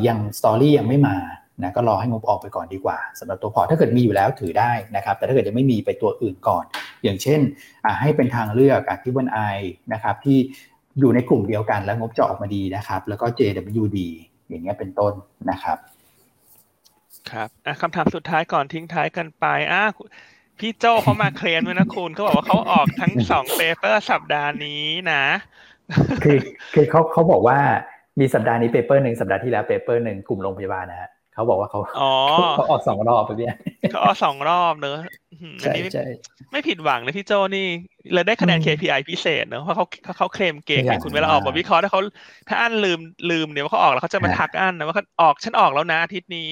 [0.08, 1.16] ยังสตอรี่ยังไม่มา
[1.64, 6.64] นะก็รอให้งบออกไปก่อนดีกว่าสำหรับตัวพอร์ตถ้าเกิดมีอยู่แล้วถือได้นะครับ แต่ถ้าเกิดยังไม่มีไปตัวอื่นก่อน
[7.04, 7.40] อย่างเช่น
[8.02, 9.40] ให้เป็นทางเลือกอะที่วันไอ
[9.94, 10.38] นะครับที่
[11.00, 13.98] อยู่ในกลุ่มเดียวกันแล้วงบจะออกมาดีนะครับ แล้วก็ JWD
[14.50, 15.14] อย่างเงี้ยเป็นต้น
[15.52, 15.78] นะครับ
[17.32, 17.50] ครับ
[17.82, 19.84] คำถามสุดท้ายก่อนทิ้งท้ายกันไปอะ
[20.60, 25.24] พี่โจเขามาเคลมด้วยนะคุณเขาบอกว่าเขาออกทั้งสอง paper สัปดาห์นี้นะ
[26.24, 26.38] คือ
[26.74, 27.60] คือเขาเขาบอกว่า
[28.20, 31.80] มีสัปดาห์นี้ paper หนึ่งสัปดาห์ที่แล้ว paper หนึ่งกลุ่มโรงพยาบาลนะฮะ เขาบอกว่าเขา
[32.56, 33.56] เขาออกสองรอบไปเนี่ย
[33.92, 34.98] เขาออกสองรอบเนอะ
[35.62, 36.06] ใช่ใช่
[36.52, 37.68] ไม่ผิดหวังเลยพี่โจนี่
[38.14, 39.86] เลยได้คะแนน KPI พิเศษเนอะเพราะเขา
[40.18, 42.02] เขาเคลมเก่งคุณเวลาออกบทวิเคราะห์ถ้าเขา
[42.50, 43.00] ถ้าอันลืม
[43.32, 46.52] ลืมเดี๋ยวเขาออกแล้วเขาจะมาทักอันนะว่าเขาออกฉันออกแล้วนะอาทิตย์นี้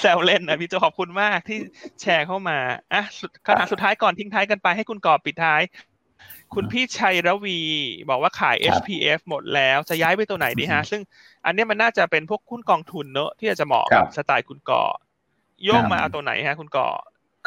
[0.00, 1.58] แซวเล่นนะพี่โจขอบคุณมากที่
[2.00, 2.58] แชร์เข้ามา
[2.92, 3.02] อะ
[3.46, 5.62] คำถามสุดท้ายก่อนทิ้งท้ายกันไปให้คุณกอบปิดท้าย
[6.54, 7.58] คุณพี่ชัยรวี
[8.10, 11.00] บอกว่าขาย SPF หมดแล้วจะย้ายไปตัวไหนดีฮะ ซึ่ง
[11.44, 14.82] อันนี้มันน่าจะเป็นพวกหุ้นกองทุนเนอะที่จะเหมาะกับสไตล์คุณก่อ
[15.64, 16.88] โยกมาเอาตัวไหนฮะ คุณก่อ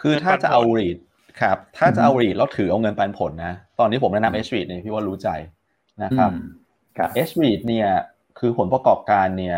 [0.02, 0.98] คือถ้าจะเอารีด
[1.42, 5.30] ครับ ถ้าจะเอารีดแล้วถือเอาเงินปันผลนะ ตอนนี้ผมแนะนำเอชรีดเนี่ยพี่ว่ารู้ใจ
[6.04, 6.32] นะครับ
[7.16, 7.88] เอชรีดเนี่ย
[8.40, 9.58] คือผลประกอบการเนี่ย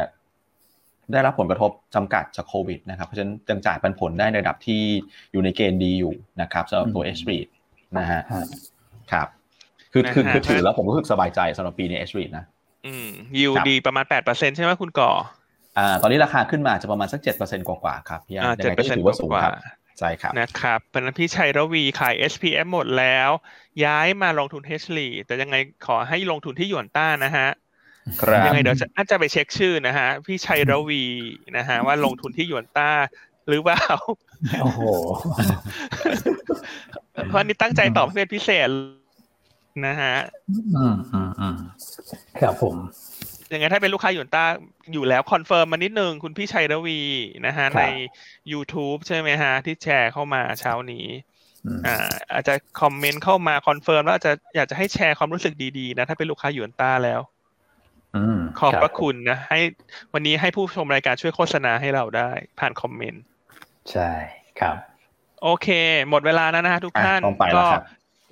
[1.11, 4.81] ได้รับผลกระทบจำกัดจากโควิดนะครับ เพราะฉะนั้นยังจ่ายปันผลได้ในระดับที่
[5.31, 7.39] อยู่ในเกณฑ์ดีอยู่นะครับสำหรับตัว H r e
[7.97, 8.21] นะฮะ
[9.11, 9.27] ครับ
[9.93, 12.45] คือคือคือถือแล้วผมรู้สึกสบายใจสำหรับปีนี้ H r e นะ
[12.85, 15.11] อืมยิวดีประมาณแปดเปอร์เซ็นใช่ไหมคุณก่อ
[15.77, 19.53] อ่าตอนนี้ราคาขึ้นมาจะประมาณสักเจ็ดเปอร์เซ็นกว่าๆครับพี่อันยังไงก็ถือว่าสูงครับ
[19.99, 23.29] ใช่ครับนะครับเป็นพี่ชัยรวีขาย SPF หมดแล้ว
[23.85, 25.55] ย้ายมาลงทุน H r e แต่ยังไง
[25.87, 27.47] ขอให้ลงทุนที่หยวนต้านะฮะ
[28.45, 31.03] ยังไงเดี๋ยวอาจจะไปเช็คชื่อนะฮะ พี่ชัยรวี
[31.57, 32.91] นะฮะว่าลงทุนที่ยวนต้า
[33.47, 33.85] หรือเปล่า
[34.61, 34.81] โอ้โห
[37.27, 38.69] เพราะนี้ตั้งใจตอบเป็นพิเศษ
[39.85, 40.13] นะฮะ
[40.77, 41.55] อืมอืมอืม
[42.41, 42.75] ครับผม
[43.53, 44.45] ยังไงถ้าเป็นลูกค้าหยวนต้า
[44.93, 46.99] อยู่แล้ว confirm มานิดนึงคุณพี่ชัยรวี
[47.45, 47.83] นะฮะ ใน
[48.51, 51.07] YouTube ใช่ไหมฮะ ที่แชร์เข้ามาเช้านี้
[51.87, 51.95] อ่า
[52.33, 57.21] อาจจะคอมเมนต์เข้ามา confirm แล้วอาจจะอยากจะให้แชร์ความรู้สึกดีๆนะ ถ้าเป็นลูกค้าหยวนต้าแล้ว
[58.59, 59.59] ขอบพระคุณนะ ให้
[60.13, 63.23] วันนี้ให้ผู้ชมรายการช่วยโฆษณาให้เราได้ ผ่านคอมเมนต์
[63.91, 64.11] ใช่
[64.59, 64.75] ครับ
[65.43, 65.67] โอเค
[66.09, 67.21] หมดเวลาแล้วนะฮะทุกท่าน
[67.55, 67.65] ก็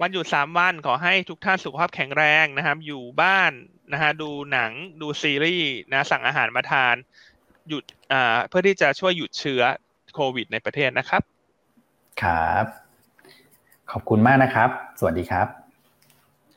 [0.01, 3.51] วันหยุดสามวันขอให้ทุกท่านสุขภาพแข็งแรงนะครับ อยู่บ้าน
[3.93, 4.71] นะฮะดูหนัง
[5.01, 6.95] ดูซีรีส์นะสั่งอาหารมาทาน
[7.69, 9.61] หยุดอ่าเพื่อที่จะช่วยหยุดเชื้อ
[10.13, 11.21] โควิดในประเทศนะครับ
[12.21, 12.65] ครับ
[13.91, 14.69] ขอบคุณมากนะครับ
[14.99, 15.47] สวัสดีครับ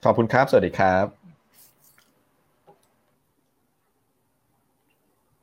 [0.04, 1.21] ขอบคุณครับ สวัสดีครับ